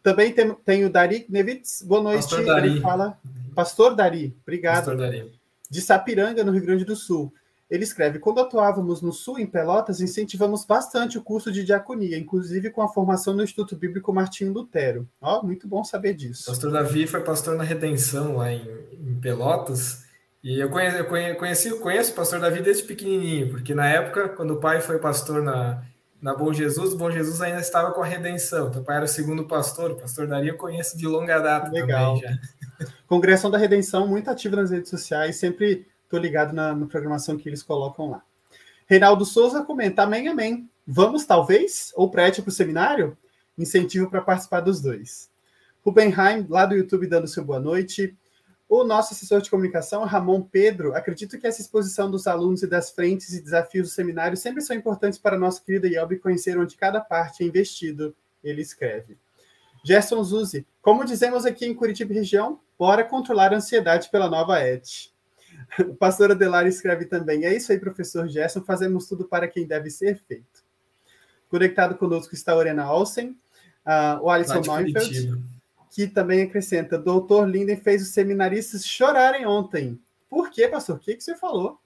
[0.03, 1.83] Também tem, tem o Dari Nevitz.
[1.83, 2.23] Boa noite.
[2.23, 2.69] Pastor Dari.
[2.71, 3.19] Ele fala.
[3.55, 4.77] Pastor Dari, obrigado.
[4.77, 5.31] Pastor Dari.
[5.69, 7.31] De Sapiranga, no Rio Grande do Sul.
[7.71, 12.71] Ele escreve: Quando atuávamos no Sul, em Pelotas, incentivamos bastante o curso de diaconia, inclusive
[12.71, 15.09] com a formação no Instituto Bíblico Martinho Lutero.
[15.21, 16.47] Ó, muito bom saber disso.
[16.47, 20.05] Pastor Davi foi pastor na Redenção, lá em, em Pelotas.
[20.43, 24.55] E eu conheci, eu conheci, conheço o pastor Davi desde pequenininho, porque na época, quando
[24.55, 25.83] o pai foi pastor na,
[26.21, 28.69] na Bom Jesus, o Bom Jesus ainda estava com a redenção.
[28.69, 31.71] Então, o pai era o segundo pastor, o pastor Davi eu conheço de longa data
[31.71, 32.17] Legal.
[32.17, 32.39] também já.
[33.07, 37.49] Congregação da Redenção, muito ativa nas redes sociais, sempre Estou ligado na, na, programação que
[37.49, 38.24] eles colocam lá.
[38.85, 40.69] Reinaldo Souza comenta: Amém, amém.
[40.85, 41.93] Vamos, talvez?
[41.95, 43.16] Ou prete para o seminário?
[43.57, 45.31] Incentivo para participar dos dois.
[45.87, 48.19] Rubenheim, lá do YouTube, dando seu boa noite.
[48.69, 52.91] O nosso assessor de comunicação, Ramon Pedro, acredito que essa exposição dos alunos e das
[52.91, 56.77] frentes e desafios do seminário sempre são importantes para a nossa querida IELB conhecer onde
[56.77, 59.16] cada parte é investido, ele escreve.
[59.85, 65.10] Gerson Zuzi, como dizemos aqui em Curitiba região, bora controlar a ansiedade pela nova ET.
[65.79, 69.89] O pastor Adelar escreve também, é isso aí, professor Gerson, fazemos tudo para quem deve
[69.89, 70.65] ser feito.
[71.49, 73.37] Conectado conosco está a Orena Olsen,
[73.87, 75.43] uh, o Alisson Neufeld,
[75.91, 79.99] que também acrescenta, doutor Linden fez os seminaristas chorarem ontem.
[80.29, 80.97] Por quê, pastor?
[80.97, 81.79] O que, que você falou?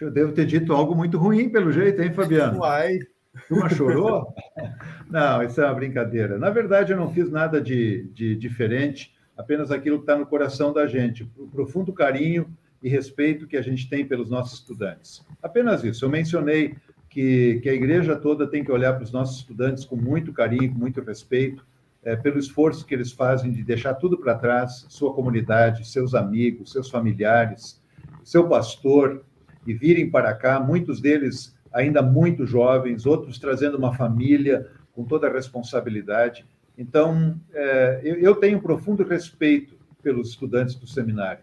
[0.00, 2.60] Eu devo ter dito algo muito ruim, pelo jeito, hein, Fabiano?
[2.60, 3.00] Uai.
[3.48, 4.34] Turma chorou?
[5.10, 6.38] não, isso é uma brincadeira.
[6.38, 10.72] Na verdade, eu não fiz nada de, de diferente, apenas aquilo que está no coração
[10.72, 12.52] da gente, o profundo carinho
[12.82, 15.24] e respeito que a gente tem pelos nossos estudantes.
[15.42, 16.04] Apenas isso.
[16.04, 16.74] Eu mencionei
[17.08, 20.72] que, que a igreja toda tem que olhar para os nossos estudantes com muito carinho,
[20.72, 21.64] com muito respeito,
[22.02, 26.72] é, pelo esforço que eles fazem de deixar tudo para trás, sua comunidade, seus amigos,
[26.72, 27.80] seus familiares,
[28.24, 29.24] seu pastor,
[29.66, 35.28] e virem para cá, muitos deles ainda muito jovens, outros trazendo uma família com toda
[35.28, 36.46] a responsabilidade.
[36.78, 41.42] Então, é, eu, tenho profundo respeito pelos estudantes do seminário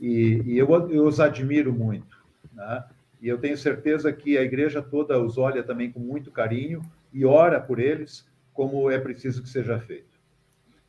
[0.00, 2.16] e, eu, eu, os admiro muito.
[2.52, 2.84] Né?
[3.20, 6.80] E eu tenho certeza que a igreja toda os olha também com muito carinho
[7.12, 8.24] e ora por eles,
[8.54, 10.16] como é preciso que seja feito.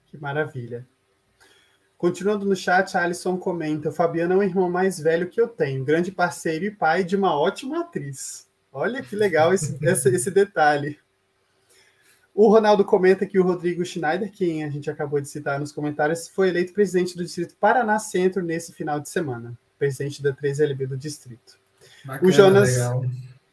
[0.05, 0.87] Que maravilha.
[1.97, 5.83] Continuando no chat, Alisson comenta: o Fabiano é um irmão mais velho que eu tenho,
[5.83, 8.47] grande parceiro e pai de uma ótima atriz.
[8.71, 10.99] Olha que legal esse, esse, esse detalhe.
[12.39, 16.29] O Ronaldo comenta que o Rodrigo Schneider, quem a gente acabou de citar nos comentários,
[16.29, 20.95] foi eleito presidente do Distrito Paraná Centro nesse final de semana, presidente da 3LB do
[20.95, 21.59] Distrito.
[22.05, 23.05] Bacana, o Jonas, legal.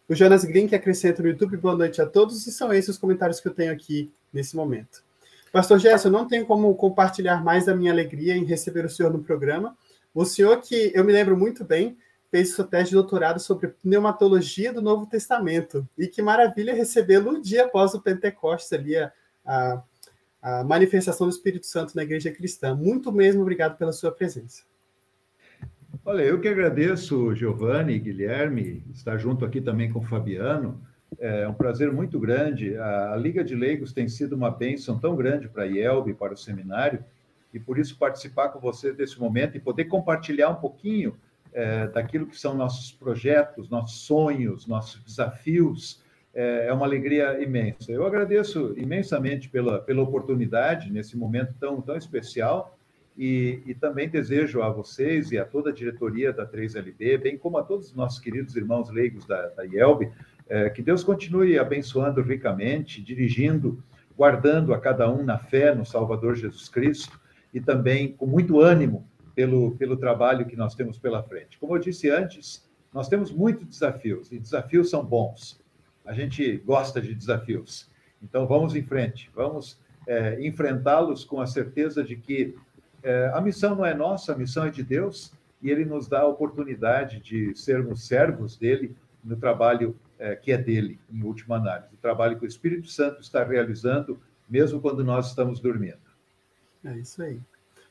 [0.09, 2.97] o Jonas Green que acrescenta no YouTube, boa noite a todos, e são esses os
[2.97, 5.03] comentários que eu tenho aqui nesse momento.
[5.51, 9.19] Pastor Gerson, não tenho como compartilhar mais da minha alegria em receber o senhor no
[9.19, 9.77] programa.
[10.15, 11.99] O senhor que eu me lembro muito bem,
[12.31, 15.89] fez sua tese de doutorado sobre pneumatologia do Novo Testamento.
[15.97, 19.13] E que maravilha recebê-lo um dia após o Pentecostes ali, a,
[19.45, 19.83] a,
[20.43, 22.75] a, manifestação do Espírito Santo na igreja cristã.
[22.75, 24.63] Muito mesmo obrigado pela sua presença.
[26.05, 30.81] Olha, eu que agradeço, Giovanni, Guilherme, estar junto aqui também com o Fabiano.
[31.19, 32.77] É um prazer muito grande.
[32.77, 36.37] A, Liga de Leigos tem sido uma bênção tão grande para a IELB, para o
[36.37, 37.05] seminário,
[37.53, 41.17] e por isso participar com você desse momento e poder compartilhar um pouquinho
[41.57, 46.05] é, daquilo que são nossos projetos, nossos sonhos, nossos desafios,
[46.35, 47.91] é, é uma alegria imensa.
[47.91, 52.79] Eu agradeço imensamente pela, pela oportunidade nesse momento tão, tão especial
[53.17, 57.57] e, e também desejo a vocês e a toda a diretoria da 3LB, bem como
[57.57, 60.13] a todos os nossos queridos irmãos leigos da, da IELB,
[60.51, 63.83] é, que Deus continue abençoando ricamente, dirigindo,
[64.15, 67.19] guardando a cada um na fé no Salvador Jesus Cristo
[67.55, 71.59] e também com muito ânimo pelo, pelo trabalho que nós temos pela frente.
[71.59, 75.61] Como eu disse antes, nós temos muitos desafios, e desafios são bons.
[76.07, 77.89] A gente gosta de desafios.
[78.23, 82.57] Então, vamos em frente, vamos é, enfrentá-los com a certeza de que
[83.03, 85.33] é, a missão não é nossa, a missão é de Deus,
[85.63, 90.57] e Ele nos dá a oportunidade de sermos servos dele no trabalho é, que é
[90.57, 94.19] dele, em última análise, o trabalho que o Espírito Santo está realizando,
[94.49, 95.99] mesmo quando nós estamos dormindo.
[96.83, 97.39] É isso aí.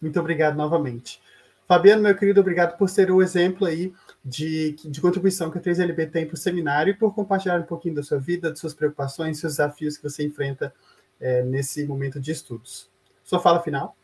[0.02, 1.22] Muito obrigado novamente.
[1.68, 3.92] Fabiano, meu querido, obrigado por ser o exemplo aí
[4.24, 7.96] de, de contribuição que a 3LB tem para o seminário e por compartilhar um pouquinho
[7.96, 10.74] da sua vida, de suas preocupações, seus desafios que você enfrenta
[11.20, 12.88] é, nesse momento de estudos.
[13.24, 13.96] Sua fala final.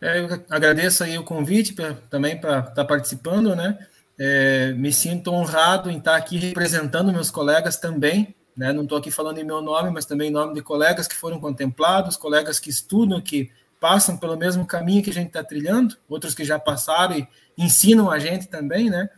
[0.00, 3.78] É, eu agradeço aí o convite pra, também para estar tá participando, né?
[4.18, 8.72] É, me sinto honrado em estar aqui representando meus colegas também, né?
[8.72, 11.38] Não estou aqui falando em meu nome, mas também em nome de colegas que foram
[11.38, 13.50] contemplados, colegas que estudam, que
[13.80, 17.26] passam pelo mesmo caminho que a gente está trilhando, outros que já passaram e
[17.56, 19.08] ensinam a gente também, né?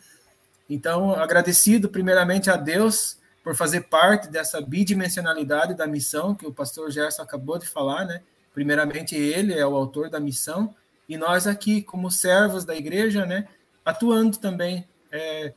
[0.71, 6.91] Então, agradecido primeiramente a Deus por fazer parte dessa bidimensionalidade da missão que o pastor
[6.93, 8.23] Gerson acabou de falar, né?
[8.55, 10.75] Primeiramente, ele é o autor da missão
[11.09, 13.49] e nós aqui, como servos da igreja, né?
[13.85, 15.53] Atuando também, é,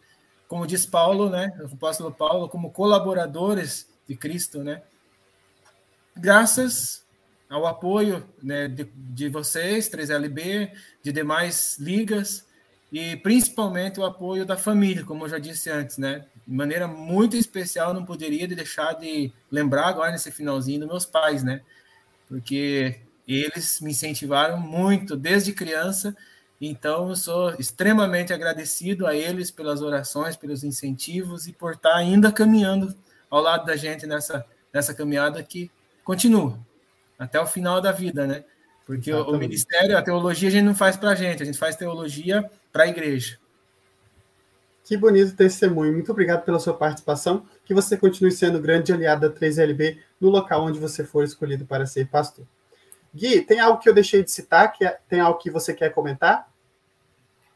[0.48, 1.56] como diz Paulo, né?
[1.62, 4.82] O apóstolo Paulo, como colaboradores de Cristo, né?
[6.16, 7.05] Graças
[7.50, 10.72] ao apoio né, de, de vocês, 3LB,
[11.04, 12.46] de demais ligas,
[12.92, 16.26] e principalmente o apoio da família, como eu já disse antes, né?
[16.48, 21.44] De maneira muito especial, não poderia deixar de lembrar agora nesse finalzinho dos meus pais,
[21.44, 21.62] né?
[22.28, 26.16] Porque eles me incentivaram muito desde criança,
[26.62, 32.32] então eu sou extremamente agradecido a eles pelas orações, pelos incentivos e por estar ainda
[32.32, 32.96] caminhando
[33.30, 35.70] ao lado da gente nessa, nessa caminhada que
[36.04, 36.58] continua
[37.18, 38.44] até o final da vida, né?
[38.86, 41.58] Porque o, o, ministério, a teologia a gente não faz para a gente, a gente
[41.58, 43.40] faz teologia para a igreja.
[44.84, 45.94] Que bonito testemunho.
[45.94, 47.44] Muito obrigado pela sua participação.
[47.66, 51.88] Que você continue sendo grande aliado da 3LB no local onde você for escolhido para
[51.88, 52.46] ser pastor.
[53.14, 55.92] Gui, tem algo que eu deixei de citar, que é, tem algo que você quer
[55.92, 56.48] comentar?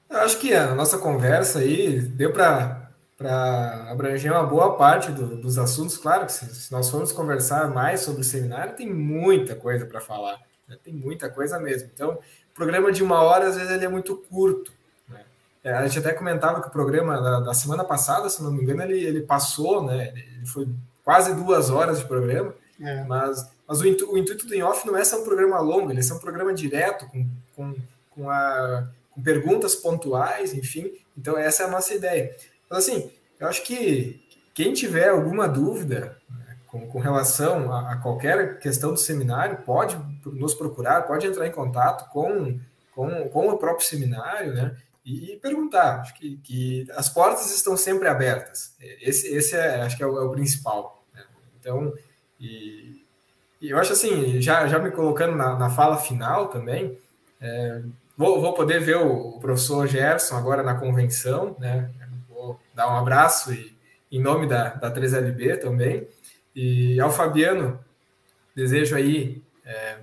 [0.09, 2.88] Eu acho que a nossa conversa aí deu para
[3.27, 5.97] abranger uma boa parte do, dos assuntos.
[5.97, 9.99] Claro que se, se, nós formos conversar mais sobre o seminário, tem muita coisa para
[9.99, 10.39] falar.
[10.67, 10.77] Né?
[10.83, 11.89] Tem muita coisa mesmo.
[11.93, 14.71] Então, o programa de uma hora, às vezes, ele é muito curto.
[15.07, 15.21] Né?
[15.63, 18.63] É, a gente até comentava que o programa da, da, semana passada, se não me
[18.63, 20.13] engano, ele, ele passou, né?
[20.15, 20.67] Ele foi
[21.03, 22.53] quase duas horas de programa.
[22.81, 23.03] É.
[23.03, 25.99] Mas, mas o, intu, o, intuito do In-Off não é ser um programa longo, ele
[25.99, 27.75] é ser um programa direto, com, com,
[28.11, 30.93] com, a, com perguntas pontuais, enfim.
[31.17, 32.33] Então, essa é a nossa ideia.
[32.69, 34.21] Mas, assim, eu acho que
[34.53, 39.97] quem tiver alguma dúvida né, com, com, relação a, a, qualquer questão do seminário, pode
[40.25, 42.59] nos procurar, pode entrar em contato com,
[42.93, 44.75] com, com o próprio seminário, né?
[45.05, 46.01] E, e perguntar.
[46.01, 48.75] Acho que, que, as portas estão sempre abertas.
[49.01, 51.03] Esse, esse é, acho que é o, é o principal.
[51.13, 51.23] Né?
[51.59, 51.93] Então,
[52.39, 53.03] e,
[53.61, 56.97] e, eu acho assim, já, já me colocando na, na fala final também,
[57.41, 57.81] é,
[58.17, 61.89] vou, vou poder ver o, o, professor Gerson agora na convenção, né?
[62.73, 63.75] Dar um abraço e,
[64.11, 66.07] em nome da, da 3LB também.
[66.55, 67.79] E ao Fabiano,
[68.55, 69.97] desejo aí é,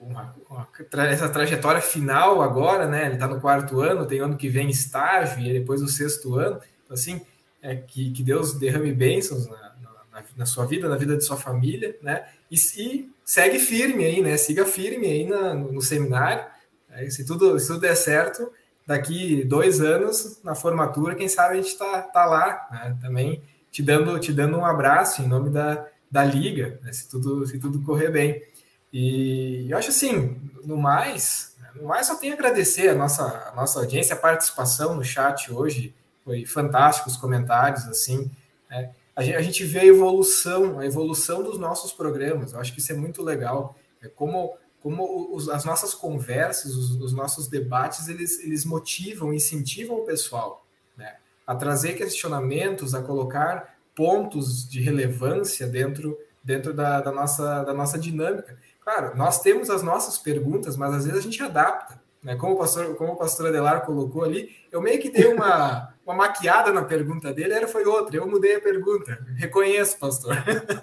[0.00, 0.68] uma, uma,
[1.04, 3.06] essa trajetória final agora, né?
[3.06, 6.60] Ele está no quarto ano, tem ano que vem estágio e depois o sexto ano.
[6.84, 7.20] Então, assim,
[7.60, 9.74] é, que, que Deus derrame bênçãos na,
[10.12, 12.26] na, na, sua vida, na vida de sua família, né?
[12.50, 14.36] E, e segue firme aí, né?
[14.36, 16.44] Siga firme aí na, no, no, seminário.
[16.88, 17.10] Né?
[17.10, 18.50] Se, tudo, se tudo der certo,
[18.88, 22.96] daqui dois anos, na formatura, quem sabe a gente está tá lá, né?
[23.02, 26.90] Também te dando, te dando um abraço em nome da, da Liga, né?
[26.90, 28.42] se, tudo, se tudo correr bem.
[28.90, 33.54] E eu acho assim, no mais, no mais só tenho a agradecer a nossa, a
[33.54, 35.94] nossa audiência, a participação no chat hoje,
[36.24, 38.30] foi fantástico os comentários, assim,
[38.70, 42.54] é, a gente, a gente vê a evolução, a evolução dos nossos programas.
[42.54, 43.76] Eu acho que isso é muito legal.
[44.00, 44.56] É como,
[44.88, 50.64] como os, as nossas conversas, os, os, nossos debates, eles, eles motivam, incentivam o pessoal
[50.96, 51.16] né?
[51.46, 57.98] a trazer questionamentos, a colocar pontos de relevância dentro, dentro da, da, nossa, da nossa
[57.98, 58.58] dinâmica.
[58.82, 62.00] Claro, nós temos as nossas perguntas, mas às vezes a gente adapta.
[62.22, 62.34] Né?
[62.36, 66.14] Como, o pastor, como o pastor Adelar colocou ali, eu meio que dei uma, uma
[66.14, 69.22] maquiada na pergunta dele, era foi outra, eu mudei a pergunta.
[69.36, 70.34] Reconheço, pastor.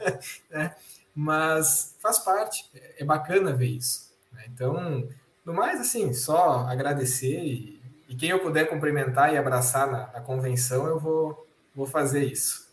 [0.52, 0.76] é,
[1.15, 2.69] mas faz parte,
[2.99, 4.11] é bacana ver isso.
[4.33, 4.43] Né?
[4.53, 5.07] Então,
[5.45, 10.21] no mais, assim, só agradecer e, e quem eu puder cumprimentar e abraçar na, na
[10.21, 12.65] convenção, eu vou, vou fazer isso.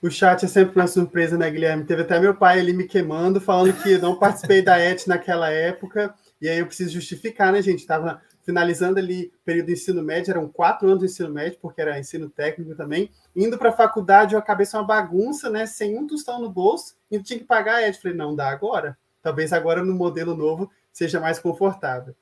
[0.00, 1.84] O chat é sempre uma surpresa, né, Guilherme?
[1.84, 6.14] Teve até meu pai ali me queimando, falando que não participei da ET naquela época,
[6.40, 7.80] e aí eu preciso justificar, né, gente?
[7.80, 11.82] Estava finalizando ali o período de ensino médio, eram quatro anos de ensino médio, porque
[11.82, 13.10] era ensino técnico também.
[13.36, 15.66] Indo para a faculdade, eu acabei sendo uma bagunça, né?
[15.66, 17.98] Sem um tostão no bolso, e tinha que pagar a ED.
[17.98, 18.96] Falei, não, dá agora.
[19.20, 22.16] Talvez agora no modelo novo seja mais confortável.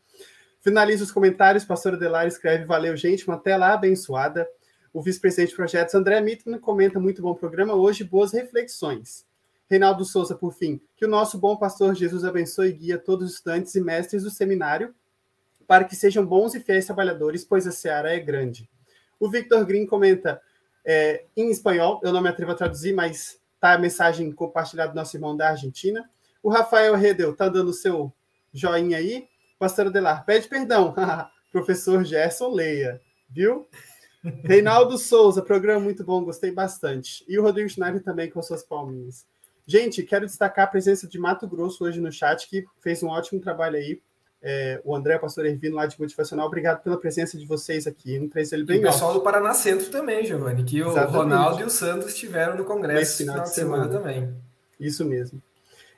[0.60, 4.48] Finaliza os comentários, pastor Adelar escreve, valeu, gente, uma tela abençoada.
[4.92, 9.24] O vice-presidente de projetos, André Mittman, comenta, muito bom programa hoje, boas reflexões.
[9.70, 13.34] Reinaldo Souza, por fim, que o nosso bom pastor Jesus abençoe e guia todos os
[13.36, 14.92] estudantes e mestres do seminário
[15.66, 18.68] para que sejam bons e fiéis trabalhadores, pois a seara é grande.
[19.18, 20.40] O Victor Green comenta
[20.84, 24.96] é, em espanhol, eu não me atrevo a traduzir, mas tá a mensagem compartilhada do
[24.96, 26.08] nosso irmão da Argentina.
[26.42, 28.12] O Rafael Redel tá dando seu
[28.52, 29.26] joinha aí.
[29.58, 30.94] Pastor Adelar, pede perdão.
[31.50, 33.66] Professor Gerson Leia, viu?
[34.44, 37.24] Reinaldo Souza, programa muito bom, gostei bastante.
[37.26, 39.26] E o Rodrigo Schneider também com suas palminhas.
[39.66, 43.40] Gente, quero destacar a presença de Mato Grosso hoje no chat, que fez um ótimo
[43.40, 44.00] trabalho aí
[44.42, 48.28] é, o André, pastor Ervino, lá de Motivacional, obrigado pela presença de vocês aqui no
[48.28, 48.76] 3 ele bem.
[48.76, 51.08] E o pessoal do Paraná Centro também, Giovanni, que Exatamente.
[51.08, 54.34] o Ronaldo e o Santos estiveram no congresso Nesse final, de semana, semana, também.
[54.78, 55.42] Isso mesmo.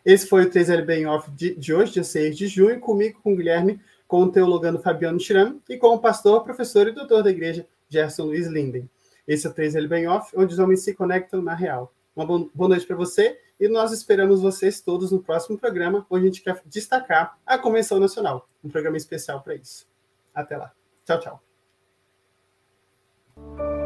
[0.05, 3.35] Esse foi o 3L Bem Off de, de, hoje, dia 6 de junho, comigo, com
[3.35, 7.31] o Guilherme, com o teologano Fabiano Tiram e com o pastor, professor e doutor da
[7.31, 8.89] igreja, Gerson Luiz Linden.
[9.27, 11.93] Esse é o 3L Bem Off, onde os homens se conectam na real.
[12.17, 16.27] Uma boa noite para você e nós esperamos vocês todos no próximo programa, onde a
[16.27, 19.87] gente quer destacar a Convenção Nacional, um programa especial para isso.
[20.35, 20.73] Até lá.
[21.05, 23.78] Tchau, tchau.